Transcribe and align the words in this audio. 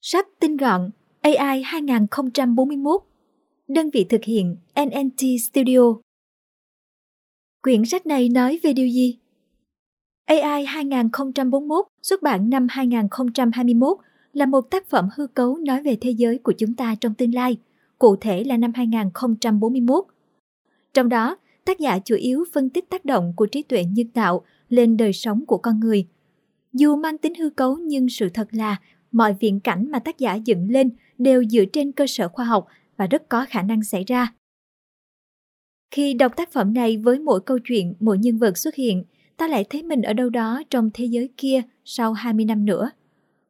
Sách 0.00 0.26
tinh 0.40 0.56
gọn 0.56 0.90
AI 1.20 1.62
2041 1.62 3.02
Đơn 3.68 3.90
vị 3.90 4.06
thực 4.08 4.24
hiện 4.24 4.56
NNT 4.80 5.20
Studio 5.40 5.80
Quyển 7.62 7.84
sách 7.84 8.06
này 8.06 8.28
nói 8.28 8.60
về 8.62 8.72
điều 8.72 8.88
gì? 8.88 9.18
AI 10.24 10.64
2041 10.64 11.86
xuất 12.02 12.22
bản 12.22 12.50
năm 12.50 12.66
2021 12.70 13.98
là 14.32 14.46
một 14.46 14.70
tác 14.70 14.86
phẩm 14.86 15.08
hư 15.16 15.26
cấu 15.26 15.56
nói 15.56 15.82
về 15.82 15.96
thế 16.00 16.10
giới 16.10 16.38
của 16.38 16.52
chúng 16.52 16.74
ta 16.74 16.94
trong 17.00 17.14
tương 17.14 17.34
lai, 17.34 17.56
cụ 17.98 18.16
thể 18.16 18.44
là 18.44 18.56
năm 18.56 18.72
2041. 18.74 20.04
Trong 20.94 21.08
đó, 21.08 21.36
tác 21.64 21.78
giả 21.78 21.98
chủ 21.98 22.14
yếu 22.14 22.44
phân 22.52 22.70
tích 22.70 22.90
tác 22.90 23.04
động 23.04 23.32
của 23.36 23.46
trí 23.46 23.62
tuệ 23.62 23.84
nhân 23.84 24.08
tạo 24.08 24.44
lên 24.68 24.96
đời 24.96 25.12
sống 25.12 25.46
của 25.46 25.58
con 25.58 25.80
người. 25.80 26.06
Dù 26.72 26.96
mang 26.96 27.18
tính 27.18 27.34
hư 27.34 27.50
cấu 27.50 27.76
nhưng 27.76 28.08
sự 28.08 28.28
thật 28.28 28.48
là 28.50 28.76
mọi 29.12 29.34
viễn 29.40 29.60
cảnh 29.60 29.90
mà 29.90 29.98
tác 29.98 30.18
giả 30.18 30.34
dựng 30.34 30.70
lên 30.70 30.90
đều 31.18 31.44
dựa 31.44 31.64
trên 31.72 31.92
cơ 31.92 32.06
sở 32.06 32.28
khoa 32.28 32.44
học 32.44 32.66
và 32.96 33.06
rất 33.06 33.28
có 33.28 33.46
khả 33.48 33.62
năng 33.62 33.84
xảy 33.84 34.04
ra. 34.04 34.32
Khi 35.90 36.14
đọc 36.14 36.32
tác 36.36 36.52
phẩm 36.52 36.74
này 36.74 36.96
với 36.96 37.18
mỗi 37.18 37.40
câu 37.40 37.58
chuyện, 37.58 37.94
mỗi 38.00 38.18
nhân 38.18 38.38
vật 38.38 38.58
xuất 38.58 38.74
hiện, 38.74 39.04
ta 39.36 39.48
lại 39.48 39.64
thấy 39.70 39.82
mình 39.82 40.02
ở 40.02 40.12
đâu 40.12 40.30
đó 40.30 40.62
trong 40.70 40.90
thế 40.94 41.04
giới 41.04 41.28
kia 41.36 41.62
sau 41.84 42.12
20 42.12 42.44
năm 42.44 42.64
nữa. 42.64 42.90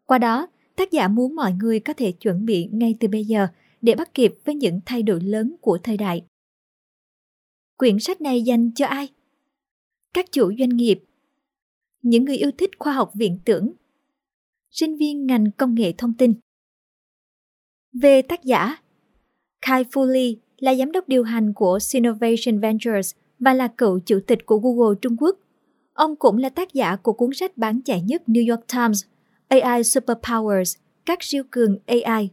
Qua 0.07 0.19
đó, 0.19 0.47
tác 0.77 0.91
giả 0.91 1.09
muốn 1.09 1.35
mọi 1.35 1.52
người 1.52 1.80
có 1.80 1.93
thể 1.93 2.13
chuẩn 2.13 2.45
bị 2.45 2.69
ngay 2.73 2.95
từ 3.01 3.09
bây 3.09 3.25
giờ 3.25 3.49
để 3.80 3.95
bắt 3.95 4.15
kịp 4.15 4.35
với 4.45 4.55
những 4.55 4.80
thay 4.87 5.02
đổi 5.02 5.21
lớn 5.21 5.57
của 5.61 5.79
thời 5.83 5.97
đại. 5.97 6.25
Quyển 7.77 7.99
sách 7.99 8.21
này 8.21 8.43
dành 8.43 8.71
cho 8.75 8.87
ai? 8.87 9.09
Các 10.15 10.33
chủ 10.33 10.52
doanh 10.59 10.77
nghiệp, 10.77 11.05
những 12.02 12.25
người 12.25 12.37
yêu 12.37 12.51
thích 12.59 12.71
khoa 12.79 12.93
học 12.93 13.11
viễn 13.15 13.38
tưởng, 13.45 13.73
sinh 14.71 14.97
viên 14.97 15.27
ngành 15.27 15.51
công 15.51 15.75
nghệ 15.75 15.93
thông 15.99 16.15
tin. 16.15 16.35
Về 17.93 18.23
tác 18.23 18.45
giả, 18.45 18.77
Kai 19.67 19.85
Fu 19.85 20.05
Lee 20.05 20.33
là 20.57 20.75
giám 20.75 20.93
đốc 20.93 21.09
điều 21.09 21.25
hành 21.25 21.52
của 21.55 21.79
Sinovation 21.79 22.60
Ventures 22.60 23.15
và 23.38 23.55
là 23.55 23.69
cựu 23.69 24.01
chủ 24.07 24.21
tịch 24.27 24.47
của 24.47 24.59
Google 24.59 24.99
Trung 25.02 25.16
Quốc. 25.16 25.37
Ông 25.93 26.16
cũng 26.16 26.37
là 26.37 26.49
tác 26.49 26.75
giả 26.75 26.97
của 26.97 27.13
cuốn 27.13 27.30
sách 27.35 27.57
bán 27.57 27.80
chạy 27.83 28.02
nhất 28.02 28.23
New 28.27 28.51
York 28.51 28.66
Times, 28.73 29.05
AI 29.49 29.83
Superpowers, 29.83 30.79
các 31.07 31.19
siêu 31.23 31.43
cường 31.51 31.79
AI. 31.87 32.30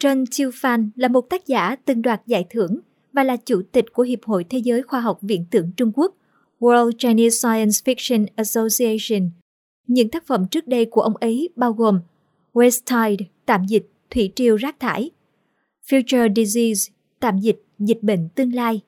Trần 0.00 0.24
Chiêu 0.30 0.50
Phan 0.54 0.90
là 0.94 1.08
một 1.08 1.30
tác 1.30 1.46
giả 1.46 1.76
từng 1.84 2.02
đoạt 2.02 2.26
giải 2.26 2.46
thưởng 2.50 2.80
và 3.12 3.24
là 3.24 3.36
chủ 3.36 3.62
tịch 3.72 3.84
của 3.92 4.02
Hiệp 4.02 4.24
hội 4.24 4.44
Thế 4.50 4.58
giới 4.58 4.82
Khoa 4.82 5.00
học 5.00 5.18
Viễn 5.22 5.44
tưởng 5.50 5.70
Trung 5.76 5.92
Quốc, 5.94 6.16
World 6.60 6.92
Chinese 6.98 7.36
Science 7.36 7.94
Fiction 7.94 8.26
Association. 8.36 9.30
Những 9.86 10.08
tác 10.08 10.26
phẩm 10.26 10.46
trước 10.50 10.66
đây 10.66 10.84
của 10.84 11.00
ông 11.00 11.16
ấy 11.16 11.48
bao 11.56 11.72
gồm 11.72 12.00
West 12.52 12.80
Tide, 12.86 13.26
tạm 13.46 13.64
dịch, 13.64 13.86
thủy 14.10 14.32
triều 14.34 14.56
rác 14.56 14.80
thải, 14.80 15.10
Future 15.86 16.34
Disease, 16.34 16.92
tạm 17.20 17.38
dịch, 17.38 17.64
dịch 17.78 18.02
bệnh 18.02 18.28
tương 18.28 18.54
lai, 18.54 18.80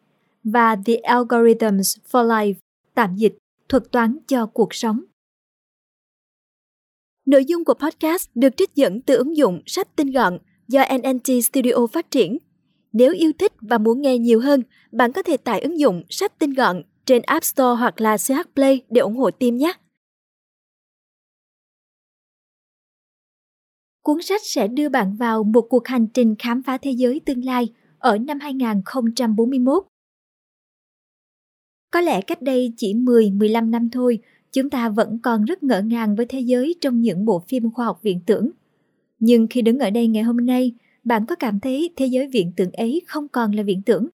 và 0.45 0.77
The 0.87 0.95
Algorithms 0.95 1.97
for 2.11 2.29
Life, 2.29 2.55
tạm 2.95 3.17
dịch, 3.17 3.35
thuật 3.69 3.93
toán 3.93 4.19
cho 4.27 4.47
cuộc 4.47 4.75
sống. 4.75 5.01
Nội 7.27 7.45
dung 7.45 7.65
của 7.65 7.75
podcast 7.75 8.31
được 8.35 8.57
trích 8.57 8.75
dẫn 8.75 9.01
từ 9.01 9.17
ứng 9.17 9.37
dụng 9.37 9.63
sách 9.67 9.97
tinh 9.97 10.11
gọn 10.11 10.39
do 10.69 10.85
NNT 10.99 11.45
Studio 11.45 11.87
phát 11.93 12.11
triển. 12.11 12.39
Nếu 12.93 13.13
yêu 13.13 13.33
thích 13.39 13.53
và 13.61 13.79
muốn 13.79 14.01
nghe 14.01 14.19
nhiều 14.19 14.41
hơn, 14.41 14.63
bạn 14.93 15.13
có 15.13 15.23
thể 15.23 15.37
tải 15.37 15.61
ứng 15.61 15.79
dụng 15.79 16.03
sách 16.09 16.39
tinh 16.39 16.55
gọn 16.55 16.83
trên 17.07 17.23
App 17.23 17.45
Store 17.45 17.81
hoặc 17.81 18.01
là 18.01 18.17
CH 18.17 18.55
Play 18.55 18.83
để 18.91 19.01
ủng 19.01 19.17
hộ 19.17 19.31
team 19.31 19.57
nhé. 19.57 19.73
Cuốn 24.03 24.23
sách 24.23 24.41
sẽ 24.45 24.69
đưa 24.69 24.89
bạn 24.89 25.17
vào 25.17 25.45
một 25.45 25.67
cuộc 25.71 25.89
hành 25.89 26.07
trình 26.07 26.35
khám 26.39 26.63
phá 26.63 26.79
thế 26.79 26.91
giới 26.91 27.21
tương 27.21 27.45
lai 27.45 27.73
ở 27.99 28.19
năm 28.19 28.41
2041. 28.41 29.85
Có 31.91 32.01
lẽ 32.01 32.21
cách 32.21 32.43
đây 32.43 32.73
chỉ 32.77 32.95
10-15 32.95 33.71
năm 33.71 33.91
thôi, 33.91 34.19
chúng 34.53 34.71
ta 34.71 34.89
vẫn 34.89 35.19
còn 35.23 35.45
rất 35.45 35.63
ngỡ 35.63 35.83
ngàng 35.83 36.17
với 36.17 36.27
thế 36.27 36.41
giới 36.41 36.75
trong 36.81 37.01
những 37.01 37.25
bộ 37.25 37.43
phim 37.49 37.71
khoa 37.71 37.87
học 37.87 37.99
viễn 38.03 38.21
tưởng. 38.27 38.51
Nhưng 39.19 39.47
khi 39.51 39.63
đứng 39.63 39.79
ở 39.79 39.91
đây 39.91 40.09
ngày 40.09 40.23
hôm 40.23 40.37
nay, 40.37 40.73
bạn 41.05 41.27
có 41.27 41.35
cảm 41.35 41.61
thấy 41.61 41.91
thế 41.97 42.07
giới 42.07 42.29
viễn 42.29 42.53
tưởng 42.57 42.73
ấy 42.73 43.03
không 43.07 43.29
còn 43.29 43.53
là 43.53 43.63
viễn 43.63 43.83
tưởng? 43.83 44.09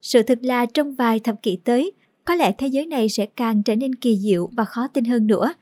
Sự 0.00 0.22
thật 0.22 0.38
là 0.42 0.66
trong 0.66 0.94
vài 0.94 1.20
thập 1.20 1.42
kỷ 1.42 1.58
tới, 1.64 1.92
có 2.24 2.34
lẽ 2.34 2.52
thế 2.58 2.66
giới 2.66 2.86
này 2.86 3.08
sẽ 3.08 3.26
càng 3.26 3.62
trở 3.62 3.76
nên 3.76 3.94
kỳ 3.94 4.16
diệu 4.16 4.50
và 4.56 4.64
khó 4.64 4.88
tin 4.88 5.04
hơn 5.04 5.26
nữa. 5.26 5.52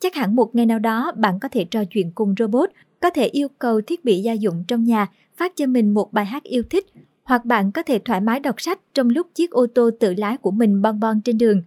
Chắc 0.00 0.14
hẳn 0.14 0.36
một 0.36 0.54
ngày 0.54 0.66
nào 0.66 0.78
đó 0.78 1.12
bạn 1.16 1.38
có 1.40 1.48
thể 1.48 1.64
trò 1.64 1.84
chuyện 1.84 2.12
cùng 2.14 2.34
robot, 2.38 2.70
có 3.00 3.10
thể 3.10 3.26
yêu 3.26 3.48
cầu 3.58 3.80
thiết 3.80 4.04
bị 4.04 4.20
gia 4.20 4.32
dụng 4.32 4.64
trong 4.68 4.84
nhà 4.84 5.06
phát 5.36 5.52
cho 5.56 5.66
mình 5.66 5.94
một 5.94 6.12
bài 6.12 6.24
hát 6.24 6.42
yêu 6.42 6.62
thích, 6.70 6.86
hoặc 7.22 7.44
bạn 7.44 7.72
có 7.72 7.82
thể 7.82 7.98
thoải 7.98 8.20
mái 8.20 8.40
đọc 8.40 8.60
sách 8.60 8.80
trong 8.94 9.08
lúc 9.08 9.26
chiếc 9.34 9.50
ô 9.50 9.66
tô 9.74 9.90
tự 10.00 10.14
lái 10.14 10.36
của 10.36 10.50
mình 10.50 10.82
bon 10.82 11.00
bon 11.00 11.20
trên 11.20 11.38
đường. 11.38 11.62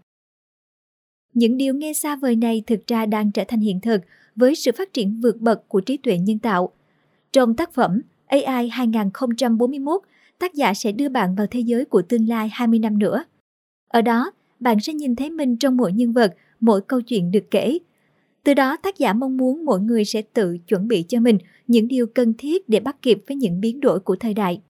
Những 1.33 1.57
điều 1.57 1.73
nghe 1.73 1.93
xa 1.93 2.16
vời 2.16 2.35
này 2.35 2.63
thực 2.67 2.88
ra 2.88 3.05
đang 3.05 3.31
trở 3.31 3.43
thành 3.47 3.59
hiện 3.59 3.81
thực 3.81 4.01
với 4.35 4.55
sự 4.55 4.72
phát 4.77 4.93
triển 4.93 5.19
vượt 5.22 5.41
bậc 5.41 5.69
của 5.69 5.81
trí 5.81 5.97
tuệ 5.97 6.17
nhân 6.17 6.39
tạo. 6.39 6.69
Trong 7.31 7.55
tác 7.55 7.73
phẩm 7.73 8.01
AI 8.27 8.69
2041, 8.69 10.01
tác 10.39 10.53
giả 10.53 10.73
sẽ 10.73 10.91
đưa 10.91 11.09
bạn 11.09 11.35
vào 11.35 11.47
thế 11.47 11.59
giới 11.59 11.85
của 11.85 12.01
tương 12.01 12.29
lai 12.29 12.49
20 12.53 12.79
năm 12.79 12.99
nữa. 12.99 13.23
Ở 13.88 14.01
đó, 14.01 14.31
bạn 14.59 14.79
sẽ 14.79 14.93
nhìn 14.93 15.16
thấy 15.16 15.29
mình 15.29 15.57
trong 15.57 15.77
mỗi 15.77 15.93
nhân 15.93 16.13
vật, 16.13 16.35
mỗi 16.59 16.81
câu 16.81 17.01
chuyện 17.01 17.31
được 17.31 17.51
kể. 17.51 17.79
Từ 18.45 18.53
đó 18.53 18.77
tác 18.77 18.97
giả 18.97 19.13
mong 19.13 19.37
muốn 19.37 19.65
mỗi 19.65 19.81
người 19.81 20.05
sẽ 20.05 20.21
tự 20.21 20.57
chuẩn 20.67 20.87
bị 20.87 21.05
cho 21.09 21.19
mình 21.19 21.37
những 21.67 21.87
điều 21.87 22.07
cần 22.07 22.33
thiết 22.37 22.69
để 22.69 22.79
bắt 22.79 23.01
kịp 23.01 23.23
với 23.27 23.37
những 23.37 23.59
biến 23.61 23.79
đổi 23.79 23.99
của 23.99 24.15
thời 24.15 24.33
đại. 24.33 24.61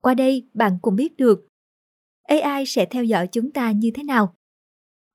Qua 0.00 0.14
đây, 0.14 0.48
bạn 0.54 0.78
cũng 0.82 0.96
biết 0.96 1.16
được 1.16 1.48
AI 2.22 2.66
sẽ 2.66 2.86
theo 2.90 3.04
dõi 3.04 3.28
chúng 3.32 3.50
ta 3.50 3.72
như 3.72 3.90
thế 3.94 4.02
nào. 4.02 4.34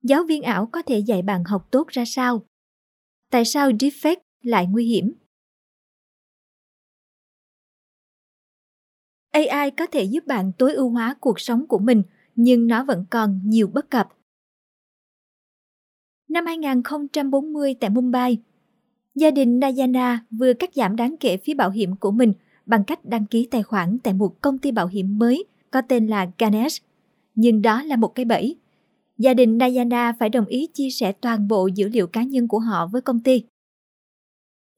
Giáo 0.03 0.23
viên 0.23 0.41
ảo 0.41 0.69
có 0.71 0.81
thể 0.81 0.99
dạy 0.99 1.21
bạn 1.21 1.43
học 1.43 1.67
tốt 1.71 1.87
ra 1.87 2.03
sao? 2.05 2.45
Tại 3.31 3.45
sao 3.45 3.71
deepfake 3.71 4.17
lại 4.41 4.67
nguy 4.67 4.85
hiểm? 4.85 5.13
AI 9.31 9.71
có 9.77 9.85
thể 9.85 10.03
giúp 10.03 10.27
bạn 10.27 10.51
tối 10.57 10.73
ưu 10.73 10.89
hóa 10.89 11.15
cuộc 11.19 11.39
sống 11.39 11.67
của 11.67 11.79
mình, 11.79 12.03
nhưng 12.35 12.67
nó 12.67 12.83
vẫn 12.83 13.05
còn 13.09 13.41
nhiều 13.43 13.67
bất 13.67 13.89
cập. 13.89 14.09
Năm 16.27 16.45
2040 16.45 17.75
tại 17.79 17.89
Mumbai, 17.89 18.37
gia 19.15 19.31
đình 19.31 19.59
Nayana 19.59 20.25
vừa 20.31 20.53
cắt 20.53 20.69
giảm 20.73 20.95
đáng 20.95 21.15
kể 21.19 21.37
phí 21.37 21.53
bảo 21.53 21.69
hiểm 21.69 21.95
của 21.95 22.11
mình 22.11 22.33
bằng 22.65 22.83
cách 22.83 23.05
đăng 23.05 23.25
ký 23.25 23.47
tài 23.51 23.63
khoản 23.63 23.97
tại 24.03 24.13
một 24.13 24.41
công 24.41 24.57
ty 24.57 24.71
bảo 24.71 24.87
hiểm 24.87 25.17
mới 25.19 25.45
có 25.71 25.81
tên 25.81 26.07
là 26.07 26.31
Ganesh. 26.37 26.83
Nhưng 27.35 27.61
đó 27.61 27.83
là 27.83 27.95
một 27.95 28.07
cái 28.07 28.25
bẫy. 28.25 28.55
Gia 29.17 29.33
đình 29.33 29.57
Nayana 29.57 30.13
phải 30.19 30.29
đồng 30.29 30.45
ý 30.45 30.67
chia 30.73 30.89
sẻ 30.89 31.11
toàn 31.11 31.47
bộ 31.47 31.67
dữ 31.67 31.87
liệu 31.89 32.07
cá 32.07 32.23
nhân 32.23 32.47
của 32.47 32.59
họ 32.59 32.87
với 32.87 33.01
công 33.01 33.19
ty. 33.19 33.43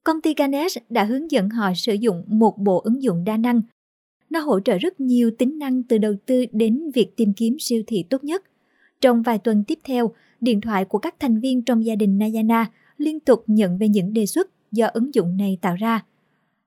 Công 0.04 0.20
ty 0.20 0.34
Ganesh 0.34 0.90
đã 0.90 1.04
hướng 1.04 1.30
dẫn 1.30 1.48
họ 1.48 1.72
sử 1.76 1.94
dụng 1.94 2.24
một 2.26 2.58
bộ 2.58 2.80
ứng 2.80 3.02
dụng 3.02 3.24
đa 3.24 3.36
năng 3.36 3.62
nó 4.30 4.40
hỗ 4.40 4.60
trợ 4.60 4.78
rất 4.78 5.00
nhiều 5.00 5.30
tính 5.38 5.58
năng 5.58 5.82
từ 5.82 5.98
đầu 5.98 6.14
tư 6.26 6.44
đến 6.52 6.90
việc 6.94 7.16
tìm 7.16 7.32
kiếm 7.32 7.56
siêu 7.58 7.82
thị 7.86 8.04
tốt 8.10 8.24
nhất. 8.24 8.44
Trong 9.00 9.22
vài 9.22 9.38
tuần 9.38 9.64
tiếp 9.64 9.78
theo, 9.84 10.14
điện 10.40 10.60
thoại 10.60 10.84
của 10.84 10.98
các 10.98 11.14
thành 11.20 11.40
viên 11.40 11.62
trong 11.62 11.84
gia 11.84 11.94
đình 11.94 12.18
Nayana 12.18 12.66
liên 12.96 13.20
tục 13.20 13.44
nhận 13.46 13.78
về 13.78 13.88
những 13.88 14.12
đề 14.12 14.26
xuất 14.26 14.50
do 14.72 14.86
ứng 14.86 15.14
dụng 15.14 15.36
này 15.36 15.58
tạo 15.60 15.76
ra. 15.76 16.04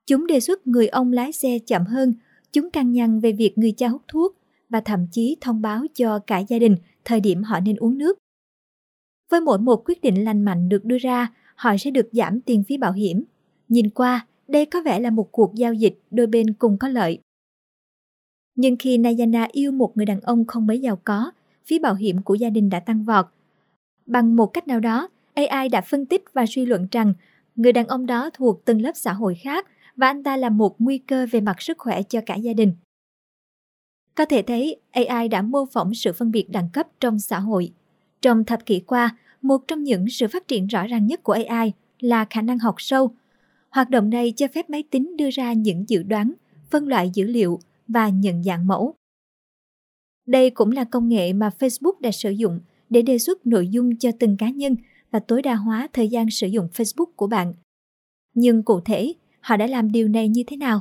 Chúng 0.07 0.27
đề 0.27 0.39
xuất 0.39 0.67
người 0.67 0.87
ông 0.87 1.13
lái 1.13 1.31
xe 1.31 1.59
chậm 1.59 1.85
hơn, 1.85 2.13
chúng 2.51 2.71
căng 2.71 2.91
nhăn 2.91 3.19
về 3.19 3.31
việc 3.31 3.57
người 3.57 3.71
cha 3.71 3.87
hút 3.87 4.01
thuốc 4.07 4.37
và 4.69 4.81
thậm 4.81 5.07
chí 5.11 5.37
thông 5.41 5.61
báo 5.61 5.85
cho 5.93 6.19
cả 6.19 6.39
gia 6.39 6.59
đình 6.59 6.75
thời 7.05 7.19
điểm 7.19 7.43
họ 7.43 7.59
nên 7.59 7.75
uống 7.75 7.97
nước. 7.97 8.17
Với 9.31 9.41
mỗi 9.41 9.59
một 9.59 9.83
quyết 9.85 10.01
định 10.01 10.23
lành 10.23 10.41
mạnh 10.41 10.69
được 10.69 10.85
đưa 10.85 10.97
ra, 10.97 11.33
họ 11.55 11.77
sẽ 11.77 11.91
được 11.91 12.09
giảm 12.11 12.41
tiền 12.41 12.63
phí 12.63 12.77
bảo 12.77 12.91
hiểm. 12.91 13.23
Nhìn 13.67 13.89
qua, 13.89 14.27
đây 14.47 14.65
có 14.65 14.81
vẻ 14.81 14.99
là 14.99 15.09
một 15.09 15.31
cuộc 15.31 15.55
giao 15.55 15.73
dịch 15.73 15.99
đôi 16.11 16.27
bên 16.27 16.53
cùng 16.53 16.77
có 16.77 16.87
lợi. 16.87 17.19
Nhưng 18.55 18.75
khi 18.79 18.97
Nayana 18.97 19.47
yêu 19.51 19.71
một 19.71 19.97
người 19.97 20.05
đàn 20.05 20.21
ông 20.21 20.45
không 20.45 20.67
mấy 20.67 20.79
giàu 20.79 21.01
có, 21.03 21.31
phí 21.65 21.79
bảo 21.79 21.95
hiểm 21.95 22.21
của 22.21 22.35
gia 22.35 22.49
đình 22.49 22.69
đã 22.69 22.79
tăng 22.79 23.03
vọt. 23.03 23.25
Bằng 24.05 24.35
một 24.35 24.45
cách 24.45 24.67
nào 24.67 24.79
đó, 24.79 25.09
AI 25.33 25.69
đã 25.69 25.81
phân 25.81 26.05
tích 26.05 26.23
và 26.33 26.45
suy 26.45 26.65
luận 26.65 26.87
rằng 26.91 27.13
người 27.55 27.73
đàn 27.73 27.87
ông 27.87 28.05
đó 28.05 28.29
thuộc 28.33 28.65
tầng 28.65 28.81
lớp 28.81 28.91
xã 28.95 29.13
hội 29.13 29.35
khác 29.35 29.67
và 29.95 30.07
anh 30.07 30.23
ta 30.23 30.37
là 30.37 30.49
một 30.49 30.75
nguy 30.79 30.97
cơ 30.97 31.25
về 31.31 31.41
mặt 31.41 31.61
sức 31.61 31.77
khỏe 31.77 32.03
cho 32.03 32.21
cả 32.25 32.35
gia 32.35 32.53
đình. 32.53 32.73
Có 34.15 34.25
thể 34.25 34.41
thấy 34.41 34.75
AI 34.91 35.27
đã 35.27 35.41
mô 35.41 35.65
phỏng 35.65 35.93
sự 35.93 36.13
phân 36.13 36.31
biệt 36.31 36.49
đẳng 36.49 36.69
cấp 36.73 36.87
trong 36.99 37.19
xã 37.19 37.39
hội. 37.39 37.73
Trong 38.21 38.45
thập 38.45 38.65
kỷ 38.65 38.79
qua, 38.79 39.17
một 39.41 39.67
trong 39.67 39.83
những 39.83 40.09
sự 40.09 40.27
phát 40.27 40.47
triển 40.47 40.67
rõ 40.67 40.87
ràng 40.87 41.07
nhất 41.07 41.23
của 41.23 41.37
AI 41.47 41.71
là 41.99 42.25
khả 42.29 42.41
năng 42.41 42.59
học 42.59 42.75
sâu. 42.77 43.11
Hoạt 43.69 43.89
động 43.89 44.09
này 44.09 44.33
cho 44.35 44.47
phép 44.53 44.69
máy 44.69 44.83
tính 44.91 45.17
đưa 45.17 45.29
ra 45.29 45.53
những 45.53 45.89
dự 45.89 46.03
đoán, 46.03 46.33
phân 46.69 46.87
loại 46.87 47.09
dữ 47.13 47.25
liệu 47.25 47.59
và 47.87 48.09
nhận 48.09 48.43
dạng 48.43 48.67
mẫu. 48.67 48.95
Đây 50.25 50.49
cũng 50.49 50.71
là 50.71 50.83
công 50.83 51.09
nghệ 51.09 51.33
mà 51.33 51.49
Facebook 51.59 51.99
đã 51.99 52.11
sử 52.11 52.29
dụng 52.29 52.59
để 52.89 53.01
đề 53.01 53.17
xuất 53.17 53.47
nội 53.47 53.67
dung 53.67 53.95
cho 53.95 54.11
từng 54.19 54.37
cá 54.37 54.49
nhân 54.49 54.75
và 55.11 55.19
tối 55.19 55.41
đa 55.41 55.55
hóa 55.55 55.87
thời 55.93 56.07
gian 56.07 56.29
sử 56.29 56.47
dụng 56.47 56.67
Facebook 56.73 57.11
của 57.15 57.27
bạn. 57.27 57.53
Nhưng 58.33 58.63
cụ 58.63 58.79
thể, 58.79 59.13
họ 59.39 59.57
đã 59.57 59.67
làm 59.67 59.91
điều 59.91 60.07
này 60.07 60.29
như 60.29 60.43
thế 60.47 60.57
nào? 60.57 60.79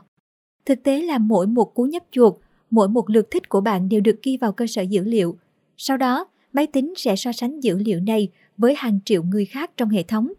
Thực 0.66 0.82
tế 0.82 1.02
là 1.02 1.18
mỗi 1.18 1.46
một 1.46 1.74
cú 1.74 1.84
nhấp 1.84 2.02
chuột, 2.10 2.34
mỗi 2.70 2.88
một 2.88 3.10
lượt 3.10 3.30
thích 3.30 3.48
của 3.48 3.60
bạn 3.60 3.88
đều 3.88 4.00
được 4.00 4.22
ghi 4.22 4.36
vào 4.36 4.52
cơ 4.52 4.66
sở 4.66 4.82
dữ 4.82 5.04
liệu. 5.04 5.38
Sau 5.76 5.96
đó, 5.96 6.26
máy 6.52 6.66
tính 6.66 6.94
sẽ 6.96 7.16
so 7.16 7.32
sánh 7.32 7.60
dữ 7.60 7.78
liệu 7.78 8.00
này 8.00 8.28
với 8.56 8.74
hàng 8.74 8.98
triệu 9.04 9.22
người 9.22 9.44
khác 9.44 9.70
trong 9.76 9.88
hệ 9.88 10.02
thống. 10.02 10.32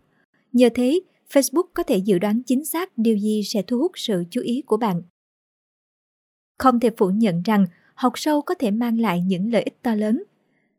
Nhờ 0.53 0.69
thế, 0.73 0.99
Facebook 1.29 1.63
có 1.73 1.83
thể 1.83 1.97
dự 1.97 2.19
đoán 2.19 2.43
chính 2.43 2.65
xác 2.65 2.97
điều 2.97 3.17
gì 3.17 3.41
sẽ 3.45 3.61
thu 3.61 3.77
hút 3.77 3.91
sự 3.95 4.23
chú 4.29 4.41
ý 4.41 4.61
của 4.65 4.77
bạn. 4.77 5.01
Không 6.59 6.79
thể 6.79 6.89
phủ 6.97 7.09
nhận 7.09 7.41
rằng 7.41 7.65
học 8.01 8.13
sâu 8.15 8.41
có 8.41 8.55
thể 8.55 8.71
mang 8.71 8.99
lại 8.99 9.21
những 9.21 9.51
lợi 9.51 9.63
ích 9.63 9.81
to 9.81 9.95
lớn. 9.95 10.23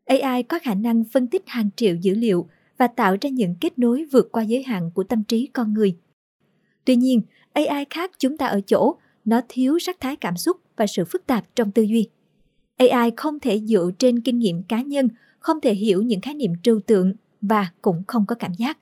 AI 0.05 0.43
có 0.43 0.59
khả 0.59 0.73
năng 0.73 1.03
phân 1.03 1.27
tích 1.27 1.43
hàng 1.47 1.69
triệu 1.75 1.95
dữ 1.95 2.15
liệu 2.15 2.47
và 2.77 2.87
tạo 2.87 3.17
ra 3.21 3.29
những 3.29 3.55
kết 3.61 3.79
nối 3.79 4.05
vượt 4.11 4.31
qua 4.31 4.43
giới 4.43 4.63
hạn 4.63 4.91
của 4.93 5.03
tâm 5.03 5.23
trí 5.23 5.47
con 5.47 5.73
người. 5.73 5.97
Tuy 6.85 6.95
nhiên, 6.95 7.21
AI 7.53 7.85
khác 7.89 8.11
chúng 8.17 8.37
ta 8.37 8.45
ở 8.45 8.61
chỗ 8.61 8.95
nó 9.25 9.41
thiếu 9.49 9.79
sắc 9.79 9.99
thái 9.99 10.15
cảm 10.15 10.37
xúc 10.37 10.57
và 10.75 10.87
sự 10.87 11.05
phức 11.05 11.27
tạp 11.27 11.55
trong 11.55 11.71
tư 11.71 11.81
duy. 11.81 12.09
AI 12.77 13.11
không 13.17 13.39
thể 13.39 13.59
dựa 13.59 13.91
trên 13.99 14.21
kinh 14.21 14.39
nghiệm 14.39 14.63
cá 14.63 14.81
nhân, 14.81 15.09
không 15.39 15.61
thể 15.61 15.73
hiểu 15.73 16.01
những 16.01 16.21
khái 16.21 16.33
niệm 16.33 16.53
trừu 16.63 16.79
tượng 16.79 17.13
và 17.41 17.71
cũng 17.81 18.03
không 18.07 18.25
có 18.25 18.35
cảm 18.35 18.53
giác. 18.53 18.77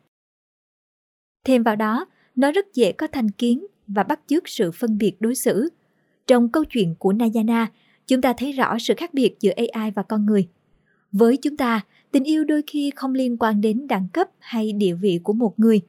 Thêm 1.46 1.64
vào 1.64 1.76
đó, 1.76 2.06
nó 2.36 2.52
rất 2.52 2.74
dễ 2.74 2.92
có 2.92 3.08
thành 3.08 3.32
kiến 3.32 3.66
và 3.88 4.04
bắt 4.04 4.20
chước 4.28 4.50
sự 4.50 4.72
phân 4.72 4.98
biệt 4.98 5.14
đối 5.20 5.36
xử. 5.36 5.70
Trong 6.28 6.50
câu 6.50 6.64
chuyện 6.64 6.96
của 7.00 7.14
Nayana, 7.14 7.72
chúng 8.12 8.22
ta 8.22 8.34
thấy 8.34 8.52
rõ 8.52 8.78
sự 8.80 8.94
khác 8.98 9.14
biệt 9.14 9.36
giữa 9.40 9.52
AI 9.74 9.92
và 9.92 10.04
con 10.04 10.26
người. 10.26 10.48
Với 11.12 11.38
chúng 11.38 11.58
ta, 11.58 11.82
tình 12.12 12.24
yêu 12.24 12.44
đôi 12.44 12.62
khi 12.68 12.92
không 12.96 13.14
liên 13.14 13.38
quan 13.38 13.62
đến 13.62 13.88
đẳng 13.88 14.08
cấp 14.14 14.28
hay 14.40 14.74
địa 14.74 14.94
vị 14.94 15.20
của 15.24 15.34
một 15.34 15.60
người, 15.60 15.82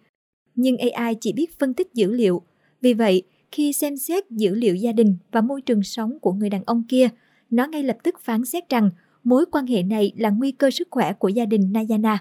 nhưng 0.55 0.77
AI 0.79 1.15
chỉ 1.21 1.33
biết 1.33 1.59
phân 1.59 1.75
tích 1.75 1.95
dữ 1.95 2.13
liệu. 2.13 2.43
Vì 2.81 2.95
vậy, 2.95 3.23
khi 3.53 3.73
xem 3.73 3.97
xét 3.97 4.31
dữ 4.31 4.55
liệu 4.55 4.75
gia 4.75 4.93
đình 4.93 5.17
và 5.33 5.41
môi 5.41 5.61
trường 5.61 5.83
sống 5.83 6.19
của 6.21 6.33
người 6.33 6.51
đàn 6.51 6.63
ông 6.65 6.83
kia, 6.89 7.09
nó 7.51 7.67
ngay 7.67 7.83
lập 7.83 7.97
tức 8.03 8.21
phán 8.21 8.45
xét 8.45 8.69
rằng 8.69 8.91
mối 9.25 9.45
quan 9.53 9.67
hệ 9.67 9.83
này 9.83 10.13
là 10.17 10.31
nguy 10.31 10.53
cơ 10.53 10.71
sức 10.71 10.89
khỏe 10.91 11.13
của 11.13 11.29
gia 11.29 11.45
đình 11.45 11.73
Nayana. 11.73 12.19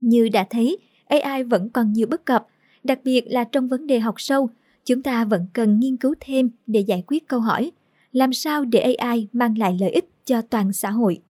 Như 0.00 0.28
đã 0.28 0.46
thấy, 0.50 0.78
AI 1.06 1.42
vẫn 1.42 1.70
còn 1.70 1.92
nhiều 1.92 2.06
bất 2.06 2.24
cập, 2.24 2.46
đặc 2.84 3.00
biệt 3.04 3.24
là 3.26 3.44
trong 3.44 3.68
vấn 3.68 3.86
đề 3.86 4.00
học 4.00 4.14
sâu, 4.18 4.48
chúng 4.84 5.02
ta 5.02 5.24
vẫn 5.24 5.46
cần 5.52 5.78
nghiên 5.80 5.96
cứu 5.96 6.14
thêm 6.20 6.50
để 6.66 6.80
giải 6.80 7.04
quyết 7.06 7.28
câu 7.28 7.40
hỏi 7.40 7.72
làm 8.14 8.32
sao 8.32 8.64
để 8.64 8.94
AI 8.94 9.28
mang 9.32 9.58
lại 9.58 9.76
lợi 9.80 9.90
ích 9.90 10.04
cho 10.24 10.42
toàn 10.42 10.72
xã 10.72 10.90
hội. 10.90 11.22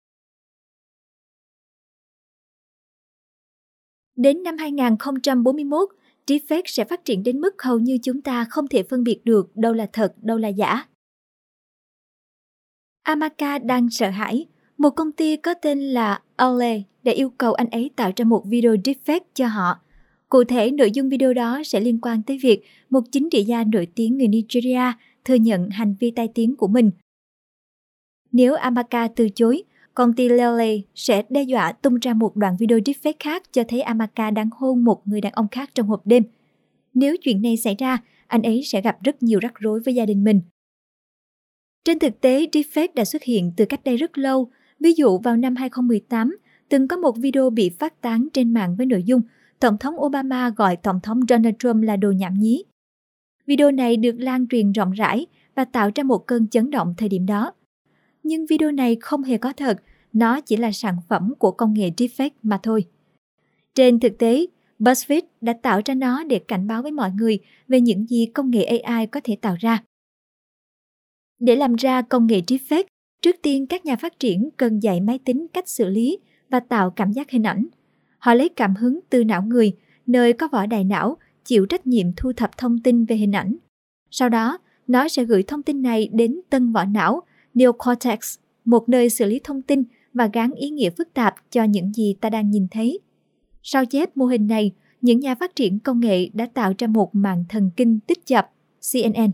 Đến 4.15 4.43
năm 4.43 4.57
2041, 4.57 5.89
deepfake 6.27 6.61
sẽ 6.65 6.85
phát 6.85 7.05
triển 7.05 7.23
đến 7.23 7.41
mức 7.41 7.61
hầu 7.61 7.79
như 7.79 7.97
chúng 8.03 8.21
ta 8.21 8.45
không 8.49 8.67
thể 8.67 8.83
phân 8.83 9.03
biệt 9.03 9.19
được 9.23 9.55
đâu 9.55 9.73
là 9.73 9.89
thật, 9.93 10.13
đâu 10.21 10.37
là 10.37 10.47
giả. 10.47 10.85
Amaka 13.03 13.59
đang 13.59 13.89
sợ 13.89 14.09
hãi. 14.09 14.45
Một 14.77 14.89
công 14.89 15.11
ty 15.11 15.37
có 15.37 15.53
tên 15.53 15.79
là 15.79 16.21
Ole 16.45 16.81
đã 17.03 17.11
yêu 17.11 17.29
cầu 17.29 17.53
anh 17.53 17.69
ấy 17.69 17.91
tạo 17.95 18.11
ra 18.15 18.25
một 18.25 18.43
video 18.45 18.75
deepfake 18.75 19.25
cho 19.33 19.47
họ. 19.47 19.79
Cụ 20.29 20.43
thể, 20.43 20.71
nội 20.71 20.91
dung 20.91 21.09
video 21.09 21.33
đó 21.33 21.61
sẽ 21.65 21.79
liên 21.79 21.99
quan 22.01 22.21
tới 22.23 22.39
việc 22.43 22.63
một 22.89 23.01
chính 23.11 23.29
trị 23.29 23.43
gia 23.43 23.63
nổi 23.63 23.87
tiếng 23.95 24.17
người 24.17 24.27
Nigeria 24.27 24.91
thừa 25.25 25.35
nhận 25.35 25.69
hành 25.69 25.95
vi 25.99 26.11
tai 26.11 26.27
tiếng 26.27 26.55
của 26.55 26.67
mình. 26.67 26.91
Nếu 28.31 28.53
Amaka 28.53 29.07
từ 29.07 29.29
chối, 29.29 29.63
công 29.93 30.13
ty 30.13 30.29
Lele 30.29 30.77
sẽ 30.95 31.23
đe 31.29 31.43
dọa 31.43 31.71
tung 31.71 31.99
ra 31.99 32.13
một 32.13 32.35
đoạn 32.35 32.55
video 32.59 32.79
deepfake 32.79 33.13
khác 33.19 33.43
cho 33.51 33.63
thấy 33.67 33.81
Amaka 33.81 34.31
đang 34.31 34.49
hôn 34.51 34.83
một 34.83 35.07
người 35.07 35.21
đàn 35.21 35.33
ông 35.33 35.47
khác 35.47 35.69
trong 35.75 35.87
hộp 35.87 36.01
đêm. 36.05 36.23
Nếu 36.93 37.15
chuyện 37.17 37.41
này 37.41 37.57
xảy 37.57 37.75
ra, 37.75 37.97
anh 38.27 38.43
ấy 38.43 38.63
sẽ 38.65 38.81
gặp 38.81 39.03
rất 39.03 39.23
nhiều 39.23 39.39
rắc 39.39 39.53
rối 39.59 39.79
với 39.79 39.95
gia 39.95 40.05
đình 40.05 40.23
mình. 40.23 40.41
Trên 41.85 41.99
thực 41.99 42.21
tế, 42.21 42.45
deepfake 42.51 42.87
đã 42.95 43.05
xuất 43.05 43.23
hiện 43.23 43.53
từ 43.57 43.65
cách 43.65 43.83
đây 43.83 43.97
rất 43.97 44.17
lâu. 44.17 44.49
Ví 44.79 44.93
dụ 44.93 45.17
vào 45.17 45.37
năm 45.37 45.55
2018, 45.55 46.37
từng 46.69 46.87
có 46.87 46.97
một 46.97 47.17
video 47.17 47.49
bị 47.49 47.69
phát 47.69 48.01
tán 48.01 48.27
trên 48.33 48.53
mạng 48.53 48.75
với 48.75 48.85
nội 48.85 49.03
dung 49.03 49.21
Tổng 49.59 49.77
thống 49.77 49.95
Obama 49.99 50.49
gọi 50.49 50.75
Tổng 50.75 50.99
thống 51.03 51.19
Donald 51.29 51.55
Trump 51.59 51.83
là 51.83 51.95
đồ 51.95 52.11
nhảm 52.11 52.33
nhí. 52.33 52.63
Video 53.45 53.71
này 53.71 53.97
được 53.97 54.15
lan 54.19 54.47
truyền 54.47 54.71
rộng 54.71 54.91
rãi 54.91 55.25
và 55.55 55.65
tạo 55.65 55.91
ra 55.95 56.03
một 56.03 56.27
cơn 56.27 56.47
chấn 56.47 56.69
động 56.69 56.93
thời 56.97 57.09
điểm 57.09 57.25
đó. 57.25 57.53
Nhưng 58.23 58.45
video 58.45 58.71
này 58.71 58.97
không 59.01 59.23
hề 59.23 59.37
có 59.37 59.53
thật, 59.53 59.81
nó 60.13 60.41
chỉ 60.41 60.57
là 60.57 60.71
sản 60.71 60.97
phẩm 61.09 61.33
của 61.39 61.51
công 61.51 61.73
nghệ 61.73 61.89
deepfake 61.97 62.29
mà 62.43 62.59
thôi. 62.63 62.85
Trên 63.75 63.99
thực 63.99 64.17
tế, 64.17 64.45
BuzzFeed 64.79 65.21
đã 65.41 65.53
tạo 65.61 65.81
ra 65.85 65.93
nó 65.93 66.23
để 66.23 66.39
cảnh 66.39 66.67
báo 66.67 66.81
với 66.81 66.91
mọi 66.91 67.11
người 67.11 67.39
về 67.67 67.81
những 67.81 68.07
gì 68.07 68.25
công 68.25 68.51
nghệ 68.51 68.63
AI 68.63 69.05
có 69.05 69.19
thể 69.23 69.37
tạo 69.41 69.55
ra. 69.59 69.83
Để 71.39 71.55
làm 71.55 71.75
ra 71.75 72.01
công 72.01 72.27
nghệ 72.27 72.41
deepfake, 72.47 72.83
trước 73.21 73.35
tiên 73.41 73.67
các 73.67 73.85
nhà 73.85 73.95
phát 73.95 74.19
triển 74.19 74.49
cần 74.57 74.79
dạy 74.79 75.01
máy 75.01 75.19
tính 75.25 75.47
cách 75.53 75.69
xử 75.69 75.89
lý 75.89 76.19
và 76.49 76.59
tạo 76.59 76.89
cảm 76.89 77.11
giác 77.11 77.31
hình 77.31 77.43
ảnh. 77.43 77.67
Họ 78.17 78.33
lấy 78.33 78.49
cảm 78.49 78.75
hứng 78.75 78.99
từ 79.09 79.23
não 79.23 79.41
người, 79.41 79.73
nơi 80.05 80.33
có 80.33 80.47
vỏ 80.51 80.65
đại 80.65 80.83
não, 80.83 81.17
chịu 81.45 81.65
trách 81.65 81.87
nhiệm 81.87 82.07
thu 82.17 82.33
thập 82.33 82.57
thông 82.57 82.79
tin 82.79 83.05
về 83.05 83.15
hình 83.15 83.31
ảnh. 83.31 83.55
Sau 84.11 84.29
đó, 84.29 84.57
nó 84.87 85.07
sẽ 85.07 85.23
gửi 85.23 85.43
thông 85.43 85.63
tin 85.63 85.81
này 85.81 86.09
đến 86.13 86.41
tân 86.49 86.71
vỏ 86.71 86.85
não, 86.85 87.21
neocortex, 87.53 88.35
một 88.65 88.89
nơi 88.89 89.09
xử 89.09 89.25
lý 89.25 89.39
thông 89.43 89.61
tin 89.61 89.83
và 90.13 90.29
gán 90.33 90.51
ý 90.51 90.69
nghĩa 90.69 90.89
phức 90.89 91.13
tạp 91.13 91.35
cho 91.51 91.63
những 91.63 91.93
gì 91.93 92.15
ta 92.21 92.29
đang 92.29 92.51
nhìn 92.51 92.67
thấy. 92.71 92.99
Sau 93.63 93.85
chép 93.85 94.17
mô 94.17 94.25
hình 94.25 94.47
này, 94.47 94.71
những 95.01 95.19
nhà 95.19 95.35
phát 95.35 95.55
triển 95.55 95.79
công 95.79 95.99
nghệ 95.99 96.29
đã 96.33 96.45
tạo 96.53 96.73
ra 96.77 96.87
một 96.87 97.15
mạng 97.15 97.45
thần 97.49 97.71
kinh 97.75 97.99
tích 97.99 98.25
chập, 98.25 98.51
CNN. 98.91 99.31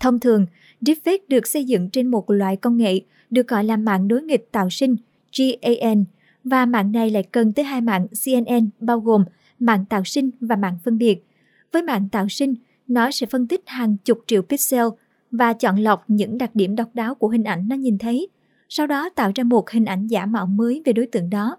Thông 0.00 0.20
thường, 0.20 0.46
deepfake 0.80 1.18
được 1.28 1.46
xây 1.46 1.64
dựng 1.64 1.90
trên 1.90 2.06
một 2.06 2.30
loại 2.30 2.56
công 2.56 2.76
nghệ 2.76 3.00
được 3.30 3.48
gọi 3.48 3.64
là 3.64 3.76
mạng 3.76 4.08
đối 4.08 4.22
nghịch 4.22 4.52
tạo 4.52 4.70
sinh 4.70 4.96
GAN 5.38 6.04
và 6.44 6.66
mạng 6.66 6.92
này 6.92 7.10
lại 7.10 7.22
cần 7.22 7.52
tới 7.52 7.64
hai 7.64 7.80
mạng 7.80 8.06
CNN 8.24 8.70
bao 8.80 9.00
gồm 9.00 9.24
mạng 9.58 9.84
tạo 9.88 10.04
sinh 10.04 10.30
và 10.40 10.56
mạng 10.56 10.78
phân 10.84 10.98
biệt. 10.98 11.24
Với 11.72 11.82
mạng 11.82 12.08
tạo 12.12 12.28
sinh, 12.28 12.54
nó 12.86 13.10
sẽ 13.10 13.26
phân 13.26 13.46
tích 13.46 13.62
hàng 13.66 13.96
chục 14.04 14.24
triệu 14.26 14.42
pixel 14.42 14.86
và 15.30 15.52
chọn 15.52 15.78
lọc 15.78 16.04
những 16.08 16.38
đặc 16.38 16.50
điểm 16.54 16.76
độc 16.76 16.94
đáo 16.94 17.14
của 17.14 17.28
hình 17.28 17.44
ảnh 17.44 17.68
nó 17.68 17.76
nhìn 17.76 17.98
thấy, 17.98 18.28
sau 18.68 18.86
đó 18.86 19.08
tạo 19.08 19.32
ra 19.34 19.44
một 19.44 19.70
hình 19.70 19.84
ảnh 19.84 20.06
giả 20.06 20.26
mạo 20.26 20.46
mới 20.46 20.82
về 20.84 20.92
đối 20.92 21.06
tượng 21.06 21.30
đó. 21.30 21.56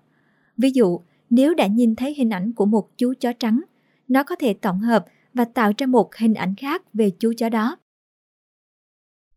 Ví 0.58 0.72
dụ, 0.72 1.00
nếu 1.30 1.54
đã 1.54 1.68
nhìn 1.68 1.96
thấy 1.96 2.14
hình 2.14 2.30
ảnh 2.30 2.54
của 2.54 2.66
một 2.66 2.98
chú 2.98 3.14
chó 3.20 3.34
trắng, 3.34 3.62
nó 4.08 4.24
có 4.24 4.36
thể 4.36 4.54
tổng 4.54 4.80
hợp 4.80 5.06
và 5.34 5.46
tạo 5.46 5.72
ra 5.78 5.88
một 5.88 6.16
hình 6.16 6.34
ảnh 6.34 6.56
khác 6.56 6.94
về 6.94 7.12
chú 7.20 7.34
chó 7.38 7.50
đó. 7.50 7.78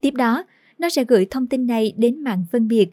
Tiếp 0.00 0.14
đó, 0.14 0.44
nó 0.78 0.88
sẽ 0.88 1.04
gửi 1.04 1.26
thông 1.30 1.46
tin 1.46 1.66
này 1.66 1.92
đến 1.96 2.24
mạng 2.24 2.44
phân 2.52 2.68
biệt. 2.68 2.90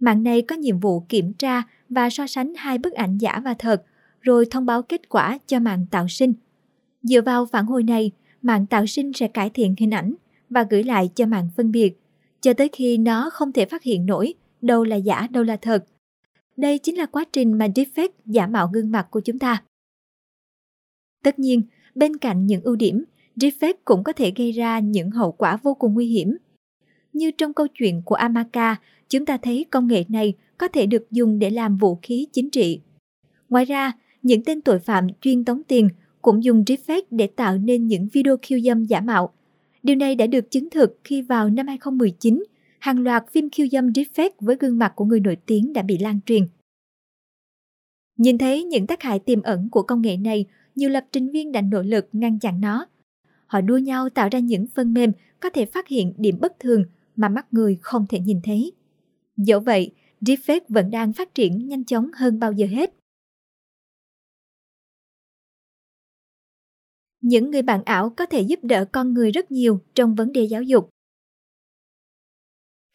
Mạng 0.00 0.22
này 0.22 0.42
có 0.42 0.56
nhiệm 0.56 0.80
vụ 0.80 1.00
kiểm 1.00 1.32
tra 1.32 1.62
và 1.88 2.10
so 2.10 2.26
sánh 2.26 2.54
hai 2.56 2.78
bức 2.78 2.92
ảnh 2.92 3.18
giả 3.18 3.40
và 3.44 3.54
thật, 3.54 3.84
rồi 4.20 4.46
thông 4.50 4.66
báo 4.66 4.82
kết 4.82 5.08
quả 5.08 5.38
cho 5.46 5.60
mạng 5.60 5.86
tạo 5.90 6.08
sinh. 6.08 6.32
Dựa 7.02 7.22
vào 7.22 7.46
phản 7.46 7.66
hồi 7.66 7.82
này, 7.82 8.10
mạng 8.42 8.66
tạo 8.66 8.86
sinh 8.86 9.12
sẽ 9.12 9.28
cải 9.28 9.50
thiện 9.50 9.74
hình 9.78 9.90
ảnh 9.90 10.14
và 10.50 10.66
gửi 10.70 10.82
lại 10.82 11.10
cho 11.14 11.26
mạng 11.26 11.48
phân 11.56 11.72
biệt, 11.72 12.00
cho 12.40 12.52
tới 12.52 12.68
khi 12.72 12.98
nó 12.98 13.30
không 13.30 13.52
thể 13.52 13.64
phát 13.64 13.82
hiện 13.82 14.06
nổi 14.06 14.34
đâu 14.60 14.84
là 14.84 14.96
giả 14.96 15.26
đâu 15.30 15.44
là 15.44 15.56
thật. 15.56 15.84
Đây 16.56 16.78
chính 16.78 16.96
là 16.96 17.06
quá 17.06 17.24
trình 17.32 17.52
mà 17.52 17.66
deepfake 17.66 18.08
giả 18.26 18.46
mạo 18.46 18.70
gương 18.72 18.90
mặt 18.90 19.06
của 19.10 19.20
chúng 19.20 19.38
ta. 19.38 19.62
Tất 21.24 21.38
nhiên, 21.38 21.62
bên 21.94 22.16
cạnh 22.16 22.46
những 22.46 22.62
ưu 22.62 22.76
điểm, 22.76 23.04
deepfake 23.36 23.74
cũng 23.84 24.04
có 24.04 24.12
thể 24.12 24.32
gây 24.36 24.52
ra 24.52 24.78
những 24.78 25.10
hậu 25.10 25.32
quả 25.32 25.56
vô 25.56 25.74
cùng 25.74 25.94
nguy 25.94 26.06
hiểm. 26.06 26.36
Như 27.12 27.30
trong 27.30 27.54
câu 27.54 27.66
chuyện 27.74 28.02
của 28.04 28.14
Amaka, 28.14 28.76
chúng 29.08 29.26
ta 29.26 29.36
thấy 29.36 29.66
công 29.70 29.86
nghệ 29.86 30.04
này 30.08 30.34
có 30.58 30.68
thể 30.68 30.86
được 30.86 31.10
dùng 31.10 31.38
để 31.38 31.50
làm 31.50 31.76
vũ 31.76 31.98
khí 32.02 32.26
chính 32.32 32.50
trị. 32.50 32.80
Ngoài 33.48 33.64
ra, 33.64 33.92
những 34.22 34.44
tên 34.44 34.60
tội 34.60 34.78
phạm 34.78 35.06
chuyên 35.20 35.44
tống 35.44 35.62
tiền 35.68 35.88
cũng 36.22 36.44
dùng 36.44 36.62
deepfake 36.66 37.02
để 37.10 37.26
tạo 37.26 37.58
nên 37.58 37.86
những 37.86 38.08
video 38.12 38.36
khiêu 38.42 38.60
dâm 38.60 38.84
giả 38.84 39.00
mạo. 39.00 39.32
Điều 39.82 39.96
này 39.96 40.14
đã 40.14 40.26
được 40.26 40.50
chứng 40.50 40.70
thực 40.70 40.98
khi 41.04 41.22
vào 41.22 41.50
năm 41.50 41.66
2019, 41.66 42.44
hàng 42.78 42.98
loạt 42.98 43.24
phim 43.32 43.50
khiêu 43.50 43.66
dâm 43.72 43.88
deepfake 43.88 44.30
với 44.40 44.56
gương 44.60 44.78
mặt 44.78 44.92
của 44.96 45.04
người 45.04 45.20
nổi 45.20 45.36
tiếng 45.46 45.72
đã 45.72 45.82
bị 45.82 45.98
lan 45.98 46.20
truyền. 46.26 46.48
Nhìn 48.16 48.38
thấy 48.38 48.64
những 48.64 48.86
tác 48.86 49.02
hại 49.02 49.18
tiềm 49.18 49.42
ẩn 49.42 49.68
của 49.70 49.82
công 49.82 50.02
nghệ 50.02 50.16
này, 50.16 50.44
nhiều 50.74 50.90
lập 50.90 51.04
trình 51.12 51.30
viên 51.30 51.52
đã 51.52 51.60
nỗ 51.60 51.82
lực 51.82 52.08
ngăn 52.12 52.38
chặn 52.38 52.60
nó. 52.60 52.86
Họ 53.46 53.60
đua 53.60 53.78
nhau 53.78 54.08
tạo 54.08 54.28
ra 54.32 54.38
những 54.38 54.66
phần 54.74 54.94
mềm 54.94 55.12
có 55.40 55.50
thể 55.50 55.64
phát 55.64 55.88
hiện 55.88 56.12
điểm 56.16 56.38
bất 56.40 56.60
thường 56.60 56.84
mà 57.16 57.28
mắt 57.28 57.46
người 57.50 57.78
không 57.80 58.06
thể 58.08 58.20
nhìn 58.20 58.40
thấy. 58.44 58.72
Dẫu 59.36 59.60
vậy, 59.60 59.92
deepfake 60.20 60.60
vẫn 60.68 60.90
đang 60.90 61.12
phát 61.12 61.34
triển 61.34 61.68
nhanh 61.68 61.84
chóng 61.84 62.10
hơn 62.14 62.38
bao 62.38 62.52
giờ 62.52 62.66
hết. 62.66 62.97
Những 67.28 67.50
người 67.50 67.62
bạn 67.62 67.82
ảo 67.84 68.10
có 68.10 68.26
thể 68.26 68.40
giúp 68.40 68.58
đỡ 68.62 68.84
con 68.92 69.14
người 69.14 69.30
rất 69.30 69.50
nhiều 69.50 69.80
trong 69.94 70.14
vấn 70.14 70.32
đề 70.32 70.44
giáo 70.44 70.62
dục. 70.62 70.88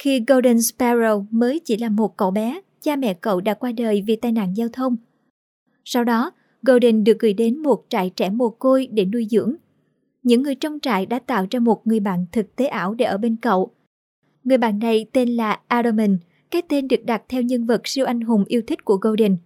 Khi 0.04 0.24
Golden 0.28 0.58
Sparrow 0.58 1.26
mới 1.32 1.60
chỉ 1.60 1.78
là 1.78 1.90
một 1.90 2.18
cậu 2.18 2.32
bé, 2.32 2.62
cha 2.82 2.96
mẹ 2.96 3.14
cậu 3.14 3.42
đã 3.42 3.54
qua 3.54 3.72
đời 3.72 4.04
vì 4.08 4.16
tai 4.16 4.32
nạn 4.32 4.54
giao 4.58 4.68
thông. 4.74 4.96
Sau 5.86 6.04
đó, 6.04 6.32
Golden 6.62 7.04
được 7.04 7.20
gửi 7.20 7.34
đến 7.34 7.58
một 7.58 7.86
trại 7.90 8.10
trẻ 8.10 8.30
mồ 8.30 8.50
côi 8.50 8.88
để 8.92 9.06
nuôi 9.06 9.28
dưỡng. 9.30 9.56
Những 10.24 10.44
người 10.44 10.56
trong 10.56 10.80
trại 10.80 11.06
đã 11.06 11.20
tạo 11.20 11.46
ra 11.52 11.60
một 11.60 11.88
người 11.88 12.00
bạn 12.00 12.26
thực 12.32 12.56
tế 12.56 12.66
ảo 12.66 12.94
để 12.94 13.06
ở 13.06 13.18
bên 13.18 13.36
cậu. 13.36 13.72
Người 14.44 14.58
bạn 14.58 14.80
này 14.80 15.06
tên 15.14 15.30
là 15.30 15.60
Adamant, 15.68 16.18
cái 16.52 16.62
tên 16.62 16.88
được 16.88 17.06
đặt 17.06 17.24
theo 17.30 17.42
nhân 17.42 17.66
vật 17.66 17.82
siêu 17.86 18.06
anh 18.06 18.22
hùng 18.22 18.44
yêu 18.48 18.62
thích 18.68 18.86
của 18.86 18.96
Golden. 18.96 19.38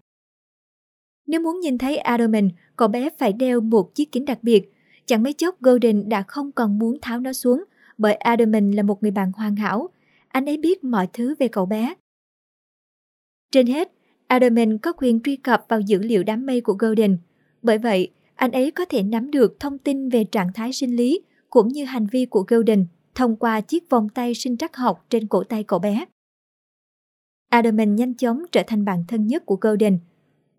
Nếu 1.27 1.41
muốn 1.41 1.60
nhìn 1.60 1.77
thấy 1.77 1.98
Adamant, 1.98 2.51
cậu 2.75 2.88
bé 2.88 3.10
phải 3.17 3.34
đeo 3.34 3.62
một 3.62 3.96
chiếc 3.96 4.12
kính 4.12 4.25
đặc 4.25 4.39
biệt. 4.41 4.72
Chẳng 5.07 5.23
mấy 5.23 5.33
chốc 5.33 5.61
Golden 5.61 6.09
đã 6.09 6.23
không 6.27 6.51
còn 6.51 6.79
muốn 6.79 6.97
tháo 7.01 7.19
nó 7.19 7.33
xuống 7.33 7.63
bởi 7.97 8.13
Adelman 8.13 8.71
là 8.71 8.83
một 8.83 9.03
người 9.03 9.11
bạn 9.11 9.31
hoàn 9.31 9.55
hảo. 9.55 9.89
Anh 10.27 10.45
ấy 10.45 10.57
biết 10.57 10.83
mọi 10.83 11.07
thứ 11.13 11.35
về 11.39 11.47
cậu 11.47 11.65
bé. 11.65 11.93
Trên 13.51 13.67
hết, 13.67 13.91
Adelman 14.27 14.77
có 14.77 14.93
quyền 14.93 15.21
truy 15.21 15.35
cập 15.35 15.65
vào 15.67 15.79
dữ 15.79 15.99
liệu 15.99 16.23
đám 16.23 16.45
mây 16.45 16.61
của 16.61 16.73
Golden. 16.73 17.17
Bởi 17.61 17.77
vậy, 17.77 18.11
anh 18.35 18.51
ấy 18.51 18.71
có 18.71 18.85
thể 18.85 19.03
nắm 19.03 19.31
được 19.31 19.59
thông 19.59 19.77
tin 19.77 20.09
về 20.09 20.23
trạng 20.23 20.53
thái 20.53 20.73
sinh 20.73 20.95
lý 20.95 21.21
cũng 21.49 21.67
như 21.67 21.85
hành 21.85 22.07
vi 22.11 22.25
của 22.25 22.43
Golden 22.47 22.85
thông 23.15 23.35
qua 23.35 23.61
chiếc 23.61 23.89
vòng 23.89 24.09
tay 24.09 24.33
sinh 24.33 24.57
trắc 24.57 24.75
học 24.75 25.05
trên 25.09 25.27
cổ 25.27 25.43
tay 25.43 25.63
cậu 25.63 25.79
bé. 25.79 26.05
Adelman 27.49 27.95
nhanh 27.95 28.13
chóng 28.13 28.43
trở 28.51 28.63
thành 28.67 28.85
bạn 28.85 29.03
thân 29.07 29.27
nhất 29.27 29.45
của 29.45 29.57
Golden. 29.61 29.99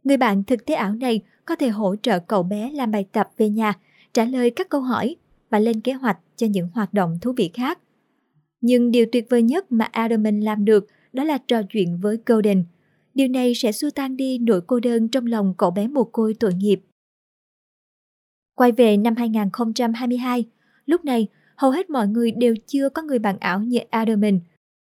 Người 0.04 0.16
bạn 0.16 0.44
thực 0.44 0.66
tế 0.66 0.74
ảo 0.74 0.94
này 0.94 1.22
có 1.44 1.56
thể 1.56 1.68
hỗ 1.68 1.96
trợ 1.96 2.18
cậu 2.18 2.42
bé 2.42 2.70
làm 2.72 2.90
bài 2.90 3.06
tập 3.12 3.30
về 3.36 3.48
nhà, 3.48 3.74
trả 4.12 4.24
lời 4.24 4.50
các 4.50 4.68
câu 4.68 4.80
hỏi 4.80 5.16
và 5.50 5.58
lên 5.58 5.80
kế 5.80 5.92
hoạch 5.92 6.18
cho 6.36 6.46
những 6.46 6.68
hoạt 6.74 6.94
động 6.94 7.18
thú 7.22 7.32
vị 7.36 7.50
khác. 7.54 7.78
Nhưng 8.60 8.90
điều 8.90 9.06
tuyệt 9.12 9.26
vời 9.30 9.42
nhất 9.42 9.72
mà 9.72 9.84
Adamin 9.84 10.40
làm 10.40 10.64
được 10.64 10.86
đó 11.12 11.24
là 11.24 11.38
trò 11.38 11.62
chuyện 11.62 11.98
với 12.00 12.18
Golden– 12.26 12.64
Điều 13.18 13.28
này 13.28 13.54
sẽ 13.54 13.72
xua 13.72 13.90
tan 13.90 14.16
đi 14.16 14.38
nỗi 14.38 14.60
cô 14.66 14.80
đơn 14.80 15.08
trong 15.08 15.26
lòng 15.26 15.54
cậu 15.58 15.70
bé 15.70 15.88
mồ 15.88 16.04
côi 16.04 16.34
tội 16.34 16.54
nghiệp. 16.54 16.80
Quay 18.54 18.72
về 18.72 18.96
năm 18.96 19.16
2022, 19.16 20.44
lúc 20.86 21.04
này 21.04 21.28
hầu 21.56 21.70
hết 21.70 21.90
mọi 21.90 22.08
người 22.08 22.30
đều 22.30 22.54
chưa 22.66 22.88
có 22.88 23.02
người 23.02 23.18
bạn 23.18 23.36
ảo 23.38 23.60
như 23.60 23.78
Adamin. 23.90 24.40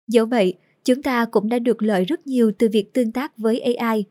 Dẫu 0.08 0.26
vậy, 0.26 0.54
chúng 0.84 1.04
ta 1.04 1.26
cũng 1.26 1.50
đã 1.50 1.60
được 1.60 1.82
lợi 1.82 2.06
rất 2.06 2.28
nhiều 2.28 2.52
từ 2.60 2.70
việc 2.72 2.94
tương 2.94 3.12
tác 3.12 3.38
với 3.38 3.62
AI. 3.62 4.06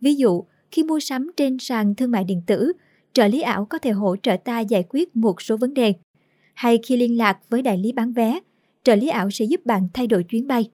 Ví 0.00 0.14
dụ, 0.14 0.44
khi 0.70 0.82
mua 0.82 1.00
sắm 1.00 1.30
trên 1.36 1.58
sàn 1.58 1.94
thương 1.94 2.10
mại 2.10 2.24
điện 2.24 2.42
tử, 2.46 2.72
trợ 3.12 3.26
lý 3.26 3.40
ảo 3.40 3.64
có 3.64 3.78
thể 3.78 3.90
hỗ 3.90 4.16
trợ 4.16 4.36
ta 4.36 4.60
giải 4.60 4.84
quyết 4.88 5.16
một 5.16 5.42
số 5.42 5.56
vấn 5.56 5.74
đề. 5.74 5.94
Hay 6.54 6.78
khi 6.86 6.96
liên 6.96 7.18
lạc 7.18 7.38
với 7.48 7.62
đại 7.62 7.78
lý 7.78 7.92
bán 7.92 8.12
vé, 8.12 8.40
trợ 8.82 8.94
lý 8.94 9.08
ảo 9.08 9.30
sẽ 9.30 9.44
giúp 9.44 9.66
bạn 9.66 9.88
thay 9.94 10.06
đổi 10.06 10.24
chuyến 10.24 10.46
bay. 10.46 10.70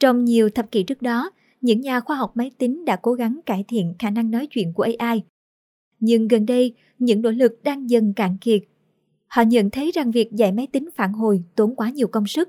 Trong 0.00 0.24
nhiều 0.24 0.50
thập 0.50 0.70
kỷ 0.70 0.82
trước 0.82 1.02
đó, 1.02 1.30
những 1.60 1.80
nhà 1.80 2.00
khoa 2.00 2.16
học 2.16 2.32
máy 2.34 2.50
tính 2.58 2.84
đã 2.84 2.96
cố 2.96 3.12
gắng 3.12 3.40
cải 3.46 3.64
thiện 3.68 3.94
khả 3.98 4.10
năng 4.10 4.30
nói 4.30 4.46
chuyện 4.50 4.72
của 4.72 4.86
AI. 4.98 5.22
Nhưng 6.00 6.28
gần 6.28 6.46
đây, 6.46 6.74
những 6.98 7.22
nỗ 7.22 7.30
lực 7.30 7.62
đang 7.62 7.90
dần 7.90 8.12
cạn 8.16 8.36
kiệt. 8.40 8.62
Họ 9.26 9.42
nhận 9.42 9.70
thấy 9.70 9.90
rằng 9.94 10.10
việc 10.10 10.32
dạy 10.32 10.52
máy 10.52 10.66
tính 10.72 10.88
phản 10.96 11.12
hồi 11.12 11.42
tốn 11.54 11.76
quá 11.76 11.90
nhiều 11.90 12.08
công 12.08 12.26
sức. 12.26 12.48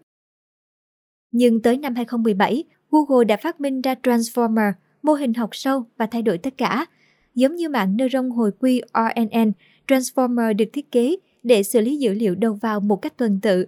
Nhưng 1.31 1.61
tới 1.61 1.77
năm 1.77 1.95
2017, 1.95 2.63
Google 2.91 3.25
đã 3.25 3.37
phát 3.37 3.61
minh 3.61 3.81
ra 3.81 3.95
Transformer, 4.03 4.71
mô 5.03 5.13
hình 5.13 5.33
học 5.33 5.49
sâu 5.51 5.83
và 5.97 6.05
thay 6.05 6.21
đổi 6.21 6.37
tất 6.37 6.53
cả. 6.57 6.85
Giống 7.37 7.55
như 7.55 7.69
mạng 7.69 7.97
neuron 7.97 8.29
hồi 8.29 8.51
quy 8.59 8.81
RNN, 8.93 9.51
Transformer 9.87 10.55
được 10.55 10.65
thiết 10.73 10.91
kế 10.91 11.15
để 11.43 11.63
xử 11.63 11.81
lý 11.81 11.97
dữ 11.97 12.13
liệu 12.13 12.35
đầu 12.35 12.53
vào 12.53 12.79
một 12.79 12.95
cách 12.95 13.17
tuần 13.17 13.39
tự. 13.41 13.65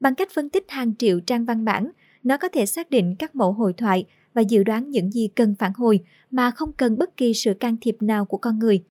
Bằng 0.00 0.14
cách 0.14 0.28
phân 0.34 0.50
tích 0.50 0.64
hàng 0.68 0.96
triệu 0.98 1.20
trang 1.20 1.44
văn 1.44 1.64
bản, 1.64 1.90
nó 2.22 2.36
có 2.36 2.48
thể 2.48 2.66
xác 2.66 2.90
định 2.90 3.16
các 3.18 3.34
mẫu 3.36 3.52
hội 3.52 3.72
thoại 3.72 4.04
và 4.34 4.42
dự 4.42 4.62
đoán 4.62 4.90
những 4.90 5.10
gì 5.10 5.28
cần 5.34 5.54
phản 5.58 5.72
hồi 5.76 6.00
mà 6.30 6.50
không 6.50 6.72
cần 6.72 6.98
bất 6.98 7.16
kỳ 7.16 7.34
sự 7.34 7.54
can 7.60 7.76
thiệp 7.80 7.96
nào 8.00 8.24
của 8.24 8.36
con 8.36 8.58
người. 8.58 8.84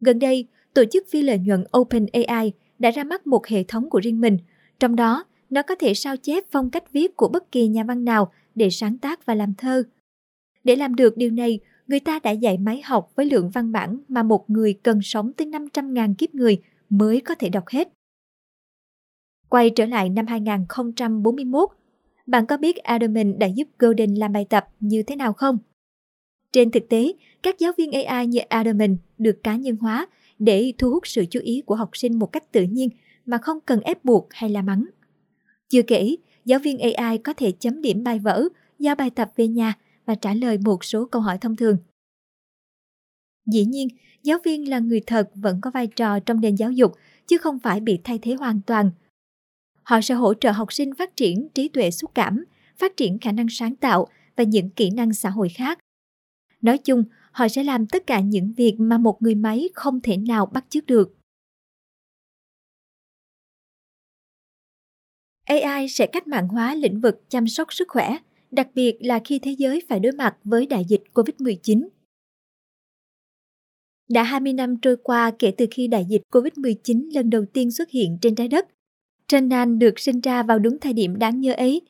Gần 0.00 0.18
đây, 0.18 0.46
tổ 0.74 0.84
chức 0.92 1.06
phi 1.08 1.22
lợi 1.22 1.38
nhuận 1.38 1.64
OpenAI 1.78 2.52
đã 2.78 2.90
ra 2.90 3.04
mắt 3.04 3.26
một 3.26 3.46
hệ 3.46 3.62
thống 3.62 3.90
của 3.90 4.00
riêng 4.00 4.20
mình, 4.20 4.38
trong 4.80 4.96
đó 4.96 5.24
nó 5.50 5.62
có 5.62 5.74
thể 5.74 5.94
sao 5.94 6.16
chép 6.16 6.44
phong 6.50 6.70
cách 6.70 6.92
viết 6.92 7.16
của 7.16 7.28
bất 7.28 7.52
kỳ 7.52 7.68
nhà 7.68 7.84
văn 7.84 8.04
nào 8.04 8.32
để 8.54 8.70
sáng 8.70 8.98
tác 8.98 9.26
và 9.26 9.34
làm 9.34 9.54
thơ. 9.54 9.82
Để 10.64 10.76
làm 10.76 10.94
được 10.94 11.16
điều 11.16 11.30
này, 11.30 11.60
người 11.86 12.00
ta 12.00 12.18
đã 12.18 12.30
dạy 12.30 12.58
máy 12.58 12.82
học 12.84 13.10
với 13.14 13.26
lượng 13.26 13.50
văn 13.50 13.72
bản 13.72 13.98
mà 14.08 14.22
một 14.22 14.50
người 14.50 14.74
cần 14.82 15.02
sống 15.02 15.32
tới 15.32 15.46
500.000 15.46 16.14
kiếp 16.14 16.34
người 16.34 16.62
mới 16.88 17.20
có 17.20 17.34
thể 17.34 17.48
đọc 17.48 17.64
hết. 17.68 17.88
Quay 19.48 19.70
trở 19.70 19.86
lại 19.86 20.08
năm 20.08 20.26
2041, 20.26 21.68
bạn 22.26 22.46
có 22.46 22.56
biết 22.56 22.76
Adamin 22.76 23.38
đã 23.38 23.46
giúp 23.46 23.68
Golden 23.78 24.14
làm 24.14 24.32
bài 24.32 24.46
tập 24.50 24.68
như 24.80 25.02
thế 25.02 25.16
nào 25.16 25.32
không? 25.32 25.58
Trên 26.52 26.70
thực 26.70 26.88
tế, 26.88 27.12
các 27.42 27.58
giáo 27.58 27.72
viên 27.76 27.92
AI 27.92 28.26
như 28.26 28.38
Adamin 28.38 28.96
được 29.18 29.42
cá 29.42 29.56
nhân 29.56 29.76
hóa 29.76 30.06
để 30.38 30.72
thu 30.78 30.90
hút 30.90 31.06
sự 31.06 31.24
chú 31.30 31.40
ý 31.40 31.62
của 31.66 31.74
học 31.74 31.90
sinh 31.92 32.18
một 32.18 32.26
cách 32.26 32.52
tự 32.52 32.62
nhiên 32.62 32.88
mà 33.26 33.38
không 33.38 33.58
cần 33.60 33.80
ép 33.80 34.04
buộc 34.04 34.28
hay 34.30 34.50
la 34.50 34.62
mắng. 34.62 34.84
Chưa 35.68 35.82
kể, 35.82 36.16
giáo 36.44 36.58
viên 36.58 36.78
AI 36.78 37.18
có 37.18 37.32
thể 37.32 37.52
chấm 37.52 37.82
điểm 37.82 38.04
bài 38.04 38.18
vở, 38.18 38.48
giao 38.78 38.94
bài 38.94 39.10
tập 39.10 39.32
về 39.36 39.48
nhà 39.48 39.74
và 40.06 40.14
trả 40.14 40.34
lời 40.34 40.58
một 40.58 40.84
số 40.84 41.04
câu 41.06 41.22
hỏi 41.22 41.38
thông 41.38 41.56
thường. 41.56 41.76
Dĩ 43.46 43.64
nhiên, 43.64 43.88
giáo 44.22 44.38
viên 44.44 44.68
là 44.68 44.78
người 44.78 45.00
thật 45.06 45.30
vẫn 45.34 45.60
có 45.60 45.70
vai 45.70 45.86
trò 45.86 46.20
trong 46.20 46.40
nền 46.40 46.54
giáo 46.54 46.70
dục, 46.70 46.92
chứ 47.26 47.38
không 47.38 47.58
phải 47.58 47.80
bị 47.80 48.00
thay 48.04 48.18
thế 48.18 48.34
hoàn 48.34 48.60
toàn– 48.66 48.90
Họ 49.84 50.00
sẽ 50.00 50.14
hỗ 50.14 50.34
trợ 50.34 50.50
học 50.50 50.72
sinh 50.72 50.94
phát 50.94 51.16
triển 51.16 51.48
trí 51.54 51.68
tuệ 51.68 51.90
xúc 51.90 52.10
cảm, 52.14 52.44
phát 52.76 52.96
triển 52.96 53.18
khả 53.18 53.32
năng 53.32 53.46
sáng 53.48 53.76
tạo 53.76 54.06
và 54.36 54.44
những 54.44 54.70
kỹ 54.70 54.90
năng 54.90 55.14
xã 55.14 55.30
hội 55.30 55.48
khác. 55.48 55.78
Nói 56.60 56.78
chung, 56.78 57.04
họ 57.32 57.48
sẽ 57.48 57.64
làm 57.64 57.86
tất 57.86 58.06
cả 58.06 58.20
những 58.20 58.52
việc 58.56 58.76
mà 58.78 58.98
một 58.98 59.22
người 59.22 59.34
máy 59.34 59.68
không 59.74 60.00
thể 60.00 60.16
nào 60.16 60.46
bắt 60.46 60.64
chước 60.68 60.86
được. 60.86 61.16
AI 65.44 65.88
sẽ 65.88 66.06
cách 66.06 66.26
mạng 66.26 66.48
hóa 66.48 66.74
lĩnh 66.74 67.00
vực 67.00 67.22
chăm 67.28 67.48
sóc 67.48 67.72
sức 67.72 67.88
khỏe, 67.88 68.18
đặc 68.54 68.68
biệt 68.74 68.96
là 69.00 69.20
khi 69.24 69.38
thế 69.38 69.50
giới 69.58 69.82
phải 69.88 70.00
đối 70.00 70.12
mặt 70.12 70.36
với 70.44 70.66
đại 70.66 70.84
dịch 70.88 71.02
COVID-19. 71.14 71.88
Đã 74.08 74.22
20 74.22 74.52
năm 74.52 74.76
trôi 74.76 74.96
qua 75.02 75.30
kể 75.38 75.50
từ 75.50 75.66
khi 75.70 75.88
đại 75.88 76.04
dịch 76.08 76.22
COVID-19 76.30 77.14
lần 77.14 77.30
đầu 77.30 77.44
tiên 77.52 77.70
xuất 77.70 77.90
hiện 77.90 78.18
trên 78.20 78.34
trái 78.34 78.48
đất, 78.48 78.66
Trenan 79.28 79.78
được 79.78 79.98
sinh 79.98 80.20
ra 80.20 80.42
vào 80.42 80.58
đúng 80.58 80.78
thời 80.78 80.92
điểm 80.92 81.18
đáng 81.18 81.40
nhớ 81.40 81.52
ấy. 81.52 81.80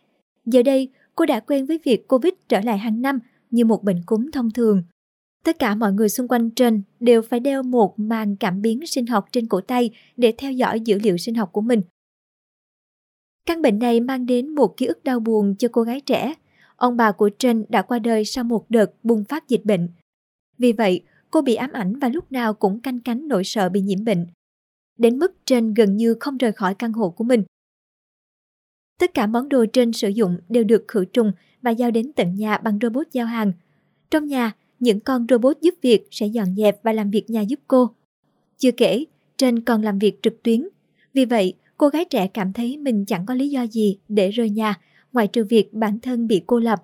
Giờ 0.47 0.62
đây, 0.62 0.88
cô 1.14 1.26
đã 1.26 1.40
quen 1.40 1.66
với 1.66 1.78
việc 1.85 2.09
Covid 2.09 2.33
trở 2.49 2.61
lại 2.61 2.78
hàng 2.78 3.02
năm 3.02 3.18
như 3.50 3.64
một 3.64 3.85
bệnh 3.85 4.02
cúm 4.06 4.30
thông 4.30 4.50
thường. 4.50 4.83
Tất 5.44 5.59
cả 5.59 5.75
mọi 5.75 5.92
người 5.92 6.09
xung 6.09 6.28
quanh 6.28 6.50
Trần 6.50 6.83
đều 7.00 7.23
phải 7.23 7.40
đeo 7.40 7.62
một 7.62 7.94
màn 7.97 8.37
cảm 8.37 8.62
biến 8.62 8.87
sinh 8.87 9.06
học 9.06 9.25
trên 9.33 9.47
cổ 9.47 9.61
tay 9.61 9.90
để 10.16 10.35
theo 10.38 10.52
dõi 10.52 10.80
dữ 10.80 10.99
liệu 10.99 11.16
sinh 11.16 11.35
học 11.35 11.52
của 11.52 11.61
mình. 11.61 11.83
Căn 13.47 13.62
bệnh 13.62 13.78
này 13.78 14.00
mang 14.00 14.26
đến 14.26 14.49
một 14.49 14.76
ký 14.76 14.87
ức 14.87 15.04
đau 15.04 15.21
buồn 15.21 15.54
cho 15.59 15.68
cô 15.73 15.83
gái 15.83 16.00
trẻ. 16.00 16.35
Ông 16.76 16.97
bà 16.97 17.12
của 17.12 17.28
Trinh 17.28 17.64
đã 17.69 17.83
qua 17.83 17.99
đời 17.99 18.25
sau 18.25 18.45
một 18.45 18.66
đợt 18.69 18.93
bùng 19.02 19.25
phát 19.25 19.49
dịch 19.49 19.64
bệnh. 19.64 19.88
Vì 20.59 20.73
vậy, 20.73 21.02
cô 21.31 21.43
bị 21.43 21.54
ám 21.54 21.73
ảnh 21.73 21.99
và 21.99 22.09
lúc 22.09 22.33
nào 22.33 22.54
cũng 22.54 22.81
canh 22.81 23.00
cánh 23.00 23.28
nỗi 23.28 23.45
sợ 23.45 23.69
bị 23.69 23.81
nhiễm 23.81 24.04
bệnh 24.04 24.26
đến 24.99 25.19
mức 25.19 25.33
trên 25.45 25.75
gần 25.75 25.97
như 25.97 26.16
không 26.21 26.38
rời 26.38 26.52
khỏi 26.52 26.75
căn 26.75 26.93
hộ 26.93 27.11
của 27.11 27.25
mình. 27.25 27.45
Tất 28.99 29.14
cả 29.14 29.26
món 29.26 29.49
đồ 29.49 29.66
trên 29.73 29.93
sử 29.93 30.09
dụng 30.09 30.37
đều 30.49 30.64
được 30.64 30.85
khử 30.88 31.04
trùng 31.04 31.33
và 31.62 31.71
giao 31.71 31.90
đến 31.90 32.12
tận 32.12 32.35
nhà 32.35 32.59
bằng 32.59 32.78
robot 32.83 33.07
giao 33.12 33.26
hàng. 33.26 33.52
Trong 34.11 34.26
nhà, 34.26 34.52
những 34.81 35.00
con 35.00 35.26
robot 35.28 35.57
giúp 35.61 35.75
việc 35.83 36.09
sẽ 36.11 36.26
dọn 36.26 36.57
dẹp 36.57 36.83
và 36.83 36.93
làm 36.93 37.11
việc 37.11 37.31
nhà 37.31 37.40
giúp 37.40 37.61
cô. 37.69 37.90
Chưa 38.59 38.73
kể, 38.73 39.04
trên 39.37 39.61
còn 39.61 39.83
làm 39.83 39.99
việc 39.99 40.23
trực 40.23 40.43
tuyến. 40.43 40.69
Vì 41.12 41.25
vậy, 41.25 41.54
cô 41.76 41.88
gái 41.88 42.04
trẻ 42.04 42.26
cảm 42.26 42.52
thấy 42.52 42.76
mình 42.76 43.04
chẳng 43.04 43.26
có 43.26 43.35
lý 43.35 43.49
do 43.49 43.66
gì 43.66 43.99
để 44.09 44.31
rời 44.31 44.50
nhà, 44.50 44.75
ngoại 45.14 45.28
trừ 45.28 45.44
việc 45.44 45.73
bản 45.73 46.00
thân 46.00 46.26
bị 46.26 46.42
cô 46.47 46.59
lập. 46.59 46.83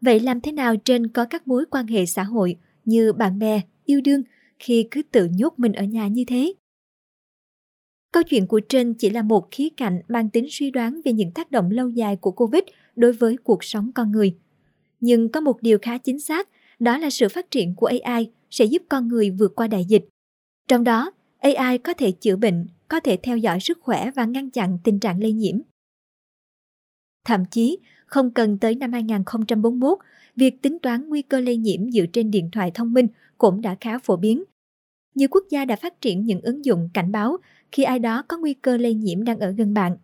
Vậy 0.00 0.20
làm 0.20 0.40
thế 0.40 0.52
nào 0.52 0.76
trên 0.76 1.08
có 1.08 1.24
các 1.24 1.48
mối 1.48 1.64
quan 1.70 1.86
hệ 1.86 2.06
xã 2.06 2.22
hội 2.22 2.56
như 2.84 3.12
bạn 3.12 3.38
bè, 3.38 3.60
yêu 3.84 4.00
đương 4.04 4.22
khi 4.58 4.88
cứ 4.90 5.02
tự 5.02 5.28
nhốt 5.32 5.54
mình 5.56 5.72
ở 5.72 5.84
nhà 5.84 6.08
như 6.08 6.24
thế? 6.26 6.54
Câu 8.12 8.22
chuyện 8.22 8.46
của 8.46 8.60
trên 8.60 8.94
chỉ 8.94 9.10
là 9.10 9.22
một 9.22 9.48
khía 9.50 9.68
cạnh 9.76 10.00
mang 10.08 10.30
tính 10.30 10.46
suy 10.50 10.70
đoán 10.70 11.00
về 11.04 11.12
những 11.12 11.30
tác 11.30 11.50
động 11.50 11.70
lâu 11.70 11.88
dài 11.88 12.16
của 12.16 12.30
Covid 12.30 12.62
đối 12.96 13.12
với 13.12 13.36
cuộc 13.44 13.64
sống 13.64 13.92
con 13.94 14.12
người. 14.12 14.36
Nhưng 15.00 15.28
có 15.28 15.40
một 15.40 15.62
điều 15.62 15.78
khá 15.82 15.98
chính 15.98 16.20
xác, 16.20 16.48
đó 16.78 16.98
là 16.98 17.10
sự 17.10 17.28
phát 17.28 17.50
triển 17.50 17.74
của 17.74 17.90
AI 18.02 18.30
sẽ 18.50 18.64
giúp 18.64 18.82
con 18.88 19.08
người 19.08 19.30
vượt 19.30 19.52
qua 19.56 19.66
đại 19.66 19.84
dịch. 19.84 20.04
Trong 20.68 20.84
đó, 20.84 21.10
AI 21.38 21.78
có 21.78 21.94
thể 21.94 22.10
chữa 22.10 22.36
bệnh, 22.36 22.66
có 22.88 23.00
thể 23.00 23.16
theo 23.22 23.36
dõi 23.36 23.60
sức 23.60 23.78
khỏe 23.80 24.10
và 24.10 24.24
ngăn 24.24 24.50
chặn 24.50 24.78
tình 24.84 25.00
trạng 25.00 25.20
lây 25.22 25.32
nhiễm. 25.32 25.56
Thậm 27.26 27.44
chí, 27.44 27.78
không 28.06 28.30
cần 28.30 28.58
tới 28.58 28.74
năm 28.74 28.92
2041, 28.92 29.98
việc 30.36 30.62
tính 30.62 30.78
toán 30.78 31.08
nguy 31.08 31.22
cơ 31.22 31.40
lây 31.40 31.56
nhiễm 31.56 31.90
dựa 31.90 32.06
trên 32.12 32.30
điện 32.30 32.48
thoại 32.52 32.70
thông 32.74 32.92
minh 32.92 33.06
cũng 33.38 33.60
đã 33.60 33.76
khá 33.80 33.98
phổ 33.98 34.16
biến. 34.16 34.44
Nhiều 35.14 35.28
quốc 35.30 35.44
gia 35.50 35.64
đã 35.64 35.76
phát 35.76 36.00
triển 36.00 36.24
những 36.24 36.40
ứng 36.40 36.64
dụng 36.64 36.88
cảnh 36.94 37.12
báo 37.12 37.36
khi 37.72 37.82
ai 37.82 37.98
đó 37.98 38.22
có 38.22 38.38
nguy 38.38 38.54
cơ 38.54 38.76
lây 38.76 38.94
nhiễm 38.94 39.24
đang 39.24 39.38
ở 39.38 39.50
gần 39.50 39.74
bạn. 39.74 39.96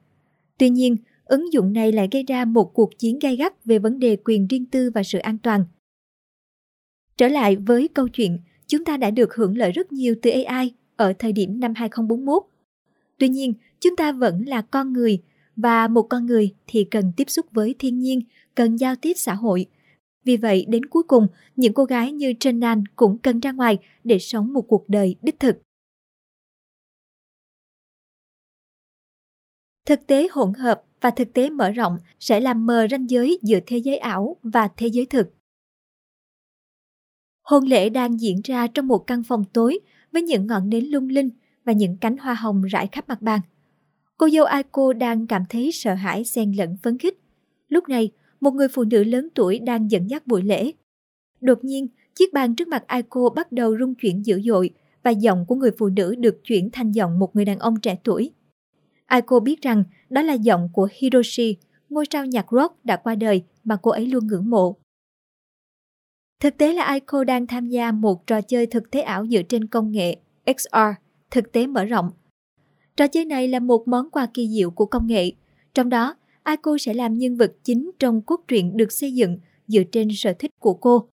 Tuy 0.58 0.70
nhiên, 0.70 0.96
ứng 1.24 1.52
dụng 1.52 1.72
này 1.72 1.92
lại 1.92 2.08
gây 2.12 2.22
ra 2.22 2.44
một 2.44 2.74
cuộc 2.74 2.98
chiến 2.98 3.18
gay 3.18 3.36
gắt 3.36 3.64
về 3.64 3.78
vấn 3.78 3.98
đề 3.98 4.16
quyền 4.24 4.46
riêng 4.46 4.66
tư 4.66 4.90
và 4.94 5.02
sự 5.02 5.18
an 5.18 5.38
toàn. 5.38 5.64
Trở 7.16 7.28
lại 7.28 7.56
với 7.56 7.88
câu 7.88 8.08
chuyện, 8.08 8.38
chúng 8.66 8.84
ta 8.84 8.96
đã 8.96 9.10
được 9.10 9.34
hưởng 9.34 9.58
lợi 9.58 9.72
rất 9.72 9.92
nhiều 9.92 10.14
từ 10.22 10.30
AI 10.30 10.72
ở 10.96 11.12
thời 11.18 11.32
điểm 11.32 11.60
năm 11.60 11.72
2041. 11.76 12.42
Tuy 13.18 13.28
nhiên, 13.28 13.54
chúng 13.80 13.96
ta 13.96 14.12
vẫn 14.12 14.44
là 14.46 14.62
con 14.62 14.92
người 14.92 15.22
và 15.56 15.88
một 15.88 16.02
con 16.02 16.26
người 16.26 16.54
thì 16.66 16.84
cần 16.84 17.12
tiếp 17.16 17.30
xúc 17.30 17.46
với 17.50 17.74
thiên 17.78 17.98
nhiên, 17.98 18.20
cần 18.54 18.76
giao 18.76 18.96
tiếp 18.96 19.12
xã 19.16 19.34
hội. 19.34 19.66
Vì 20.24 20.36
vậy, 20.36 20.66
đến 20.68 20.86
cuối 20.86 21.02
cùng, 21.02 21.26
những 21.56 21.74
cô 21.74 21.84
gái 21.84 22.12
như 22.12 22.34
Trenan 22.40 22.84
cũng 22.96 23.18
cần 23.18 23.40
ra 23.40 23.52
ngoài 23.52 23.78
để 24.04 24.18
sống 24.18 24.52
một 24.52 24.62
cuộc 24.68 24.88
đời 24.88 25.16
đích 25.22 25.40
thực. 25.40 25.56
Thực 29.86 30.06
tế 30.06 30.28
hỗn 30.32 30.54
hợp 30.54 30.82
và 31.00 31.10
thực 31.10 31.32
tế 31.32 31.50
mở 31.50 31.70
rộng 31.70 31.98
sẽ 32.20 32.40
làm 32.40 32.66
mờ 32.66 32.86
ranh 32.90 33.10
giới 33.10 33.38
giữa 33.42 33.58
thế 33.66 33.78
giới 33.78 33.96
ảo 33.96 34.36
và 34.42 34.68
thế 34.76 34.86
giới 34.86 35.06
thực. 35.06 35.34
Hôn 37.42 37.64
lễ 37.64 37.88
đang 37.88 38.20
diễn 38.20 38.40
ra 38.44 38.66
trong 38.66 38.86
một 38.86 38.98
căn 39.06 39.22
phòng 39.22 39.44
tối 39.52 39.80
với 40.12 40.22
những 40.22 40.46
ngọn 40.46 40.68
nến 40.68 40.84
lung 40.84 41.08
linh 41.08 41.30
và 41.64 41.72
những 41.72 41.96
cánh 42.00 42.16
hoa 42.16 42.34
hồng 42.34 42.62
rải 42.62 42.88
khắp 42.92 43.08
mặt 43.08 43.22
bàn. 43.22 43.40
Cô 44.18 44.28
dâu 44.30 44.44
Aiko 44.44 44.92
đang 44.92 45.26
cảm 45.26 45.42
thấy 45.48 45.72
sợ 45.72 45.94
hãi 45.94 46.24
xen 46.24 46.52
lẫn 46.52 46.76
phấn 46.82 46.98
khích. 46.98 47.18
Lúc 47.68 47.88
này, 47.88 48.10
một 48.40 48.54
người 48.54 48.68
phụ 48.68 48.84
nữ 48.84 49.04
lớn 49.04 49.28
tuổi 49.34 49.58
đang 49.58 49.90
dẫn 49.90 50.10
dắt 50.10 50.26
buổi 50.26 50.42
lễ. 50.42 50.72
Đột 51.40 51.64
nhiên, 51.64 51.88
chiếc 52.14 52.32
bàn 52.32 52.54
trước 52.54 52.68
mặt 52.68 52.84
Aiko 52.86 53.28
bắt 53.28 53.52
đầu 53.52 53.78
rung 53.78 53.94
chuyển 53.94 54.26
dữ 54.26 54.40
dội 54.42 54.70
và 55.02 55.10
giọng 55.10 55.46
của 55.46 55.54
người 55.54 55.70
phụ 55.78 55.88
nữ 55.88 56.14
được 56.14 56.40
chuyển 56.44 56.70
thành 56.70 56.92
giọng 56.92 57.18
một 57.18 57.36
người 57.36 57.44
đàn 57.44 57.58
ông 57.58 57.80
trẻ 57.80 57.96
tuổi. 58.04 58.32
Aiko 59.06 59.40
biết 59.40 59.62
rằng 59.62 59.84
đó 60.10 60.22
là 60.22 60.32
giọng 60.32 60.68
của 60.72 60.88
Hiroshi, 60.92 61.56
ngôi 61.88 62.04
sao 62.10 62.26
nhạc 62.26 62.46
rock 62.50 62.84
đã 62.84 62.96
qua 62.96 63.14
đời 63.14 63.42
mà 63.64 63.76
cô 63.82 63.90
ấy 63.90 64.06
luôn 64.06 64.26
ngưỡng 64.26 64.50
mộ. 64.50 64.76
Thực 66.40 66.58
tế 66.58 66.72
là 66.72 66.84
Aiko 66.84 67.24
đang 67.24 67.46
tham 67.46 67.68
gia 67.68 67.92
một 67.92 68.26
trò 68.26 68.40
chơi 68.40 68.66
thực 68.66 68.90
tế 68.90 69.00
ảo 69.00 69.26
dựa 69.26 69.42
trên 69.42 69.66
công 69.66 69.92
nghệ 69.92 70.16
XR, 70.46 70.76
thực 71.30 71.52
tế 71.52 71.66
mở 71.66 71.84
rộng. 71.84 72.10
Trò 72.96 73.06
chơi 73.06 73.24
này 73.24 73.48
là 73.48 73.60
một 73.60 73.88
món 73.88 74.10
quà 74.10 74.26
kỳ 74.34 74.48
diệu 74.48 74.70
của 74.70 74.86
công 74.86 75.06
nghệ. 75.06 75.32
Trong 75.74 75.88
đó, 75.88 76.16
Aiko 76.42 76.78
sẽ 76.78 76.94
làm 76.94 77.18
nhân 77.18 77.36
vật 77.36 77.52
chính 77.64 77.90
trong 77.98 78.22
cốt 78.22 78.40
truyện 78.48 78.76
được 78.76 78.92
xây 78.92 79.14
dựng 79.14 79.38
dựa 79.66 79.82
trên 79.92 80.08
sở 80.14 80.32
thích 80.32 80.50
của 80.58 80.74
cô. 80.74 81.08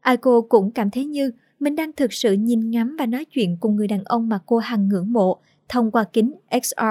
Aiko 0.00 0.40
cũng 0.40 0.70
cảm 0.70 0.90
thấy 0.90 1.04
như 1.04 1.30
mình 1.60 1.76
đang 1.76 1.92
thực 1.92 2.12
sự 2.12 2.32
nhìn 2.32 2.70
ngắm 2.70 2.96
và 2.98 3.06
nói 3.06 3.24
chuyện 3.24 3.56
cùng 3.60 3.76
người 3.76 3.88
đàn 3.88 4.04
ông 4.04 4.28
mà 4.28 4.38
cô 4.46 4.58
hằng 4.58 4.88
ngưỡng 4.88 5.12
mộ 5.12 5.40
thông 5.68 5.90
qua 5.90 6.04
kính 6.12 6.34
XR, 6.62 6.84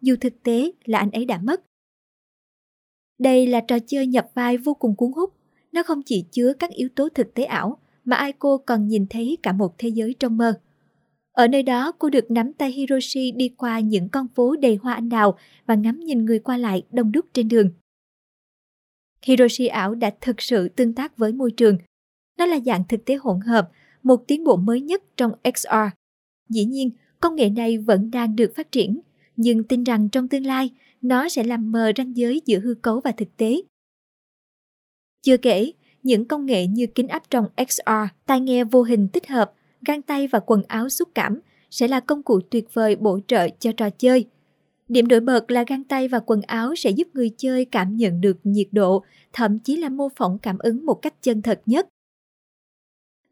dù 0.00 0.16
thực 0.20 0.42
tế 0.42 0.72
là 0.84 0.98
anh 0.98 1.10
ấy 1.10 1.24
đã 1.24 1.38
mất. 1.38 1.62
Đây 3.18 3.46
là 3.46 3.60
trò 3.60 3.78
chơi 3.86 4.06
nhập 4.06 4.26
vai 4.34 4.58
vô 4.58 4.74
cùng 4.74 4.96
cuốn 4.96 5.12
hút 5.12 5.34
nó 5.74 5.82
không 5.82 6.02
chỉ 6.02 6.24
chứa 6.30 6.52
các 6.58 6.70
yếu 6.70 6.88
tố 6.94 7.08
thực 7.08 7.34
tế 7.34 7.44
ảo, 7.44 7.78
mà 8.04 8.16
Aiko 8.16 8.56
còn 8.56 8.88
nhìn 8.88 9.06
thấy 9.10 9.38
cả 9.42 9.52
một 9.52 9.74
thế 9.78 9.88
giới 9.88 10.14
trong 10.18 10.36
mơ. 10.36 10.60
Ở 11.34 11.48
nơi 11.48 11.62
đó, 11.62 11.92
cô 11.92 12.10
được 12.10 12.30
nắm 12.30 12.52
tay 12.52 12.72
Hiroshi 12.72 13.32
đi 13.32 13.48
qua 13.48 13.80
những 13.80 14.08
con 14.08 14.28
phố 14.28 14.56
đầy 14.56 14.76
hoa 14.76 14.94
anh 14.94 15.08
đào 15.08 15.38
và 15.66 15.74
ngắm 15.74 16.00
nhìn 16.00 16.24
người 16.24 16.38
qua 16.38 16.56
lại 16.56 16.82
đông 16.90 17.12
đúc 17.12 17.26
trên 17.32 17.48
đường. 17.48 17.70
Hiroshi 19.22 19.66
ảo 19.66 19.94
đã 19.94 20.10
thực 20.20 20.42
sự 20.42 20.68
tương 20.68 20.94
tác 20.94 21.16
với 21.16 21.32
môi 21.32 21.50
trường. 21.50 21.78
Nó 22.38 22.46
là 22.46 22.60
dạng 22.66 22.84
thực 22.88 23.04
tế 23.04 23.14
hỗn 23.14 23.40
hợp, 23.40 23.70
một 24.02 24.24
tiến 24.26 24.44
bộ 24.44 24.56
mới 24.56 24.80
nhất 24.80 25.02
trong 25.16 25.32
XR. 25.54 25.74
Dĩ 26.48 26.64
nhiên, 26.64 26.90
công 27.20 27.36
nghệ 27.36 27.50
này 27.50 27.78
vẫn 27.78 28.10
đang 28.10 28.36
được 28.36 28.52
phát 28.56 28.72
triển, 28.72 29.00
nhưng 29.36 29.64
tin 29.64 29.84
rằng 29.84 30.08
trong 30.08 30.28
tương 30.28 30.46
lai, 30.46 30.70
nó 31.02 31.28
sẽ 31.28 31.44
làm 31.44 31.72
mờ 31.72 31.92
ranh 31.96 32.16
giới 32.16 32.40
giữa 32.46 32.60
hư 32.60 32.74
cấu 32.74 33.00
và 33.00 33.12
thực 33.12 33.36
tế. 33.36 33.62
Chưa 35.22 35.36
kể, 35.36 35.72
những 36.02 36.24
công 36.24 36.46
nghệ 36.46 36.66
như 36.66 36.86
kính 36.86 37.08
áp 37.08 37.22
tròng 37.30 37.46
XR, 37.68 37.90
tai 38.26 38.40
nghe 38.40 38.64
vô 38.64 38.82
hình 38.82 39.08
tích 39.08 39.28
hợp, 39.28 39.52
găng 39.86 40.02
tay 40.02 40.26
và 40.26 40.40
quần 40.40 40.62
áo 40.68 40.88
xúc 40.88 41.08
cảm 41.14 41.40
sẽ 41.70 41.88
là 41.88 42.00
công 42.00 42.22
cụ 42.22 42.40
tuyệt 42.50 42.74
vời 42.74 42.96
bổ 42.96 43.20
trợ 43.26 43.48
cho 43.48 43.72
trò 43.72 43.90
chơi. 43.90 44.26
Điểm 44.88 45.08
nổi 45.08 45.20
bật 45.20 45.50
là 45.50 45.64
găng 45.66 45.84
tay 45.84 46.08
và 46.08 46.20
quần 46.20 46.42
áo 46.42 46.74
sẽ 46.74 46.90
giúp 46.90 47.08
người 47.14 47.30
chơi 47.36 47.64
cảm 47.64 47.96
nhận 47.96 48.20
được 48.20 48.36
nhiệt 48.44 48.68
độ, 48.72 49.04
thậm 49.32 49.58
chí 49.58 49.76
là 49.76 49.88
mô 49.88 50.08
phỏng 50.16 50.38
cảm 50.38 50.58
ứng 50.58 50.86
một 50.86 50.94
cách 50.94 51.14
chân 51.22 51.42
thật 51.42 51.62
nhất. 51.66 51.88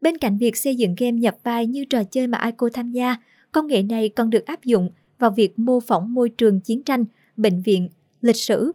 Bên 0.01 0.17
cạnh 0.17 0.37
việc 0.37 0.57
xây 0.57 0.75
dựng 0.75 0.95
game 0.97 1.11
nhập 1.11 1.37
vai 1.43 1.67
như 1.67 1.85
trò 1.85 2.03
chơi 2.03 2.27
mà 2.27 2.41
Ico 2.45 2.69
tham 2.73 2.91
gia, 2.91 3.15
công 3.51 3.67
nghệ 3.67 3.83
này 3.83 4.09
còn 4.09 4.29
được 4.29 4.45
áp 4.45 4.63
dụng 4.63 4.89
vào 5.19 5.31
việc 5.31 5.59
mô 5.59 5.79
phỏng 5.79 6.13
môi 6.13 6.29
trường 6.29 6.59
chiến 6.59 6.83
tranh, 6.83 7.05
bệnh 7.37 7.61
viện, 7.61 7.89
lịch 8.21 8.35
sử 8.35 8.71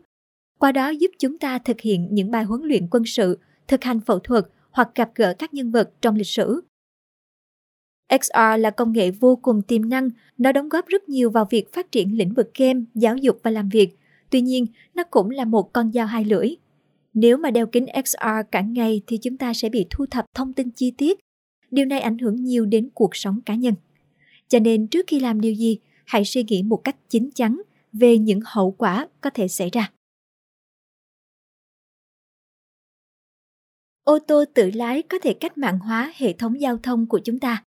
qua 0.58 0.72
đó 0.72 0.88
giúp 0.88 1.10
chúng 1.18 1.38
ta 1.38 1.58
thực 1.58 1.80
hiện 1.80 2.08
những 2.10 2.30
bài 2.30 2.44
huấn 2.44 2.62
luyện 2.62 2.86
quân 2.90 3.02
sự, 3.06 3.38
thực 3.68 3.84
hành 3.84 4.00
phẫu 4.00 4.18
thuật 4.18 4.44
hoặc 4.70 4.90
gặp 4.94 5.10
gỡ 5.14 5.34
các 5.38 5.54
nhân 5.54 5.70
vật 5.70 5.90
trong 6.00 6.16
lịch 6.16 6.26
sử. 6.26 6.60
XR 8.08 8.58
là 8.58 8.70
công 8.70 8.92
nghệ 8.92 9.10
vô 9.10 9.36
cùng 9.36 9.62
tiềm 9.62 9.88
năng, 9.88 10.10
nó 10.38 10.52
đóng 10.52 10.68
góp 10.68 10.86
rất 10.86 11.08
nhiều 11.08 11.30
vào 11.30 11.46
việc 11.50 11.72
phát 11.72 11.92
triển 11.92 12.18
lĩnh 12.18 12.34
vực 12.34 12.50
game, 12.58 12.80
giáo 12.94 13.16
dục 13.16 13.40
và 13.42 13.50
làm 13.50 13.68
việc. 13.68 13.98
Tuy 14.30 14.40
nhiên, 14.40 14.66
nó 14.94 15.04
cũng 15.04 15.30
là 15.30 15.44
một 15.44 15.72
con 15.72 15.92
dao 15.92 16.06
hai 16.06 16.24
lưỡi. 16.24 16.56
Nếu 17.14 17.36
mà 17.36 17.50
đeo 17.50 17.66
kính 17.66 17.86
XR 18.04 18.26
cả 18.50 18.60
ngày 18.60 19.02
thì 19.06 19.18
chúng 19.18 19.36
ta 19.36 19.54
sẽ 19.54 19.68
bị 19.68 19.86
thu 19.90 20.06
thập 20.06 20.24
thông 20.34 20.52
tin 20.52 20.70
chi 20.70 20.90
tiết. 20.90 21.18
Điều 21.70 21.86
này 21.86 22.00
ảnh 22.00 22.18
hưởng 22.18 22.44
nhiều 22.44 22.66
đến 22.66 22.88
cuộc 22.94 23.16
sống 23.16 23.40
cá 23.46 23.54
nhân. 23.54 23.74
Cho 24.48 24.58
nên 24.58 24.86
trước 24.86 25.06
khi 25.06 25.20
làm 25.20 25.40
điều 25.40 25.54
gì, 25.54 25.78
hãy 26.06 26.24
suy 26.24 26.44
nghĩ 26.48 26.62
một 26.62 26.80
cách 26.84 26.96
chín 27.08 27.30
chắn 27.34 27.62
về 27.92 28.18
những 28.18 28.40
hậu 28.44 28.70
quả 28.70 29.08
có 29.20 29.30
thể 29.30 29.48
xảy 29.48 29.70
ra. 29.70 29.90
ô 34.04 34.18
tô 34.18 34.44
tự 34.54 34.70
lái 34.74 35.02
có 35.02 35.18
thể 35.22 35.34
cách 35.34 35.58
mạng 35.58 35.78
hóa 35.78 36.12
hệ 36.16 36.32
thống 36.32 36.60
giao 36.60 36.78
thông 36.78 37.06
của 37.06 37.20
chúng 37.24 37.38
ta. 37.38 37.62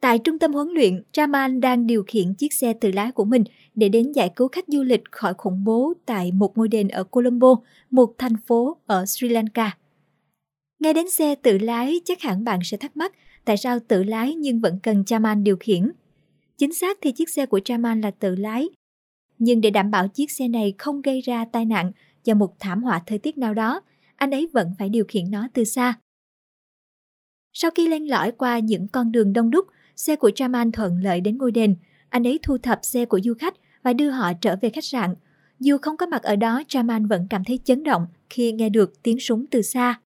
Tại 0.00 0.18
trung 0.18 0.38
tâm 0.38 0.52
huấn 0.52 0.68
luyện, 0.68 1.02
Raman 1.16 1.60
đang 1.60 1.86
điều 1.86 2.04
khiển 2.06 2.34
chiếc 2.34 2.52
xe 2.52 2.72
tự 2.72 2.90
lái 2.92 3.12
của 3.12 3.24
mình 3.24 3.44
để 3.74 3.88
đến 3.88 4.12
giải 4.12 4.32
cứu 4.36 4.48
khách 4.48 4.64
du 4.68 4.82
lịch 4.82 5.02
khỏi 5.10 5.34
khủng 5.34 5.64
bố 5.64 5.92
tại 6.06 6.32
một 6.32 6.58
ngôi 6.58 6.68
đền 6.68 6.88
ở 6.88 7.04
Colombo, 7.04 7.54
một 7.90 8.14
thành 8.18 8.36
phố 8.46 8.76
ở 8.86 9.06
Sri 9.06 9.28
Lanka. 9.28 9.76
Nghe 10.78 10.92
đến 10.92 11.10
xe 11.10 11.34
tự 11.34 11.58
lái, 11.58 12.00
chắc 12.04 12.20
hẳn 12.20 12.44
bạn 12.44 12.60
sẽ 12.64 12.76
thắc 12.76 12.96
mắc 12.96 13.12
tại 13.44 13.56
sao 13.56 13.78
tự 13.88 14.02
lái 14.02 14.34
nhưng 14.34 14.60
vẫn 14.60 14.78
cần 14.82 15.04
Chaman 15.04 15.44
điều 15.44 15.56
khiển. 15.60 15.90
Chính 16.58 16.72
xác 16.72 16.98
thì 17.02 17.12
chiếc 17.12 17.30
xe 17.30 17.46
của 17.46 17.60
Chaman 17.64 18.00
là 18.00 18.10
tự 18.10 18.36
lái. 18.36 18.68
Nhưng 19.38 19.60
để 19.60 19.70
đảm 19.70 19.90
bảo 19.90 20.08
chiếc 20.08 20.30
xe 20.30 20.48
này 20.48 20.74
không 20.78 21.02
gây 21.02 21.20
ra 21.20 21.44
tai 21.44 21.64
nạn 21.64 21.92
do 22.24 22.34
một 22.34 22.54
thảm 22.58 22.82
họa 22.82 23.02
thời 23.06 23.18
tiết 23.18 23.38
nào 23.38 23.54
đó, 23.54 23.80
anh 24.16 24.30
ấy 24.30 24.48
vẫn 24.52 24.72
phải 24.78 24.88
điều 24.88 25.04
khiển 25.08 25.30
nó 25.30 25.48
từ 25.54 25.64
xa. 25.64 25.94
Sau 27.52 27.70
khi 27.70 27.88
len 27.88 28.10
lỏi 28.10 28.32
qua 28.32 28.58
những 28.58 28.88
con 28.88 29.12
đường 29.12 29.32
đông 29.32 29.50
đúc, 29.50 29.66
xe 30.00 30.16
của 30.16 30.30
Chaman 30.34 30.72
thuận 30.72 31.02
lợi 31.02 31.20
đến 31.20 31.38
ngôi 31.38 31.52
đền. 31.52 31.76
Anh 32.08 32.26
ấy 32.26 32.38
thu 32.42 32.58
thập 32.58 32.78
xe 32.82 33.04
của 33.04 33.20
du 33.24 33.34
khách 33.34 33.54
và 33.82 33.92
đưa 33.92 34.10
họ 34.10 34.32
trở 34.32 34.56
về 34.60 34.70
khách 34.70 34.84
sạn. 34.84 35.14
Dù 35.60 35.78
không 35.82 35.96
có 35.96 36.06
mặt 36.06 36.22
ở 36.22 36.36
đó, 36.36 36.62
Chaman 36.68 37.06
vẫn 37.06 37.26
cảm 37.30 37.44
thấy 37.44 37.58
chấn 37.64 37.82
động 37.82 38.06
khi 38.30 38.52
nghe 38.52 38.68
được 38.68 39.02
tiếng 39.02 39.20
súng 39.20 39.46
từ 39.46 39.62
xa. 39.62 40.00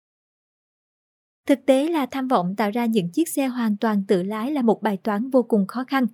Thực 1.47 1.65
tế 1.65 1.89
là 1.89 2.05
tham 2.05 2.27
vọng 2.27 2.55
tạo 2.55 2.71
ra 2.71 2.85
những 2.85 3.09
chiếc 3.09 3.29
xe 3.29 3.47
hoàn 3.47 3.77
toàn 3.77 4.03
tự 4.07 4.23
lái 4.23 4.51
là 4.51 4.61
một 4.61 4.81
bài 4.81 4.97
toán 4.97 5.29
vô 5.29 5.43
cùng 5.43 5.67
khó 5.67 5.83
khăn. 5.83 6.07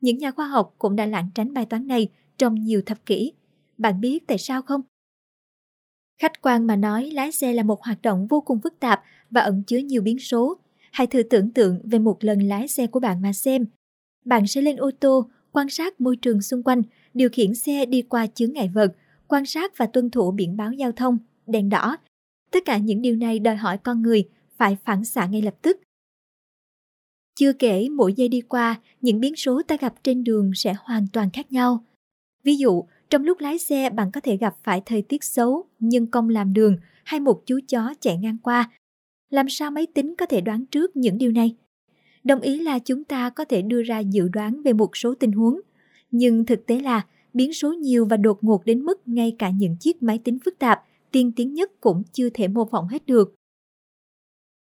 Những 0.00 0.18
nhà 0.18 0.30
khoa 0.30 0.46
học 0.46 0.74
cũng 0.78 0.96
đã 0.96 1.06
lảng 1.06 1.28
tránh 1.34 1.54
bài 1.54 1.66
toán 1.66 1.86
này 1.86 2.08
trong 2.38 2.54
nhiều 2.54 2.82
thập 2.86 3.06
kỷ. 3.06 3.32
Bạn 3.78 4.00
biết 4.00 4.26
tại 4.26 4.38
sao 4.38 4.62
không? 4.62 4.80
Khách 6.18 6.42
quan 6.42 6.66
mà 6.66 6.76
nói, 6.76 7.10
lái 7.10 7.32
xe 7.32 7.52
là 7.52 7.62
một 7.62 7.82
hoạt 7.82 8.02
động 8.02 8.26
vô 8.26 8.40
cùng 8.40 8.60
phức 8.60 8.80
tạp 8.80 9.02
và 9.30 9.40
ẩn 9.40 9.62
chứa 9.62 9.78
nhiều 9.78 10.02
biến 10.02 10.18
số. 10.18 10.58
Hãy 10.94 11.06
thử 11.06 11.22
tưởng 11.22 11.50
tượng 11.50 11.80
về 11.84 11.98
một 11.98 12.24
lần 12.24 12.42
lái 12.42 12.68
xe 12.68 12.86
của 12.86 13.00
bạn 13.00 13.22
mà 13.22 13.32
xem. 13.32 13.66
Bạn 14.24 14.46
sẽ 14.46 14.62
lên 14.62 14.76
ô 14.76 14.90
tô, 15.00 15.28
quan 15.52 15.68
sát 15.68 16.00
môi 16.00 16.16
trường 16.16 16.42
xung 16.42 16.62
quanh, 16.62 16.82
điều 17.14 17.28
khiển 17.32 17.54
xe 17.54 17.86
đi 17.86 18.02
qua 18.02 18.26
chướng 18.26 18.52
ngại 18.52 18.70
vật, 18.74 18.92
quan 19.28 19.46
sát 19.46 19.78
và 19.78 19.86
tuân 19.86 20.10
thủ 20.10 20.30
biển 20.30 20.56
báo 20.56 20.72
giao 20.72 20.92
thông, 20.92 21.18
đèn 21.46 21.68
đỏ. 21.68 21.96
Tất 22.50 22.64
cả 22.64 22.78
những 22.78 23.02
điều 23.02 23.16
này 23.16 23.38
đòi 23.38 23.56
hỏi 23.56 23.78
con 23.78 24.02
người 24.02 24.28
phải 24.56 24.76
phản 24.84 25.04
xạ 25.04 25.26
ngay 25.26 25.42
lập 25.42 25.54
tức. 25.62 25.80
Chưa 27.34 27.52
kể 27.52 27.88
mỗi 27.88 28.12
giây 28.12 28.28
đi 28.28 28.40
qua, 28.40 28.80
những 29.00 29.20
biến 29.20 29.36
số 29.36 29.62
ta 29.68 29.76
gặp 29.80 29.94
trên 30.02 30.24
đường 30.24 30.50
sẽ 30.54 30.74
hoàn 30.78 31.06
toàn 31.12 31.30
khác 31.30 31.52
nhau. 31.52 31.84
Ví 32.44 32.56
dụ, 32.56 32.84
trong 33.10 33.24
lúc 33.24 33.40
lái 33.40 33.58
xe 33.58 33.90
bạn 33.90 34.10
có 34.12 34.20
thể 34.20 34.36
gặp 34.36 34.56
phải 34.62 34.82
thời 34.86 35.02
tiết 35.02 35.24
xấu, 35.24 35.64
nhân 35.80 36.06
công 36.06 36.28
làm 36.28 36.52
đường 36.52 36.76
hay 37.04 37.20
một 37.20 37.42
chú 37.46 37.60
chó 37.68 37.94
chạy 38.00 38.16
ngang 38.16 38.38
qua. 38.42 38.70
Làm 39.30 39.48
sao 39.48 39.70
máy 39.70 39.86
tính 39.94 40.14
có 40.18 40.26
thể 40.26 40.40
đoán 40.40 40.66
trước 40.66 40.96
những 40.96 41.18
điều 41.18 41.32
này? 41.32 41.56
Đồng 42.24 42.40
ý 42.40 42.58
là 42.58 42.78
chúng 42.78 43.04
ta 43.04 43.30
có 43.30 43.44
thể 43.44 43.62
đưa 43.62 43.82
ra 43.82 43.98
dự 43.98 44.28
đoán 44.28 44.62
về 44.62 44.72
một 44.72 44.96
số 44.96 45.14
tình 45.14 45.32
huống, 45.32 45.60
nhưng 46.10 46.46
thực 46.46 46.66
tế 46.66 46.80
là 46.80 47.06
biến 47.32 47.52
số 47.52 47.72
nhiều 47.72 48.04
và 48.04 48.16
đột 48.16 48.44
ngột 48.44 48.64
đến 48.64 48.80
mức 48.80 49.08
ngay 49.08 49.36
cả 49.38 49.50
những 49.50 49.76
chiếc 49.80 50.02
máy 50.02 50.18
tính 50.24 50.38
phức 50.44 50.58
tạp, 50.58 50.82
tiên 51.10 51.32
tiến 51.36 51.54
nhất 51.54 51.80
cũng 51.80 52.02
chưa 52.12 52.28
thể 52.34 52.48
mô 52.48 52.64
phỏng 52.64 52.88
hết 52.88 53.06
được. 53.06 53.34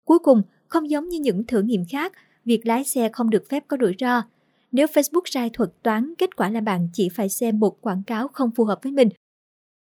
Cuối 0.05 0.19
cùng, 0.19 0.41
không 0.67 0.89
giống 0.89 1.09
như 1.09 1.19
những 1.19 1.47
thử 1.47 1.61
nghiệm 1.61 1.85
khác, 1.89 2.13
việc 2.45 2.65
lái 2.65 2.83
xe 2.83 3.09
không 3.13 3.29
được 3.29 3.43
phép 3.49 3.63
có 3.67 3.77
rủi 3.81 3.95
ro, 3.99 4.23
nếu 4.71 4.87
Facebook 4.87 5.21
sai 5.25 5.49
thuật 5.53 5.69
toán, 5.83 6.13
kết 6.17 6.35
quả 6.35 6.49
là 6.49 6.61
bạn 6.61 6.89
chỉ 6.93 7.09
phải 7.09 7.29
xem 7.29 7.59
một 7.59 7.81
quảng 7.81 8.03
cáo 8.07 8.27
không 8.27 8.51
phù 8.55 8.63
hợp 8.63 8.79
với 8.83 8.91
mình. 8.91 9.09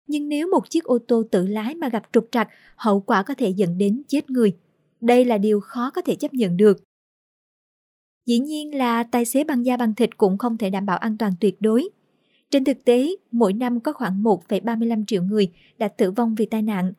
Nhưng 0.06 0.28
nếu 0.28 0.50
một 0.50 0.70
chiếc 0.70 0.84
ô 0.84 0.98
tô 1.08 1.22
tự 1.30 1.46
lái 1.46 1.74
mà 1.74 1.88
gặp 1.88 2.02
trục 2.12 2.28
trặc, 2.30 2.48
hậu 2.76 3.00
quả 3.00 3.22
có 3.22 3.34
thể 3.34 3.50
dẫn 3.50 3.78
đến 3.78 4.02
chết 4.08 4.30
người. 4.30 4.56
Đây 5.00 5.24
là 5.24 5.38
điều 5.38 5.60
khó 5.60 5.90
có 5.90 6.02
thể 6.02 6.14
chấp 6.14 6.34
nhận 6.34 6.56
được. 6.56 6.78
Dĩ 8.26 8.38
nhiên 8.38 8.74
là 8.74 9.02
tài 9.02 9.24
xế 9.24 9.44
bằng 9.44 9.66
da 9.66 9.76
bằng 9.76 9.94
thịt 9.94 10.16
cũng 10.16 10.38
không 10.38 10.58
thể 10.58 10.70
đảm 10.70 10.86
bảo 10.86 10.98
an 10.98 11.18
toàn 11.18 11.32
tuyệt 11.40 11.56
đối. 11.60 11.88
Trên 12.50 12.64
thực 12.64 12.84
tế, 12.84 13.16
mỗi 13.30 13.52
năm 13.52 13.80
có 13.80 13.92
khoảng 13.92 14.22
1,35 14.22 15.04
triệu 15.06 15.22
người 15.22 15.52
đã 15.78 15.88
tử 15.88 16.10
vong 16.10 16.34
vì 16.34 16.46
tai 16.46 16.62
nạn. 16.62 16.92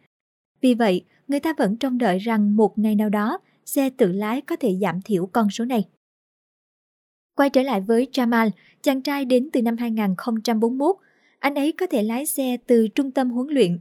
Vì 0.62 0.74
vậy, 0.74 1.06
người 1.28 1.40
ta 1.40 1.54
vẫn 1.58 1.78
trông 1.78 1.98
đợi 1.98 2.20
rằng 2.20 2.56
một 2.56 2.78
ngày 2.78 2.96
nào 2.96 3.10
đó, 3.10 3.40
xe 3.66 3.90
tự 3.90 4.12
lái 4.12 4.42
có 4.42 4.56
thể 4.56 4.76
giảm 4.82 5.02
thiểu 5.02 5.26
con 5.26 5.50
số 5.50 5.66
này. 5.66 5.84
Quay 7.36 7.50
trở 7.50 7.62
lại 7.62 7.82
với 7.82 8.08
Jamal, 8.12 8.50
chàng 8.82 9.02
trai 9.02 9.26
đến 9.26 9.50
từ 9.54 9.62
năm 9.62 9.78
2041. 9.78 10.96
Anh 11.40 11.56
ấy 11.56 11.72
có 11.72 11.88
thể 11.88 12.04
lái 12.04 12.26
xe 12.26 12.58
từ 12.68 12.88
trung 12.88 13.12
tâm 13.12 13.30
huấn 13.30 13.48
luyện. 13.48 13.80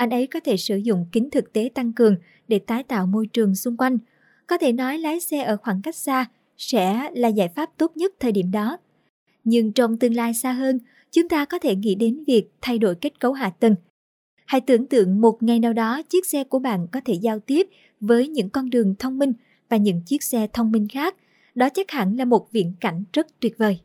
Anh 0.00 0.10
ấy 0.10 0.26
có 0.26 0.40
thể 0.40 0.56
sử 0.56 0.76
dụng 0.76 1.06
kính 1.12 1.30
thực 1.30 1.52
tế 1.52 1.70
tăng 1.74 1.92
cường 1.92 2.16
để 2.48 2.58
tái 2.58 2.82
tạo 2.82 3.06
môi 3.06 3.26
trường 3.26 3.54
xung 3.54 3.76
quanh. 3.76 3.98
Có 4.46 4.58
thể 4.58 4.72
nói 4.72 4.98
lái 4.98 5.20
xe 5.20 5.42
ở 5.42 5.56
khoảng 5.56 5.82
cách 5.82 5.96
xa 5.96 6.26
sẽ 6.56 7.10
là 7.14 7.28
giải 7.28 7.48
pháp 7.48 7.70
tốt 7.76 7.96
nhất 7.96 8.14
thời 8.20 8.32
điểm 8.32 8.50
đó. 8.50 8.78
Nhưng 9.44 9.72
trong 9.72 9.98
tương 9.98 10.14
lai 10.14 10.34
xa 10.34 10.52
hơn, 10.52 10.78
chúng 11.10 11.28
ta 11.28 11.44
có 11.44 11.58
thể 11.58 11.76
nghĩ 11.76 11.94
đến 11.94 12.24
việc 12.26 12.44
thay 12.60 12.78
đổi 12.78 12.94
kết 12.94 13.20
cấu 13.20 13.32
hạ 13.32 13.50
tầng. 13.50 13.74
Hãy 14.46 14.60
tưởng 14.60 14.86
tượng 14.86 15.20
một 15.20 15.42
ngày 15.42 15.58
nào 15.58 15.72
đó 15.72 16.02
chiếc 16.02 16.26
xe 16.26 16.44
của 16.44 16.58
bạn 16.58 16.86
có 16.92 17.00
thể 17.04 17.14
giao 17.14 17.38
tiếp 17.38 17.68
với 18.00 18.28
những 18.28 18.50
con 18.50 18.70
đường 18.70 18.94
thông 18.98 19.18
minh 19.18 19.32
và 19.68 19.76
những 19.76 20.02
chiếc 20.06 20.22
xe 20.22 20.46
thông 20.52 20.72
minh 20.72 20.88
khác. 20.88 21.16
Đó 21.54 21.68
chắc 21.74 21.90
hẳn 21.90 22.16
là 22.16 22.24
một 22.24 22.52
viễn 22.52 22.72
cảnh 22.80 23.04
rất 23.12 23.40
tuyệt 23.40 23.58
vời. 23.58 23.80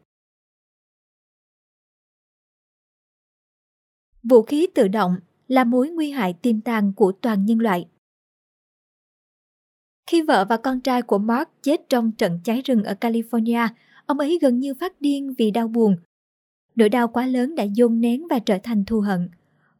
Vũ 4.23 4.41
khí 4.41 4.67
tự 4.75 4.87
động 4.87 5.15
là 5.47 5.63
mối 5.63 5.89
nguy 5.89 6.11
hại 6.11 6.33
tiềm 6.33 6.61
tàng 6.61 6.93
của 6.93 7.11
toàn 7.11 7.45
nhân 7.45 7.59
loại. 7.59 7.85
Khi 10.07 10.21
vợ 10.21 10.45
và 10.49 10.57
con 10.57 10.81
trai 10.81 11.01
của 11.01 11.17
Mark 11.17 11.49
chết 11.61 11.89
trong 11.89 12.11
trận 12.11 12.39
cháy 12.43 12.61
rừng 12.65 12.83
ở 12.83 12.95
California, 13.01 13.67
ông 14.05 14.19
ấy 14.19 14.39
gần 14.41 14.59
như 14.59 14.73
phát 14.73 15.01
điên 15.01 15.33
vì 15.37 15.51
đau 15.51 15.67
buồn. 15.67 15.95
Nỗi 16.75 16.89
đau 16.89 17.07
quá 17.07 17.25
lớn 17.25 17.55
đã 17.55 17.63
dồn 17.63 18.01
nén 18.01 18.27
và 18.29 18.39
trở 18.39 18.57
thành 18.63 18.85
thù 18.85 18.99
hận. 18.99 19.29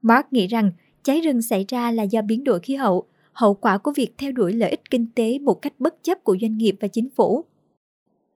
Mark 0.02 0.34
nghĩ 0.34 0.48
rằng 0.48 0.72
cháy 1.04 1.22
rừng 1.22 1.42
xảy 1.42 1.66
ra 1.68 1.92
là 1.92 2.04
do 2.04 2.22
biến 2.22 2.44
đổi 2.44 2.60
khí 2.60 2.76
hậu, 2.76 3.08
hậu 3.34 3.54
quả 3.54 3.78
của 3.78 3.92
việc 3.96 4.14
theo 4.18 4.32
đuổi 4.32 4.54
lợi 4.54 4.70
ích 4.70 4.90
kinh 4.90 5.06
tế 5.16 5.40
một 5.40 5.62
cách 5.62 5.74
bất 5.80 6.04
chấp 6.04 6.24
của 6.24 6.38
doanh 6.42 6.58
nghiệp 6.58 6.76
và 6.80 6.88
chính 6.88 7.10
phủ. 7.10 7.46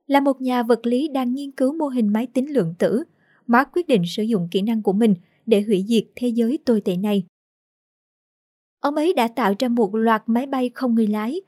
Là 0.06 0.20
một 0.20 0.40
nhà 0.40 0.62
vật 0.62 0.86
lý 0.86 1.08
đang 1.08 1.34
nghiên 1.34 1.50
cứu 1.50 1.72
mô 1.72 1.86
hình 1.86 2.08
máy 2.08 2.26
tính 2.26 2.52
lượng 2.52 2.74
tử, 2.78 3.02
Mark 3.46 3.68
quyết 3.72 3.88
định 3.88 4.02
sử 4.06 4.22
dụng 4.22 4.48
kỹ 4.50 4.62
năng 4.62 4.82
của 4.82 4.92
mình 4.92 5.14
để 5.50 5.62
hủy 5.62 5.84
diệt 5.88 6.04
thế 6.16 6.28
giới 6.28 6.58
tồi 6.64 6.80
tệ 6.80 6.96
này. 6.96 7.24
Ông 8.80 8.94
ấy 8.94 9.12
đã 9.12 9.28
tạo 9.28 9.54
ra 9.58 9.68
một 9.68 9.94
loạt 9.94 10.22
máy 10.26 10.46
bay 10.46 10.70
không 10.74 10.94
người 10.94 11.06
lái. 11.06 11.40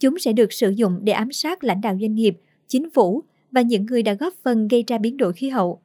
Chúng 0.00 0.18
sẽ 0.18 0.32
được 0.32 0.52
sử 0.52 0.70
dụng 0.70 0.98
để 1.02 1.12
ám 1.12 1.32
sát 1.32 1.64
lãnh 1.64 1.80
đạo 1.80 1.96
doanh 2.00 2.14
nghiệp, 2.14 2.36
chính 2.66 2.90
phủ 2.90 3.22
và 3.50 3.60
những 3.60 3.86
người 3.86 4.02
đã 4.02 4.14
góp 4.14 4.34
phần 4.42 4.68
gây 4.68 4.84
ra 4.86 4.98
biến 4.98 5.16
đổi 5.16 5.32
khí 5.32 5.48
hậu. 5.48 5.80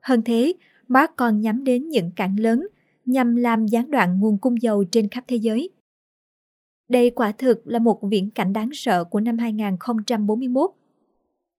Hơn 0.00 0.22
thế, 0.24 0.52
Mark 0.88 1.10
còn 1.16 1.40
nhắm 1.40 1.64
đến 1.64 1.88
những 1.88 2.10
cảng 2.16 2.40
lớn 2.40 2.66
nhằm 3.04 3.36
làm 3.36 3.66
gián 3.66 3.90
đoạn 3.90 4.20
nguồn 4.20 4.38
cung 4.38 4.62
dầu 4.62 4.84
trên 4.84 5.08
khắp 5.08 5.24
thế 5.28 5.36
giới. 5.36 5.70
Đây 6.88 7.10
quả 7.10 7.32
thực 7.32 7.66
là 7.66 7.78
một 7.78 8.00
viễn 8.10 8.30
cảnh 8.30 8.52
đáng 8.52 8.70
sợ 8.72 9.04
của 9.04 9.20
năm 9.20 9.38
2041. 9.38 10.70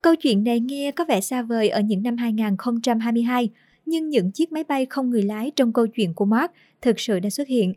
Câu 0.01 0.15
chuyện 0.15 0.43
này 0.43 0.59
nghe 0.59 0.91
có 0.91 1.05
vẻ 1.05 1.21
xa 1.21 1.41
vời 1.41 1.69
ở 1.69 1.81
những 1.81 2.03
năm 2.03 2.17
2022, 2.17 3.49
nhưng 3.87 4.09
những 4.09 4.31
chiếc 4.31 4.51
máy 4.51 4.63
bay 4.63 4.85
không 4.85 5.09
người 5.09 5.21
lái 5.21 5.51
trong 5.55 5.73
câu 5.73 5.87
chuyện 5.87 6.13
của 6.13 6.25
Mark 6.25 6.51
thực 6.81 6.99
sự 6.99 7.19
đã 7.19 7.29
xuất 7.29 7.47
hiện. 7.47 7.73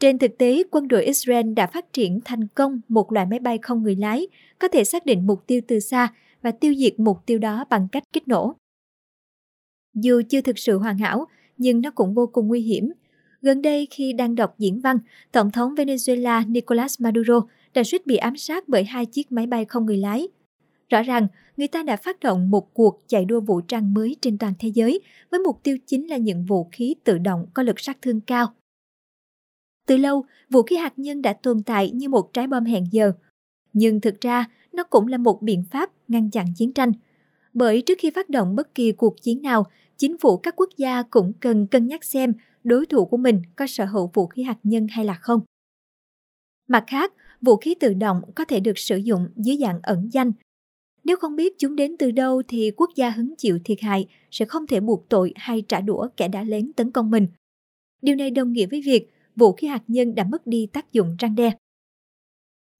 Trên 0.00 0.18
thực 0.18 0.38
tế, 0.38 0.62
quân 0.70 0.88
đội 0.88 1.04
Israel 1.04 1.52
đã 1.52 1.66
phát 1.66 1.92
triển 1.92 2.20
thành 2.24 2.46
công 2.54 2.80
một 2.88 3.12
loại 3.12 3.26
máy 3.26 3.38
bay 3.38 3.58
không 3.62 3.82
người 3.82 3.96
lái, 3.96 4.26
có 4.58 4.68
thể 4.68 4.84
xác 4.84 5.06
định 5.06 5.26
mục 5.26 5.46
tiêu 5.46 5.60
từ 5.68 5.80
xa 5.80 6.08
và 6.42 6.50
tiêu 6.50 6.74
diệt 6.74 7.00
mục 7.00 7.18
tiêu 7.26 7.38
đó 7.38 7.64
bằng 7.70 7.88
cách 7.92 8.02
kích 8.12 8.28
nổ. 8.28 8.54
Dù 9.94 10.22
chưa 10.28 10.40
thực 10.40 10.58
sự 10.58 10.78
hoàn 10.78 10.98
hảo, 10.98 11.26
nhưng 11.56 11.80
nó 11.80 11.90
cũng 11.90 12.14
vô 12.14 12.26
cùng 12.26 12.48
nguy 12.48 12.60
hiểm. 12.60 12.92
Gần 13.42 13.62
đây 13.62 13.88
khi 13.90 14.12
đang 14.12 14.34
đọc 14.34 14.54
diễn 14.58 14.80
văn, 14.80 14.98
Tổng 15.32 15.50
thống 15.50 15.74
Venezuela 15.74 16.52
Nicolas 16.52 17.00
Maduro 17.00 17.40
đã 17.74 17.82
suýt 17.84 18.06
bị 18.06 18.16
ám 18.16 18.36
sát 18.36 18.68
bởi 18.68 18.84
hai 18.84 19.06
chiếc 19.06 19.32
máy 19.32 19.46
bay 19.46 19.64
không 19.64 19.86
người 19.86 19.98
lái. 19.98 20.28
Rõ 20.88 21.02
ràng, 21.02 21.26
người 21.56 21.68
ta 21.68 21.82
đã 21.82 21.96
phát 21.96 22.20
động 22.20 22.50
một 22.50 22.74
cuộc 22.74 23.00
chạy 23.06 23.24
đua 23.24 23.40
vũ 23.40 23.60
trang 23.60 23.94
mới 23.94 24.16
trên 24.20 24.38
toàn 24.38 24.52
thế 24.58 24.68
giới 24.68 25.00
với 25.30 25.40
mục 25.40 25.60
tiêu 25.62 25.76
chính 25.86 26.10
là 26.10 26.16
những 26.16 26.44
vũ 26.44 26.68
khí 26.72 26.94
tự 27.04 27.18
động 27.18 27.46
có 27.54 27.62
lực 27.62 27.80
sát 27.80 27.98
thương 28.02 28.20
cao. 28.20 28.54
Từ 29.86 29.96
lâu, 29.96 30.24
vũ 30.50 30.62
khí 30.62 30.76
hạt 30.76 30.92
nhân 30.96 31.22
đã 31.22 31.32
tồn 31.32 31.62
tại 31.62 31.90
như 31.90 32.08
một 32.08 32.30
trái 32.32 32.46
bom 32.46 32.64
hẹn 32.64 32.84
giờ. 32.90 33.12
Nhưng 33.72 34.00
thực 34.00 34.20
ra, 34.20 34.44
nó 34.72 34.84
cũng 34.84 35.06
là 35.06 35.16
một 35.16 35.42
biện 35.42 35.64
pháp 35.70 35.90
ngăn 36.08 36.30
chặn 36.30 36.46
chiến 36.56 36.72
tranh. 36.72 36.92
Bởi 37.52 37.82
trước 37.82 37.98
khi 37.98 38.10
phát 38.10 38.30
động 38.30 38.56
bất 38.56 38.74
kỳ 38.74 38.92
cuộc 38.92 39.22
chiến 39.22 39.42
nào, 39.42 39.64
chính 39.96 40.18
phủ 40.18 40.36
các 40.36 40.56
quốc 40.56 40.70
gia 40.76 41.02
cũng 41.02 41.32
cần 41.40 41.66
cân 41.66 41.86
nhắc 41.86 42.04
xem 42.04 42.32
đối 42.64 42.86
thủ 42.86 43.04
của 43.04 43.16
mình 43.16 43.42
có 43.56 43.66
sở 43.66 43.84
hữu 43.84 44.10
vũ 44.14 44.26
khí 44.26 44.42
hạt 44.42 44.58
nhân 44.62 44.86
hay 44.90 45.04
là 45.04 45.14
không. 45.14 45.40
Mặt 46.68 46.84
khác, 46.86 47.12
vũ 47.42 47.56
khí 47.56 47.74
tự 47.80 47.94
động 47.94 48.20
có 48.34 48.44
thể 48.44 48.60
được 48.60 48.78
sử 48.78 48.96
dụng 48.96 49.28
dưới 49.36 49.56
dạng 49.56 49.80
ẩn 49.82 50.08
danh. 50.12 50.32
Nếu 51.08 51.16
không 51.16 51.36
biết 51.36 51.58
chúng 51.58 51.76
đến 51.76 51.96
từ 51.98 52.10
đâu 52.10 52.42
thì 52.48 52.70
quốc 52.76 52.90
gia 52.96 53.10
hứng 53.10 53.34
chịu 53.36 53.58
thiệt 53.64 53.80
hại 53.80 54.08
sẽ 54.30 54.44
không 54.44 54.66
thể 54.66 54.80
buộc 54.80 55.08
tội 55.08 55.32
hay 55.36 55.62
trả 55.62 55.80
đũa 55.80 56.08
kẻ 56.16 56.28
đã 56.28 56.42
lén 56.42 56.72
tấn 56.72 56.90
công 56.90 57.10
mình. 57.10 57.26
Điều 58.02 58.16
này 58.16 58.30
đồng 58.30 58.52
nghĩa 58.52 58.66
với 58.66 58.82
việc 58.82 59.10
vũ 59.36 59.52
khí 59.52 59.66
hạt 59.66 59.82
nhân 59.88 60.14
đã 60.14 60.24
mất 60.24 60.46
đi 60.46 60.66
tác 60.72 60.92
dụng 60.92 61.16
răng 61.18 61.34
đe. 61.34 61.52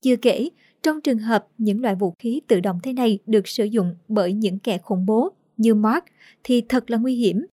Chưa 0.03 0.17
kể, 0.17 0.49
trong 0.83 1.01
trường 1.01 1.19
hợp 1.19 1.47
những 1.59 1.81
loại 1.81 1.95
vũ 1.95 2.15
khí 2.19 2.41
tự 2.49 2.61
động 2.61 2.79
thế 2.83 2.93
này 2.93 3.19
được 3.27 3.49
sử 3.49 3.65
dụng 3.65 3.95
bởi 4.09 4.33
những 4.33 4.59
kẻ 4.59 4.79
khủng 4.79 5.07
bố 5.07 5.33
như 5.57 5.75
Mark 5.75 6.05
thì 6.45 6.63
thật 6.69 6.91
là 6.91 6.99
nguy 6.99 7.15
hiểm, 7.15 7.47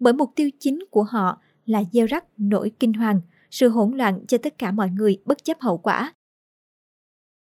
bởi 0.00 0.12
mục 0.12 0.32
tiêu 0.36 0.50
chính 0.58 0.78
của 0.90 1.02
họ 1.02 1.42
là 1.66 1.84
gieo 1.92 2.06
rắc 2.06 2.24
nỗi 2.36 2.72
kinh 2.80 2.92
hoàng, 2.92 3.20
sự 3.50 3.68
hỗn 3.68 3.96
loạn 3.96 4.26
cho 4.28 4.38
tất 4.38 4.58
cả 4.58 4.72
mọi 4.72 4.90
người 4.90 5.18
bất 5.24 5.44
chấp 5.44 5.60
hậu 5.60 5.78
quả. 5.78 6.12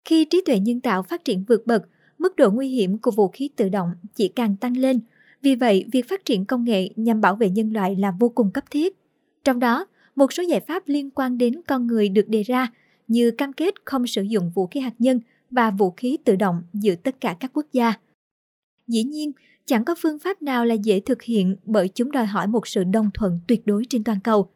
Khi 0.04 0.24
trí 0.24 0.42
tuệ 0.46 0.58
nhân 0.58 0.80
tạo 0.80 1.02
phát 1.02 1.24
triển 1.24 1.44
vượt 1.48 1.66
bậc, 1.66 1.82
mức 2.26 2.36
độ 2.36 2.50
nguy 2.50 2.68
hiểm 2.68 2.98
của 2.98 3.10
vũ 3.10 3.28
khí 3.28 3.50
tự 3.56 3.68
động 3.68 3.92
chỉ 4.14 4.28
càng 4.28 4.56
tăng 4.56 4.76
lên. 4.76 5.00
Vì 5.42 5.54
vậy, 5.54 5.84
việc 5.92 6.08
phát 6.08 6.24
triển 6.24 6.44
công 6.44 6.64
nghệ 6.64 6.88
nhằm 6.96 7.20
bảo 7.20 7.36
vệ 7.36 7.50
nhân 7.50 7.72
loại 7.72 7.96
là 7.96 8.10
vô 8.10 8.28
cùng 8.28 8.50
cấp 8.50 8.64
thiết. 8.70 8.96
Trong 9.44 9.60
đó, 9.60 9.86
một 10.16 10.32
số 10.32 10.42
giải 10.42 10.60
pháp 10.60 10.82
liên 10.86 11.10
quan 11.10 11.38
đến 11.38 11.60
con 11.66 11.86
người 11.86 12.08
được 12.08 12.28
đề 12.28 12.42
ra 12.42 12.72
như 13.08 13.30
cam 13.30 13.52
kết 13.52 13.74
không 13.84 14.06
sử 14.06 14.22
dụng 14.22 14.50
vũ 14.54 14.66
khí 14.66 14.80
hạt 14.80 14.94
nhân 14.98 15.20
và 15.50 15.70
vũ 15.70 15.90
khí 15.90 16.18
tự 16.24 16.36
động 16.36 16.62
giữa 16.72 16.94
tất 16.94 17.20
cả 17.20 17.36
các 17.40 17.50
quốc 17.54 17.66
gia. 17.72 17.94
Dĩ 18.86 19.04
nhiên, 19.04 19.32
chẳng 19.66 19.84
có 19.84 19.94
phương 19.98 20.18
pháp 20.18 20.42
nào 20.42 20.64
là 20.64 20.74
dễ 20.74 21.00
thực 21.00 21.22
hiện 21.22 21.56
bởi 21.64 21.88
chúng 21.88 22.12
đòi 22.12 22.26
hỏi 22.26 22.46
một 22.46 22.66
sự 22.66 22.84
đồng 22.84 23.10
thuận 23.14 23.40
tuyệt 23.46 23.66
đối 23.66 23.84
trên 23.88 24.04
toàn 24.04 24.20
cầu. 24.20 24.48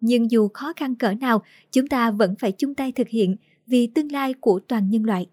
Nhưng 0.00 0.30
dù 0.30 0.48
khó 0.48 0.72
khăn 0.76 0.94
cỡ 0.94 1.14
nào, 1.14 1.42
chúng 1.72 1.86
ta 1.86 2.10
vẫn 2.10 2.34
phải 2.38 2.52
chung 2.52 2.74
tay 2.74 2.92
thực 2.92 3.08
hiện 3.08 3.36
vì 3.66 3.86
tương 3.86 4.12
lai 4.12 4.34
của 4.34 4.60
toàn 4.68 4.90
nhân 4.90 5.04
loại. 5.04 5.26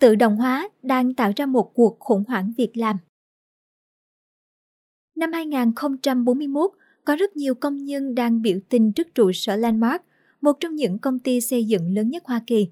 Tự 0.00 0.14
động 0.14 0.36
hóa 0.36 0.68
đang 0.82 1.14
tạo 1.14 1.32
ra 1.36 1.46
một 1.46 1.70
cuộc 1.74 1.96
khủng 1.98 2.24
hoảng 2.28 2.52
việc 2.56 2.76
làm. 2.76 2.96
Năm 5.16 5.32
2041, 5.32 6.70
có 7.04 7.16
rất 7.16 7.36
nhiều 7.36 7.54
công 7.54 7.84
nhân 7.84 8.14
đang 8.14 8.42
biểu 8.42 8.58
tình 8.68 8.92
trước 8.92 9.14
trụ 9.14 9.32
sở 9.32 9.56
Landmark, 9.56 10.02
một 10.40 10.56
trong 10.60 10.74
những 10.74 10.98
công 10.98 11.18
ty 11.18 11.40
xây 11.40 11.64
dựng 11.64 11.94
lớn 11.94 12.10
nhất 12.10 12.22
Hoa 12.26 12.42
Kỳ. 12.46 12.68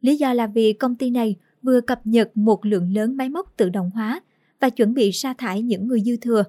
Lý 0.00 0.16
do 0.16 0.32
là 0.32 0.46
vì 0.46 0.72
công 0.72 0.96
ty 0.96 1.10
này 1.10 1.36
vừa 1.62 1.80
cập 1.80 2.00
nhật 2.04 2.36
một 2.36 2.66
lượng 2.66 2.94
lớn 2.94 3.16
máy 3.16 3.28
móc 3.28 3.56
tự 3.56 3.68
động 3.68 3.90
hóa 3.94 4.20
và 4.60 4.70
chuẩn 4.70 4.94
bị 4.94 5.12
sa 5.12 5.34
thải 5.38 5.62
những 5.62 5.86
người 5.86 6.00
dư 6.00 6.16
thừa. 6.16 6.44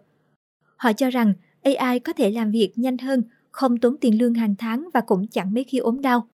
Họ 0.76 0.94
cho 0.94 1.10
rằng 1.10 1.34
AI 1.62 2.00
có 2.00 2.14
thể 2.14 2.32
làm 2.32 2.52
việc 2.52 2.72
nhanh 2.76 2.98
hơn, 2.98 3.24
không 3.52 3.78
tốn 3.78 3.98
tiền 3.98 4.22
lương 4.22 4.34
hàng 4.34 4.56
tháng 4.56 4.90
và 4.94 5.02
cũng 5.02 5.28
chẳng 5.28 5.54
mấy 5.54 5.64
khi 5.64 5.78
ốm 5.78 6.02
đau. 6.02 6.28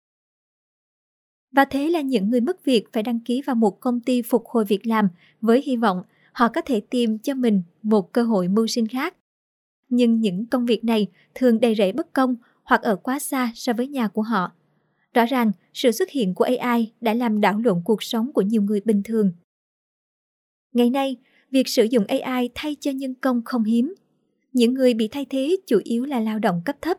Và 1.57 1.65
thế 1.65 1.89
là 1.89 2.01
những 2.01 2.31
người 2.31 2.41
mất 2.41 2.65
việc 2.65 2.93
phải 2.93 3.03
đăng 3.03 3.21
ký 3.21 3.43
vào 3.43 3.57
một 3.57 3.81
công 3.81 4.01
ty 4.01 4.23
phục 4.23 4.47
hồi 4.47 4.65
việc 4.65 4.87
làm 4.87 5.09
với 5.41 5.63
hy 5.67 5.77
vọng 5.77 6.03
họ 6.33 6.49
có 6.49 6.61
thể 6.61 6.81
tìm 6.81 7.19
cho 7.19 7.35
mình 7.35 7.63
một 7.83 8.13
cơ 8.13 8.23
hội 8.23 8.49
mưu 8.49 8.67
sinh 8.67 8.89
khác. 8.89 9.17
Nhưng 9.89 10.21
những 10.21 10.47
công 10.47 10.67
việc 10.67 10.85
này 10.85 11.07
thường 11.35 11.61
đầy 11.61 11.75
rẫy 11.75 11.93
bất 11.93 12.13
công 12.13 12.37
hoặc 12.63 12.83
ở 12.83 12.97
quá 12.97 13.19
xa 13.19 13.53
so 13.55 13.73
với 13.73 13.89
nhà 13.89 14.09
của 14.09 14.23
họ. 14.23 14.53
Rõ 15.15 15.27
ràng, 15.27 15.53
sự 15.75 15.93
xuất 15.93 16.11
hiện 16.11 16.35
của 16.35 16.49
AI 16.59 16.93
đã 17.01 17.15
làm 17.15 17.41
đảo 17.41 17.59
lộn 17.65 17.83
cuộc 17.85 18.03
sống 18.03 18.33
của 18.33 18.43
nhiều 18.43 18.63
người 18.63 18.81
bình 18.85 19.03
thường. 19.05 19.33
Ngày 20.73 20.91
nay, 20.91 21.17
việc 21.51 21.69
sử 21.69 21.85
dụng 21.85 22.05
AI 22.07 22.51
thay 22.55 22.77
cho 22.81 22.91
nhân 22.91 23.15
công 23.15 23.43
không 23.45 23.65
hiếm. 23.65 23.95
Những 24.53 24.75
người 24.75 24.95
bị 24.95 25.09
thay 25.09 25.25
thế 25.31 25.57
chủ 25.67 25.81
yếu 25.85 26.05
là 26.05 26.21
lao 26.21 26.39
động 26.39 26.63
cấp 26.65 26.77
thấp. 26.81 26.99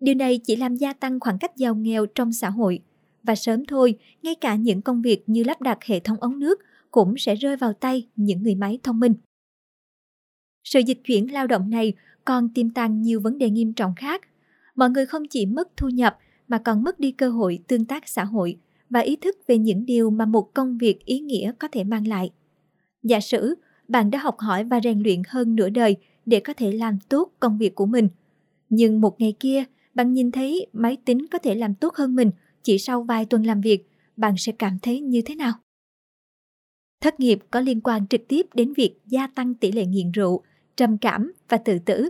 Điều 0.00 0.14
này 0.14 0.40
chỉ 0.44 0.56
làm 0.56 0.76
gia 0.76 0.92
tăng 0.92 1.20
khoảng 1.20 1.38
cách 1.38 1.56
giàu 1.56 1.74
nghèo 1.74 2.06
trong 2.06 2.32
xã 2.32 2.50
hội. 2.50 2.80
Và 3.22 3.34
sớm 3.34 3.64
thôi, 3.64 3.98
ngay 4.22 4.34
cả 4.34 4.54
những 4.54 4.82
công 4.82 5.02
việc 5.02 5.22
như 5.26 5.44
lắp 5.44 5.62
đặt 5.62 5.84
hệ 5.84 6.00
thống 6.00 6.16
ống 6.20 6.38
nước 6.38 6.60
cũng 6.90 7.14
sẽ 7.18 7.34
rơi 7.34 7.56
vào 7.56 7.72
tay 7.72 8.08
những 8.16 8.42
người 8.42 8.54
máy 8.54 8.78
thông 8.82 9.00
minh. 9.00 9.14
Sự 10.64 10.80
dịch 10.80 11.00
chuyển 11.04 11.32
lao 11.32 11.46
động 11.46 11.70
này 11.70 11.92
còn 12.24 12.48
tiềm 12.48 12.70
tàng 12.70 13.02
nhiều 13.02 13.20
vấn 13.20 13.38
đề 13.38 13.50
nghiêm 13.50 13.72
trọng 13.72 13.94
khác, 13.94 14.20
mọi 14.74 14.90
người 14.90 15.06
không 15.06 15.28
chỉ 15.28 15.46
mất 15.46 15.76
thu 15.76 15.88
nhập 15.88 16.18
mà 16.48 16.58
còn 16.58 16.82
mất 16.82 17.00
đi 17.00 17.12
cơ 17.12 17.30
hội 17.30 17.58
tương 17.68 17.84
tác 17.84 18.08
xã 18.08 18.24
hội 18.24 18.58
và 18.90 19.00
ý 19.00 19.16
thức 19.16 19.36
về 19.46 19.58
những 19.58 19.86
điều 19.86 20.10
mà 20.10 20.24
một 20.24 20.54
công 20.54 20.78
việc 20.78 21.04
ý 21.04 21.20
nghĩa 21.20 21.52
có 21.58 21.68
thể 21.68 21.84
mang 21.84 22.08
lại. 22.08 22.30
Giả 23.02 23.20
sử 23.20 23.54
bạn 23.88 24.10
đã 24.10 24.18
học 24.18 24.38
hỏi 24.38 24.64
và 24.64 24.80
rèn 24.80 25.02
luyện 25.02 25.22
hơn 25.28 25.56
nửa 25.56 25.68
đời 25.68 25.96
để 26.26 26.40
có 26.40 26.52
thể 26.52 26.72
làm 26.72 26.98
tốt 27.08 27.32
công 27.40 27.58
việc 27.58 27.74
của 27.74 27.86
mình. 27.86 28.08
Nhưng 28.68 29.00
một 29.00 29.20
ngày 29.20 29.34
kia, 29.40 29.64
bạn 29.94 30.12
nhìn 30.12 30.30
thấy 30.30 30.66
máy 30.72 30.96
tính 31.04 31.26
có 31.26 31.38
thể 31.38 31.54
làm 31.54 31.74
tốt 31.74 31.94
hơn 31.94 32.16
mình 32.16 32.30
chỉ 32.68 32.78
sau 32.78 33.02
vài 33.02 33.24
tuần 33.24 33.46
làm 33.46 33.60
việc, 33.60 33.88
bạn 34.16 34.34
sẽ 34.38 34.52
cảm 34.52 34.78
thấy 34.82 35.00
như 35.00 35.22
thế 35.22 35.34
nào? 35.34 35.52
Thất 37.00 37.20
nghiệp 37.20 37.38
có 37.50 37.60
liên 37.60 37.80
quan 37.80 38.06
trực 38.06 38.28
tiếp 38.28 38.46
đến 38.54 38.72
việc 38.72 38.94
gia 39.06 39.26
tăng 39.26 39.54
tỷ 39.54 39.72
lệ 39.72 39.86
nghiện 39.86 40.12
rượu, 40.12 40.42
trầm 40.76 40.98
cảm 40.98 41.32
và 41.48 41.56
tự 41.56 41.78
tử. 41.78 42.08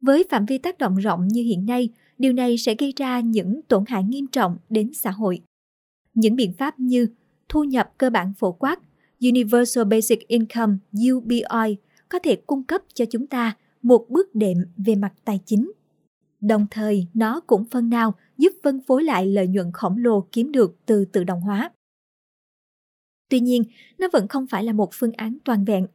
Với 0.00 0.24
phạm 0.30 0.46
vi 0.46 0.58
tác 0.58 0.78
động 0.78 0.96
rộng 0.96 1.28
như 1.28 1.42
hiện 1.42 1.66
nay, 1.66 1.88
điều 2.18 2.32
này 2.32 2.58
sẽ 2.58 2.74
gây 2.78 2.92
ra 2.96 3.20
những 3.20 3.60
tổn 3.68 3.84
hại 3.86 4.04
nghiêm 4.04 4.26
trọng 4.26 4.56
đến 4.68 4.94
xã 4.94 5.10
hội. 5.10 5.40
Những 6.14 6.36
biện 6.36 6.52
pháp 6.52 6.80
như 6.80 7.06
thu 7.48 7.64
nhập 7.64 7.92
cơ 7.98 8.10
bản 8.10 8.32
phổ 8.38 8.52
quát, 8.52 8.80
Universal 9.20 9.84
Basic 9.84 10.28
Income 10.28 10.76
UBI 11.12 11.76
có 12.08 12.18
thể 12.18 12.36
cung 12.46 12.64
cấp 12.64 12.82
cho 12.94 13.04
chúng 13.04 13.26
ta 13.26 13.56
một 13.82 14.06
bước 14.08 14.34
đệm 14.34 14.58
về 14.76 14.94
mặt 14.94 15.12
tài 15.24 15.40
chính. 15.46 15.72
Đồng 16.40 16.66
thời, 16.70 17.06
nó 17.14 17.40
cũng 17.40 17.64
phần 17.70 17.90
nào 17.90 18.14
giúp 18.38 18.52
phân 18.62 18.80
phối 18.86 19.04
lại 19.04 19.26
lợi 19.26 19.48
nhuận 19.48 19.72
khổng 19.72 19.96
lồ 19.98 20.26
kiếm 20.32 20.52
được 20.52 20.76
từ 20.86 21.04
tự 21.04 21.24
động 21.24 21.40
hóa. 21.40 21.70
Tuy 23.30 23.40
nhiên, 23.40 23.62
nó 23.98 24.08
vẫn 24.12 24.28
không 24.28 24.46
phải 24.46 24.64
là 24.64 24.72
một 24.72 24.90
phương 24.92 25.12
án 25.12 25.38
toàn 25.44 25.64
vẹn. 25.64 25.86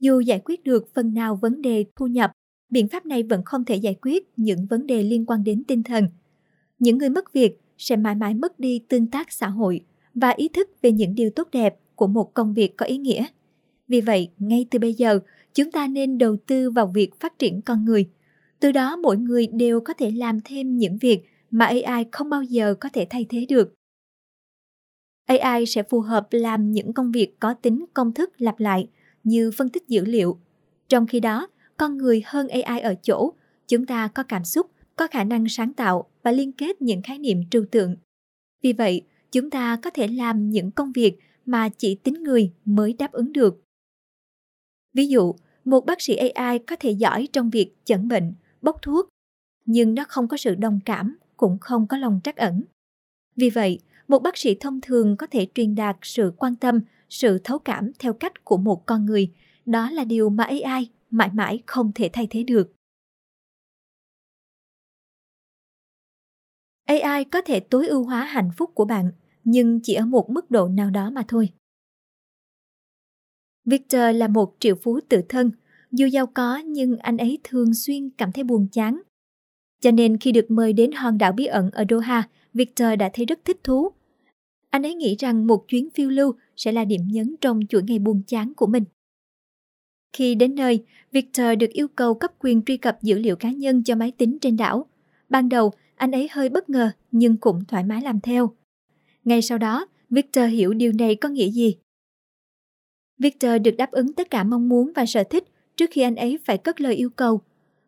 Dù 0.00 0.20
giải 0.20 0.40
quyết 0.44 0.64
được 0.64 0.94
phần 0.94 1.14
nào 1.14 1.36
vấn 1.36 1.62
đề 1.62 1.84
thu 1.96 2.06
nhập, 2.06 2.32
biện 2.70 2.88
pháp 2.88 3.06
này 3.06 3.22
vẫn 3.22 3.42
không 3.44 3.64
thể 3.64 3.76
giải 3.76 3.96
quyết 4.02 4.28
những 4.36 4.66
vấn 4.66 4.86
đề 4.86 5.02
liên 5.02 5.26
quan 5.26 5.44
đến 5.44 5.64
tinh 5.64 5.82
thần. 5.82 6.08
Những 6.78 6.98
người 6.98 7.10
mất 7.10 7.32
việc 7.32 7.60
sẽ 7.78 7.96
mãi 7.96 8.14
mãi 8.14 8.34
mất 8.34 8.60
đi 8.60 8.80
tương 8.88 9.06
tác 9.06 9.32
xã 9.32 9.48
hội 9.48 9.80
và 10.14 10.30
ý 10.30 10.48
thức 10.48 10.70
về 10.82 10.92
những 10.92 11.14
điều 11.14 11.30
tốt 11.30 11.48
đẹp 11.52 11.76
của 11.94 12.06
một 12.06 12.34
công 12.34 12.54
việc 12.54 12.76
có 12.76 12.86
ý 12.86 12.98
nghĩa. 12.98 13.26
Vì 13.88 14.00
vậy, 14.00 14.28
ngay 14.38 14.66
từ 14.70 14.78
bây 14.78 14.94
giờ, 14.94 15.20
chúng 15.54 15.70
ta 15.70 15.86
nên 15.86 16.18
đầu 16.18 16.36
tư 16.46 16.70
vào 16.70 16.86
việc 16.86 17.20
phát 17.20 17.38
triển 17.38 17.62
con 17.62 17.84
người. 17.84 18.10
Từ 18.60 18.72
đó 18.72 18.96
mỗi 18.96 19.16
người 19.16 19.46
đều 19.46 19.80
có 19.80 19.94
thể 19.94 20.10
làm 20.10 20.40
thêm 20.44 20.78
những 20.78 20.98
việc 20.98 21.22
mà 21.54 21.66
AI 21.66 22.04
không 22.12 22.30
bao 22.30 22.42
giờ 22.42 22.74
có 22.80 22.88
thể 22.92 23.06
thay 23.10 23.26
thế 23.28 23.46
được. 23.48 23.74
AI 25.26 25.66
sẽ 25.66 25.82
phù 25.82 26.00
hợp 26.00 26.28
làm 26.30 26.72
những 26.72 26.92
công 26.92 27.12
việc 27.12 27.40
có 27.40 27.54
tính 27.54 27.84
công 27.94 28.12
thức 28.12 28.30
lặp 28.38 28.60
lại 28.60 28.88
như 29.24 29.50
phân 29.56 29.68
tích 29.68 29.88
dữ 29.88 30.04
liệu. 30.04 30.38
Trong 30.88 31.06
khi 31.06 31.20
đó, 31.20 31.48
con 31.76 31.98
người 31.98 32.22
hơn 32.26 32.48
AI 32.48 32.80
ở 32.80 32.94
chỗ, 33.02 33.32
chúng 33.68 33.86
ta 33.86 34.08
có 34.08 34.22
cảm 34.22 34.44
xúc, 34.44 34.70
có 34.96 35.06
khả 35.06 35.24
năng 35.24 35.48
sáng 35.48 35.72
tạo 35.72 36.10
và 36.22 36.32
liên 36.32 36.52
kết 36.52 36.82
những 36.82 37.02
khái 37.02 37.18
niệm 37.18 37.40
trừu 37.50 37.64
tượng. 37.70 37.96
Vì 38.62 38.72
vậy, 38.72 39.02
chúng 39.32 39.50
ta 39.50 39.78
có 39.82 39.90
thể 39.90 40.08
làm 40.08 40.50
những 40.50 40.70
công 40.70 40.92
việc 40.92 41.18
mà 41.46 41.68
chỉ 41.68 41.94
tính 41.94 42.14
người 42.14 42.52
mới 42.64 42.92
đáp 42.92 43.12
ứng 43.12 43.32
được. 43.32 43.62
Ví 44.94 45.08
dụ, 45.08 45.34
một 45.64 45.86
bác 45.86 46.02
sĩ 46.02 46.16
AI 46.16 46.58
có 46.58 46.76
thể 46.76 46.90
giỏi 46.90 47.28
trong 47.32 47.50
việc 47.50 47.74
chẩn 47.84 48.08
bệnh, 48.08 48.34
bốc 48.62 48.82
thuốc, 48.82 49.08
nhưng 49.64 49.94
nó 49.94 50.04
không 50.08 50.28
có 50.28 50.36
sự 50.36 50.54
đồng 50.54 50.80
cảm, 50.84 51.16
cũng 51.36 51.58
không 51.60 51.86
có 51.86 51.96
lòng 51.96 52.20
trắc 52.24 52.36
ẩn. 52.36 52.62
Vì 53.36 53.50
vậy, 53.50 53.80
một 54.08 54.18
bác 54.18 54.36
sĩ 54.36 54.54
thông 54.60 54.80
thường 54.80 55.16
có 55.16 55.26
thể 55.26 55.46
truyền 55.54 55.74
đạt 55.74 55.96
sự 56.02 56.32
quan 56.36 56.56
tâm, 56.56 56.80
sự 57.08 57.38
thấu 57.44 57.58
cảm 57.58 57.90
theo 57.98 58.12
cách 58.12 58.44
của 58.44 58.56
một 58.56 58.86
con 58.86 59.06
người. 59.06 59.32
Đó 59.66 59.90
là 59.90 60.04
điều 60.04 60.30
mà 60.30 60.44
AI 60.44 60.90
mãi 61.10 61.30
mãi 61.32 61.62
không 61.66 61.92
thể 61.94 62.10
thay 62.12 62.26
thế 62.30 62.42
được. 62.42 62.72
AI 66.84 67.24
có 67.24 67.40
thể 67.42 67.60
tối 67.60 67.88
ưu 67.88 68.04
hóa 68.04 68.24
hạnh 68.24 68.50
phúc 68.56 68.70
của 68.74 68.84
bạn, 68.84 69.12
nhưng 69.44 69.80
chỉ 69.82 69.94
ở 69.94 70.06
một 70.06 70.30
mức 70.30 70.50
độ 70.50 70.68
nào 70.68 70.90
đó 70.90 71.10
mà 71.10 71.24
thôi. 71.28 71.52
Victor 73.64 74.02
là 74.14 74.28
một 74.28 74.56
triệu 74.60 74.74
phú 74.82 75.00
tự 75.08 75.22
thân, 75.28 75.50
dù 75.92 76.06
giàu 76.06 76.26
có 76.26 76.56
nhưng 76.56 76.96
anh 76.96 77.16
ấy 77.16 77.38
thường 77.44 77.74
xuyên 77.74 78.10
cảm 78.10 78.32
thấy 78.32 78.44
buồn 78.44 78.68
chán. 78.72 79.02
Cho 79.84 79.90
nên 79.90 80.18
khi 80.18 80.32
được 80.32 80.50
mời 80.50 80.72
đến 80.72 80.92
hòn 80.92 81.18
đảo 81.18 81.32
bí 81.32 81.46
ẩn 81.46 81.70
ở 81.70 81.84
Doha, 81.90 82.28
Victor 82.54 82.88
đã 82.98 83.10
thấy 83.12 83.26
rất 83.26 83.44
thích 83.44 83.60
thú. 83.64 83.88
Anh 84.70 84.82
ấy 84.82 84.94
nghĩ 84.94 85.16
rằng 85.18 85.46
một 85.46 85.64
chuyến 85.68 85.90
phiêu 85.90 86.10
lưu 86.10 86.34
sẽ 86.56 86.72
là 86.72 86.84
điểm 86.84 87.00
nhấn 87.10 87.34
trong 87.40 87.60
chuỗi 87.68 87.82
ngày 87.82 87.98
buồn 87.98 88.22
chán 88.26 88.52
của 88.54 88.66
mình. 88.66 88.84
Khi 90.12 90.34
đến 90.34 90.54
nơi, 90.54 90.84
Victor 91.12 91.46
được 91.58 91.70
yêu 91.70 91.88
cầu 91.88 92.14
cấp 92.14 92.32
quyền 92.38 92.62
truy 92.62 92.76
cập 92.76 93.02
dữ 93.02 93.18
liệu 93.18 93.36
cá 93.36 93.50
nhân 93.50 93.82
cho 93.82 93.94
máy 93.94 94.12
tính 94.18 94.38
trên 94.40 94.56
đảo. 94.56 94.86
Ban 95.28 95.48
đầu, 95.48 95.72
anh 95.96 96.12
ấy 96.12 96.28
hơi 96.32 96.48
bất 96.48 96.70
ngờ 96.70 96.90
nhưng 97.10 97.36
cũng 97.36 97.64
thoải 97.64 97.84
mái 97.84 98.02
làm 98.02 98.20
theo. 98.20 98.54
Ngay 99.24 99.42
sau 99.42 99.58
đó, 99.58 99.86
Victor 100.10 100.50
hiểu 100.50 100.74
điều 100.74 100.92
này 100.92 101.14
có 101.14 101.28
nghĩa 101.28 101.50
gì. 101.50 101.76
Victor 103.18 103.52
được 103.64 103.76
đáp 103.78 103.90
ứng 103.90 104.12
tất 104.12 104.30
cả 104.30 104.44
mong 104.44 104.68
muốn 104.68 104.92
và 104.96 105.06
sở 105.06 105.24
thích 105.24 105.44
trước 105.76 105.90
khi 105.90 106.02
anh 106.02 106.16
ấy 106.16 106.38
phải 106.44 106.58
cất 106.58 106.80
lời 106.80 106.94
yêu 106.94 107.10
cầu. 107.10 107.42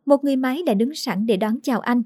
Một 0.07 0.25
người 0.25 0.37
máy 0.37 0.62
đã 0.66 0.75
đứng 0.75 0.95
sẵn 0.95 1.27
để 1.27 1.37
đón 1.37 1.61
chào 1.61 1.81
anh. 1.81 2.03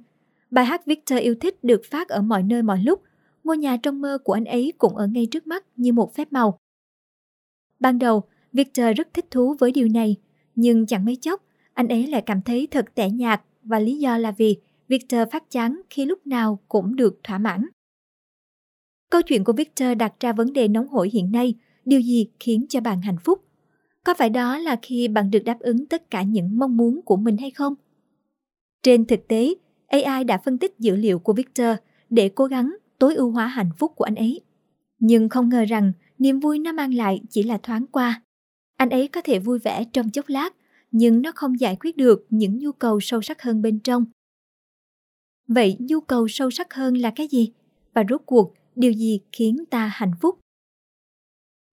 Bài 0.50 0.64
hát 0.64 0.86
Victor 0.86 1.18
yêu 1.18 1.34
thích 1.40 1.64
được 1.64 1.80
phát 1.90 2.08
ở 2.08 2.22
mọi 2.22 2.42
nơi 2.42 2.62
mọi 2.62 2.82
lúc. 2.82 3.02
Ngôi 3.44 3.58
nhà 3.58 3.76
trong 3.76 4.00
mơ 4.00 4.18
của 4.24 4.32
anh 4.32 4.44
ấy 4.44 4.72
cũng 4.78 4.96
ở 4.96 5.06
ngay 5.06 5.26
trước 5.26 5.46
mắt 5.46 5.64
như 5.76 5.92
một 5.92 6.14
phép 6.14 6.32
màu. 6.32 6.58
Ban 7.80 7.98
đầu, 7.98 8.22
Victor 8.52 8.86
rất 8.96 9.08
thích 9.14 9.26
thú 9.30 9.56
với 9.58 9.72
điều 9.72 9.88
này, 9.88 10.16
nhưng 10.54 10.86
chẳng 10.86 11.04
mấy 11.04 11.16
chốc, 11.16 11.42
anh 11.74 11.88
ấy 11.88 12.06
lại 12.06 12.22
cảm 12.26 12.42
thấy 12.42 12.68
thật 12.70 12.84
tẻ 12.94 13.10
nhạt 13.10 13.42
và 13.62 13.78
lý 13.78 13.98
do 13.98 14.18
là 14.18 14.30
vì 14.30 14.56
Victor 14.88 15.20
phát 15.32 15.50
chán 15.50 15.80
khi 15.90 16.04
lúc 16.04 16.26
nào 16.26 16.58
cũng 16.68 16.96
được 16.96 17.20
thỏa 17.24 17.38
mãn. 17.38 17.66
Câu 19.10 19.22
chuyện 19.22 19.44
của 19.44 19.52
Victor 19.52 19.88
đặt 19.98 20.12
ra 20.20 20.32
vấn 20.32 20.52
đề 20.52 20.68
nóng 20.68 20.88
hổi 20.88 21.10
hiện 21.12 21.32
nay, 21.32 21.54
điều 21.84 22.00
gì 22.00 22.28
khiến 22.40 22.66
cho 22.68 22.80
bạn 22.80 23.02
hạnh 23.02 23.18
phúc? 23.24 23.44
Có 24.04 24.14
phải 24.14 24.30
đó 24.30 24.58
là 24.58 24.78
khi 24.82 25.08
bạn 25.08 25.30
được 25.30 25.42
đáp 25.44 25.58
ứng 25.60 25.86
tất 25.86 26.10
cả 26.10 26.22
những 26.22 26.58
mong 26.58 26.76
muốn 26.76 27.00
của 27.04 27.16
mình 27.16 27.36
hay 27.36 27.50
không? 27.50 27.74
Trên 28.82 29.04
thực 29.04 29.28
tế, 29.28 29.54
AI 29.86 30.24
đã 30.24 30.38
phân 30.44 30.58
tích 30.58 30.78
dữ 30.78 30.96
liệu 30.96 31.18
của 31.18 31.32
Victor 31.32 31.76
để 32.10 32.28
cố 32.28 32.44
gắng 32.46 32.76
tối 32.98 33.14
ưu 33.14 33.30
hóa 33.30 33.46
hạnh 33.46 33.70
phúc 33.78 33.92
của 33.96 34.04
anh 34.04 34.14
ấy. 34.14 34.40
Nhưng 34.98 35.28
không 35.28 35.48
ngờ 35.48 35.64
rằng 35.68 35.92
niềm 36.18 36.40
vui 36.40 36.58
nó 36.58 36.72
mang 36.72 36.94
lại 36.94 37.20
chỉ 37.30 37.42
là 37.42 37.58
thoáng 37.58 37.86
qua. 37.86 38.22
Anh 38.76 38.90
ấy 38.90 39.08
có 39.08 39.20
thể 39.20 39.38
vui 39.38 39.58
vẻ 39.58 39.84
trong 39.92 40.10
chốc 40.10 40.28
lát, 40.28 40.54
nhưng 40.90 41.22
nó 41.22 41.32
không 41.34 41.60
giải 41.60 41.76
quyết 41.80 41.96
được 41.96 42.26
những 42.30 42.58
nhu 42.58 42.72
cầu 42.72 43.00
sâu 43.00 43.22
sắc 43.22 43.42
hơn 43.42 43.62
bên 43.62 43.80
trong. 43.80 44.04
Vậy 45.48 45.76
nhu 45.78 46.00
cầu 46.00 46.28
sâu 46.28 46.50
sắc 46.50 46.74
hơn 46.74 46.94
là 46.94 47.10
cái 47.16 47.28
gì? 47.28 47.52
Và 47.94 48.04
rốt 48.10 48.22
cuộc, 48.26 48.54
điều 48.76 48.92
gì 48.92 49.20
khiến 49.32 49.64
ta 49.70 49.86
hạnh 49.86 50.12
phúc? 50.20 50.38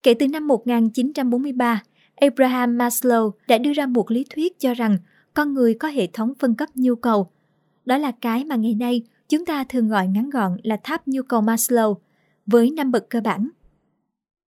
Kể 0.04 0.14
từ 0.14 0.28
năm 0.28 0.48
1943, 0.48 1.84
Abraham 2.16 2.78
Maslow 2.78 3.32
đã 3.48 3.58
đưa 3.58 3.74
ra 3.74 3.86
một 3.86 4.12
lý 4.12 4.26
thuyết 4.30 4.60
cho 4.60 4.74
rằng 4.74 4.98
con 5.38 5.54
người 5.54 5.74
có 5.74 5.88
hệ 5.88 6.08
thống 6.08 6.34
phân 6.40 6.56
cấp 6.56 6.70
nhu 6.76 6.96
cầu. 6.96 7.30
Đó 7.86 7.98
là 7.98 8.12
cái 8.12 8.46
mà 8.46 8.56
ngày 8.56 8.76
nay 8.76 9.02
chúng 9.30 9.46
ta 9.46 9.64
thường 9.64 9.90
gọi 9.90 10.08
ngắn 10.08 10.30
gọn 10.30 10.58
là 10.64 10.78
tháp 10.84 11.08
nhu 11.08 11.22
cầu 11.22 11.42
Maslow, 11.42 11.96
với 12.46 12.72
năm 12.72 12.92
bậc 12.92 13.10
cơ 13.10 13.22
bản. 13.22 13.50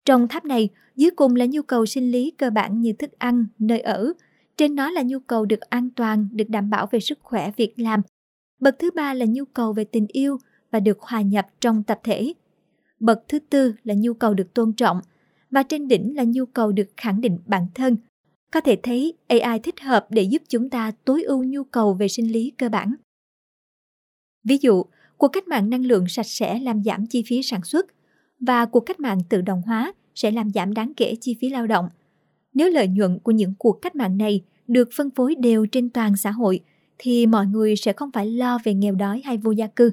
Trong 0.06 0.28
tháp 0.28 0.45
này, 0.45 0.69
dưới 0.95 1.12
cùng 1.12 1.36
là 1.36 1.45
nhu 1.45 1.62
cầu 1.62 1.86
sinh 1.86 2.12
lý 2.12 2.32
cơ 2.32 2.49
bản 2.49 2.82
như 2.82 2.93
thức 2.93 3.12
ăn, 3.19 3.45
nơi 3.60 3.80
ở. 3.80 4.13
Trên 4.58 4.75
nó 4.75 4.91
là 4.91 5.02
nhu 5.06 5.19
cầu 5.19 5.45
được 5.45 5.60
an 5.60 5.89
toàn, 5.95 6.28
được 6.32 6.49
đảm 6.49 6.69
bảo 6.69 6.88
về 6.91 6.99
sức 6.99 7.19
khỏe, 7.21 7.52
việc 7.58 7.73
làm. 7.80 8.02
Bậc 8.60 8.75
thứ 8.80 8.91
ba 8.95 9.13
là 9.13 9.25
nhu 9.30 9.45
cầu 9.45 9.73
về 9.73 9.84
tình 9.84 10.08
yêu 10.08 10.38
và 10.71 10.80
được 10.80 10.99
hòa 10.99 11.21
nhập 11.21 11.47
trong 11.60 11.84
tập 11.84 11.99
thể. 12.04 12.34
Bậc 12.99 13.23
thứ 13.28 13.39
tư 13.39 13.73
là 13.84 13.93
nhu 13.97 14.13
cầu 14.13 14.34
được 14.34 14.54
tôn 14.54 14.73
trọng, 14.73 15.02
và 15.52 15.63
trên 15.63 15.88
đỉnh 15.88 16.15
là 16.15 16.23
nhu 16.28 16.45
cầu 16.45 16.71
được 16.71 16.88
khẳng 16.97 17.21
định 17.21 17.39
bản 17.45 17.67
thân. 17.75 17.97
Có 18.52 18.62
thể 18.62 18.80
thấy 18.84 19.14
AI 19.28 19.60
thích 19.60 19.80
hợp 19.80 20.08
để 20.10 20.24
giúp 20.24 20.42
chúng 20.50 20.70
ta 20.70 20.92
tối 21.06 21.24
ưu 21.24 21.44
nhu 21.44 21.64
cầu 21.64 21.94
về 21.94 22.08
sinh 22.08 22.32
lý 22.32 22.52
cơ 22.58 22.70
bản. 22.70 22.96
Ví 24.44 24.58
dụ, 24.62 24.84
cuộc 25.18 25.28
cách 25.28 25.48
mạng 25.48 25.70
năng 25.70 25.86
lượng 25.86 26.08
sạch 26.08 26.26
sẽ 26.26 26.60
làm 26.60 26.84
giảm 26.84 27.06
chi 27.06 27.24
phí 27.28 27.44
sản 27.44 27.64
xuất 27.64 27.86
và 28.40 28.66
cuộc 28.66 28.80
cách 28.80 29.00
mạng 29.00 29.20
tự 29.30 29.42
động 29.42 29.62
hóa 29.62 29.94
sẽ 30.16 30.32
làm 30.32 30.50
giảm 30.50 30.74
đáng 30.74 30.94
kể 30.98 31.16
chi 31.22 31.38
phí 31.42 31.50
lao 31.50 31.68
động. 31.68 31.90
Nếu 32.54 32.70
lợi 32.70 32.88
nhuận 32.88 33.20
của 33.20 33.32
những 33.32 33.54
cuộc 33.60 33.80
cách 33.82 33.96
mạng 33.96 34.18
này 34.18 34.44
được 34.68 34.90
phân 34.96 35.12
phối 35.12 35.36
đều 35.36 35.66
trên 35.66 35.90
toàn 35.90 36.18
xã 36.18 36.32
hội 36.32 36.60
thì 36.98 37.26
mọi 37.26 37.46
người 37.46 37.76
sẽ 37.76 37.94
không 37.94 38.12
phải 38.12 38.32
lo 38.32 38.58
về 38.64 38.74
nghèo 38.74 38.96
đói 38.96 39.22
hay 39.26 39.38
vô 39.38 39.52
gia 39.52 39.68
cư. 39.68 39.92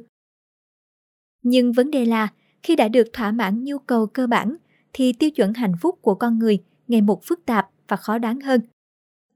Nhưng 1.42 1.72
vấn 1.72 1.90
đề 1.90 2.04
là 2.04 2.28
khi 2.62 2.76
đã 2.76 2.88
được 2.88 3.06
thỏa 3.12 3.32
mãn 3.32 3.64
nhu 3.64 3.78
cầu 3.78 4.06
cơ 4.06 4.26
bản 4.26 4.56
thì 4.92 5.12
tiêu 5.12 5.30
chuẩn 5.30 5.54
hạnh 5.54 5.74
phúc 5.80 5.98
của 6.02 6.14
con 6.14 6.38
người 6.38 6.62
ngày 6.88 7.00
một 7.00 7.20
phức 7.24 7.46
tạp 7.46 7.68
và 7.88 7.96
khó 7.96 8.18
đoán 8.18 8.40
hơn. 8.40 8.60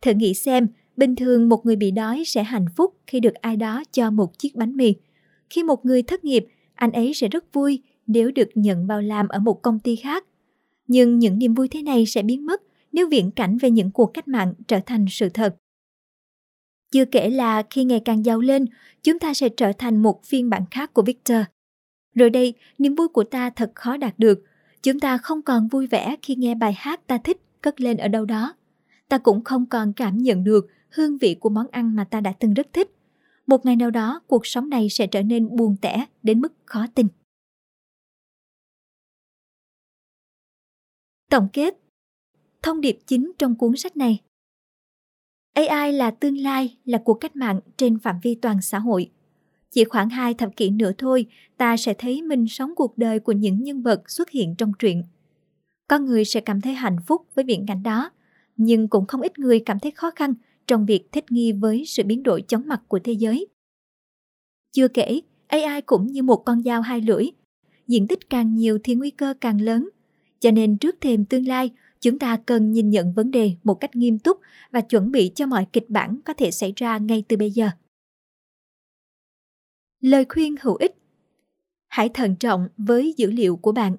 Thử 0.03 0.13
nghĩ 0.13 0.35
xem, 0.35 0.69
bình 0.97 1.17
thường 1.17 1.49
một 1.49 1.67
người 1.67 1.77
bị 1.77 1.91
đói 1.91 2.23
sẽ 2.27 2.43
hạnh 2.43 2.67
phúc 2.77 2.95
khi 3.07 3.21
được 3.21 3.35
ai 3.35 3.57
đó 3.57 3.83
cho 3.93 4.11
một 4.11 4.39
chiếc 4.39 4.57
bánh 4.57 4.77
mì. 4.77 4.95
Khi 5.51 5.63
một 5.63 5.85
người 5.85 6.03
thất 6.03 6.25
nghiệp, 6.25 6.47
anh 6.75 6.93
ấy 6.93 7.15
sẽ 7.15 7.29
rất 7.29 7.53
vui 7.53 7.83
nếu 8.07 8.31
được 8.31 8.49
nhận 8.55 8.87
vào 8.87 9.03
làm 9.03 9.29
ở 9.29 9.39
một 9.39 9.63
công 9.63 9.79
ty 9.79 9.97
khác. 9.97 10.25
Nhưng 10.87 11.19
những 11.19 11.39
niềm 11.39 11.55
vui 11.55 11.69
thế 11.69 11.83
này 11.83 12.07
sẽ 12.07 12.23
biến 12.23 12.47
mất 12.47 12.63
nếu 12.93 13.09
viễn 13.09 13.31
cảnh 13.31 13.59
về 13.59 13.71
những 13.71 13.91
cuộc 13.91 14.07
cách 14.15 14.29
mạng 14.29 14.55
trở 14.69 14.81
thành 14.87 15.07
sự 15.11 15.29
thật. 15.29 15.57
Chưa 16.93 17.05
kể 17.05 17.31
là 17.31 17.63
khi 17.71 17.85
ngày 17.85 18.01
càng 18.05 18.25
giàu 18.25 18.41
lên, 18.41 18.67
chúng 19.03 19.19
ta 19.19 19.35
sẽ 19.35 19.49
trở 19.49 19.73
thành 19.73 19.97
một 19.97 20.25
phiên 20.25 20.51
bản 20.51 20.65
khác 20.71 20.95
của 20.95 21.03
Victor. 21.03 21.39
Rồi 22.15 22.31
đây, 22.31 22.55
niềm 22.79 22.95
vui 22.95 23.09
của 23.09 23.25
ta 23.25 23.51
thật 23.51 23.73
khó 23.75 23.97
đạt 23.97 24.19
được. 24.19 24.45
Chúng 24.83 25.01
ta 25.01 25.19
không 25.19 25.43
còn 25.43 25.69
vui 25.69 25.87
vẻ 25.87 26.17
khi 26.23 26.35
nghe 26.35 26.55
bài 26.55 26.73
hát 26.77 27.07
ta 27.07 27.19
thích 27.19 27.41
cất 27.63 27.81
lên 27.81 27.97
ở 27.97 28.09
đâu 28.09 28.25
đó. 28.25 28.55
Ta 29.09 29.19
cũng 29.19 29.45
không 29.45 29.67
còn 29.67 29.93
cảm 29.93 30.19
nhận 30.19 30.45
được 30.45 30.67
hương 30.91 31.19
vị 31.19 31.37
của 31.41 31.49
món 31.49 31.67
ăn 31.71 31.97
mà 31.97 32.05
ta 32.05 32.21
đã 32.21 32.33
từng 32.33 32.55
rất 32.55 32.73
thích. 32.73 32.91
Một 33.47 33.67
ngày 33.67 33.77
nào 33.77 33.91
đó, 33.91 34.21
cuộc 34.27 34.47
sống 34.47 34.71
này 34.71 34.89
sẽ 34.89 35.07
trở 35.07 35.23
nên 35.23 35.57
buồn 35.57 35.77
tẻ 35.83 36.07
đến 36.23 36.41
mức 36.41 36.53
khó 36.65 36.87
tin. 36.95 37.07
Tổng 41.31 41.49
kết 41.53 41.77
Thông 42.63 42.81
điệp 42.81 42.99
chính 43.07 43.33
trong 43.39 43.55
cuốn 43.55 43.77
sách 43.77 43.97
này 43.97 44.21
AI 45.55 45.93
là 45.93 46.11
tương 46.11 46.39
lai, 46.39 46.77
là 46.85 46.99
cuộc 47.05 47.15
cách 47.15 47.37
mạng 47.37 47.61
trên 47.77 47.99
phạm 47.99 48.17
vi 48.23 48.35
toàn 48.35 48.63
xã 48.63 48.79
hội. 48.79 49.11
Chỉ 49.71 49.85
khoảng 49.85 50.11
hai 50.11 50.35
thập 50.35 50.57
kỷ 50.57 50.71
nữa 50.71 50.93
thôi, 50.99 51.27
ta 51.57 51.77
sẽ 51.77 51.95
thấy 51.95 52.23
mình 52.23 52.47
sống 52.49 52.75
cuộc 52.77 52.99
đời 52.99 53.21
của 53.21 53.33
những 53.33 53.63
nhân 53.63 53.83
vật 53.83 54.11
xuất 54.11 54.31
hiện 54.31 54.55
trong 54.59 54.73
truyện. 54.79 55.05
Con 55.91 56.07
người 56.07 56.25
sẽ 56.25 56.41
cảm 56.41 56.61
thấy 56.61 56.75
hạnh 56.75 56.97
phúc 57.07 57.27
với 57.35 57.45
viễn 57.45 57.67
cảnh 57.67 57.83
đó, 57.83 58.11
nhưng 58.57 58.89
cũng 58.89 59.07
không 59.07 59.21
ít 59.21 59.39
người 59.39 59.61
cảm 59.61 59.79
thấy 59.79 59.91
khó 59.91 60.11
khăn 60.17 60.35
trong 60.67 60.87
việc 60.87 61.13
thích 61.13 61.25
nghi 61.31 61.53
với 61.53 61.85
sự 61.87 62.03
biến 62.07 62.23
đổi 62.23 62.43
chóng 62.49 62.63
mặt 62.67 62.83
của 62.89 62.99
thế 63.05 63.13
giới. 63.13 63.47
Chưa 64.73 64.89
kể, 64.89 65.21
AI 65.47 65.81
cũng 65.81 66.07
như 66.07 66.23
một 66.23 66.37
con 66.37 66.63
dao 66.63 66.81
hai 66.81 67.01
lưỡi. 67.01 67.25
Diện 67.87 68.07
tích 68.07 68.31
càng 68.31 68.55
nhiều 68.55 68.79
thì 68.85 68.95
nguy 68.95 69.11
cơ 69.11 69.35
càng 69.41 69.61
lớn. 69.61 69.89
Cho 70.41 70.51
nên 70.51 70.79
trước 70.79 70.97
thềm 71.01 71.25
tương 71.25 71.49
lai, 71.49 71.71
chúng 72.01 72.19
ta 72.19 72.37
cần 72.47 72.73
nhìn 72.73 72.91
nhận 72.91 73.13
vấn 73.13 73.31
đề 73.31 73.53
một 73.65 73.75
cách 73.75 73.97
nghiêm 73.97 74.19
túc 74.19 74.41
và 74.71 74.81
chuẩn 74.81 75.11
bị 75.11 75.33
cho 75.35 75.47
mọi 75.47 75.67
kịch 75.73 75.91
bản 75.91 76.21
có 76.25 76.35
thể 76.35 76.51
xảy 76.51 76.73
ra 76.77 76.99
ngay 76.99 77.25
từ 77.29 77.37
bây 77.37 77.51
giờ. 77.51 77.71
Lời 80.01 80.25
khuyên 80.29 80.55
hữu 80.61 80.75
ích 80.75 80.97
Hãy 81.89 82.09
thận 82.09 82.37
trọng 82.37 82.69
với 82.77 83.15
dữ 83.17 83.31
liệu 83.31 83.57
của 83.57 83.73
bạn. 83.73 83.97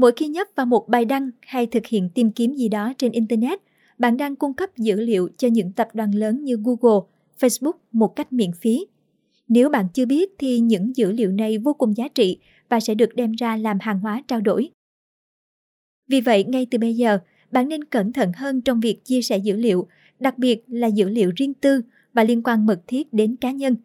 Mỗi 0.00 0.12
khi 0.16 0.28
nhấp 0.28 0.46
vào 0.56 0.66
một 0.66 0.88
bài 0.88 1.04
đăng 1.04 1.30
hay 1.40 1.66
thực 1.66 1.86
hiện 1.86 2.08
tìm 2.14 2.30
kiếm 2.30 2.54
gì 2.54 2.68
đó 2.68 2.92
trên 2.98 3.12
Internet, 3.12 3.60
bạn 3.98 4.16
đang 4.16 4.36
cung 4.36 4.54
cấp 4.54 4.76
dữ 4.76 5.00
liệu 5.00 5.28
cho 5.36 5.48
những 5.48 5.72
tập 5.72 5.88
đoàn 5.92 6.14
lớn 6.14 6.44
như 6.44 6.56
Google, 6.64 7.06
Facebook 7.40 7.72
một 7.92 8.16
cách 8.16 8.32
miễn 8.32 8.50
phí. 8.52 8.86
Nếu 9.48 9.68
bạn 9.68 9.86
chưa 9.94 10.06
biết 10.06 10.30
thì 10.38 10.60
những 10.60 10.96
dữ 10.96 11.12
liệu 11.12 11.32
này 11.32 11.58
vô 11.58 11.74
cùng 11.74 11.96
giá 11.96 12.08
trị 12.08 12.38
và 12.68 12.80
sẽ 12.80 12.94
được 12.94 13.14
đem 13.14 13.32
ra 13.32 13.56
làm 13.56 13.78
hàng 13.80 14.00
hóa 14.00 14.22
trao 14.28 14.40
đổi. 14.40 14.70
Vì 16.08 16.20
vậy, 16.20 16.44
ngay 16.44 16.66
từ 16.70 16.78
bây 16.78 16.96
giờ, 16.96 17.18
bạn 17.50 17.68
nên 17.68 17.84
cẩn 17.84 18.12
thận 18.12 18.32
hơn 18.36 18.60
trong 18.60 18.80
việc 18.80 19.04
chia 19.04 19.22
sẻ 19.22 19.38
dữ 19.38 19.56
liệu, 19.56 19.86
đặc 20.20 20.38
biệt 20.38 20.64
là 20.66 20.88
dữ 20.88 21.08
liệu 21.08 21.32
riêng 21.36 21.54
tư 21.54 21.82
và 22.12 22.24
liên 22.24 22.42
quan 22.42 22.66
mật 22.66 22.80
thiết 22.86 23.12
đến 23.12 23.36
cá 23.36 23.50
nhân. 23.50 23.76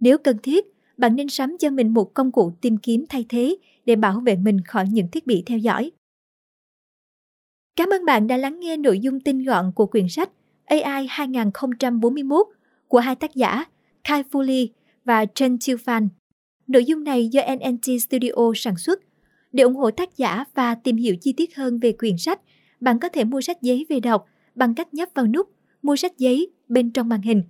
Nếu 0.00 0.18
cần 0.18 0.36
thiết, 0.42 0.73
bạn 0.96 1.16
nên 1.16 1.28
sắm 1.28 1.56
cho 1.58 1.70
mình 1.70 1.94
một 1.94 2.14
công 2.14 2.32
cụ 2.32 2.52
tìm 2.60 2.76
kiếm 2.76 3.04
thay 3.08 3.26
thế 3.28 3.56
để 3.86 3.96
bảo 3.96 4.20
vệ 4.20 4.36
mình 4.36 4.60
khỏi 4.60 4.86
những 4.90 5.08
thiết 5.08 5.26
bị 5.26 5.42
theo 5.46 5.58
dõi. 5.58 5.90
Cảm 7.76 7.88
ơn 7.88 8.04
bạn 8.04 8.26
đã 8.26 8.36
lắng 8.36 8.60
nghe 8.60 8.76
nội 8.76 8.98
dung 9.00 9.20
tinh 9.20 9.44
gọn 9.44 9.72
của 9.74 9.86
quyển 9.86 10.08
sách 10.08 10.30
AI 10.64 11.06
2041 11.10 12.46
của 12.88 12.98
hai 12.98 13.14
tác 13.14 13.34
giả 13.34 13.64
Kai 14.04 14.22
Fu 14.30 14.66
và 15.04 15.26
Chen 15.26 15.58
Chiu 15.58 15.76
Fan. 15.76 16.08
Nội 16.66 16.84
dung 16.84 17.04
này 17.04 17.28
do 17.28 17.42
NNT 17.54 18.00
Studio 18.00 18.52
sản 18.54 18.76
xuất– 18.76 19.00
để 19.54 19.64
ủng 19.64 19.76
hộ 19.76 19.90
tác 19.90 20.16
giả 20.16 20.44
và 20.54 20.74
tìm 20.74 20.96
hiểu 20.96 21.16
chi 21.20 21.32
tiết 21.32 21.56
hơn 21.56 21.78
về 21.78 21.92
quyển 21.92 22.16
sách, 22.18 22.40
bạn 22.80 22.98
có 22.98 23.08
thể 23.08 23.24
mua 23.24 23.40
sách 23.40 23.62
giấy 23.62 23.86
về 23.88 24.00
đọc 24.00 24.26
bằng 24.54 24.74
cách 24.74 24.94
nhấp 24.94 25.08
vào 25.14 25.26
nút 25.26 25.50
Mua 25.82 25.96
sách 25.96 26.18
giấy 26.18 26.50
bên 26.68 26.90
trong 26.90 27.08
màn 27.08 27.22
hình. 27.22 27.42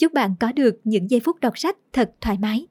Chúc 0.00 0.12
bạn 0.12 0.34
có 0.40 0.52
được 0.52 0.80
những 0.84 1.10
giây 1.10 1.20
phút 1.20 1.40
đọc 1.40 1.58
sách 1.58 1.76
thật 1.92 2.10
thoải 2.20 2.38
mái. 2.38 2.66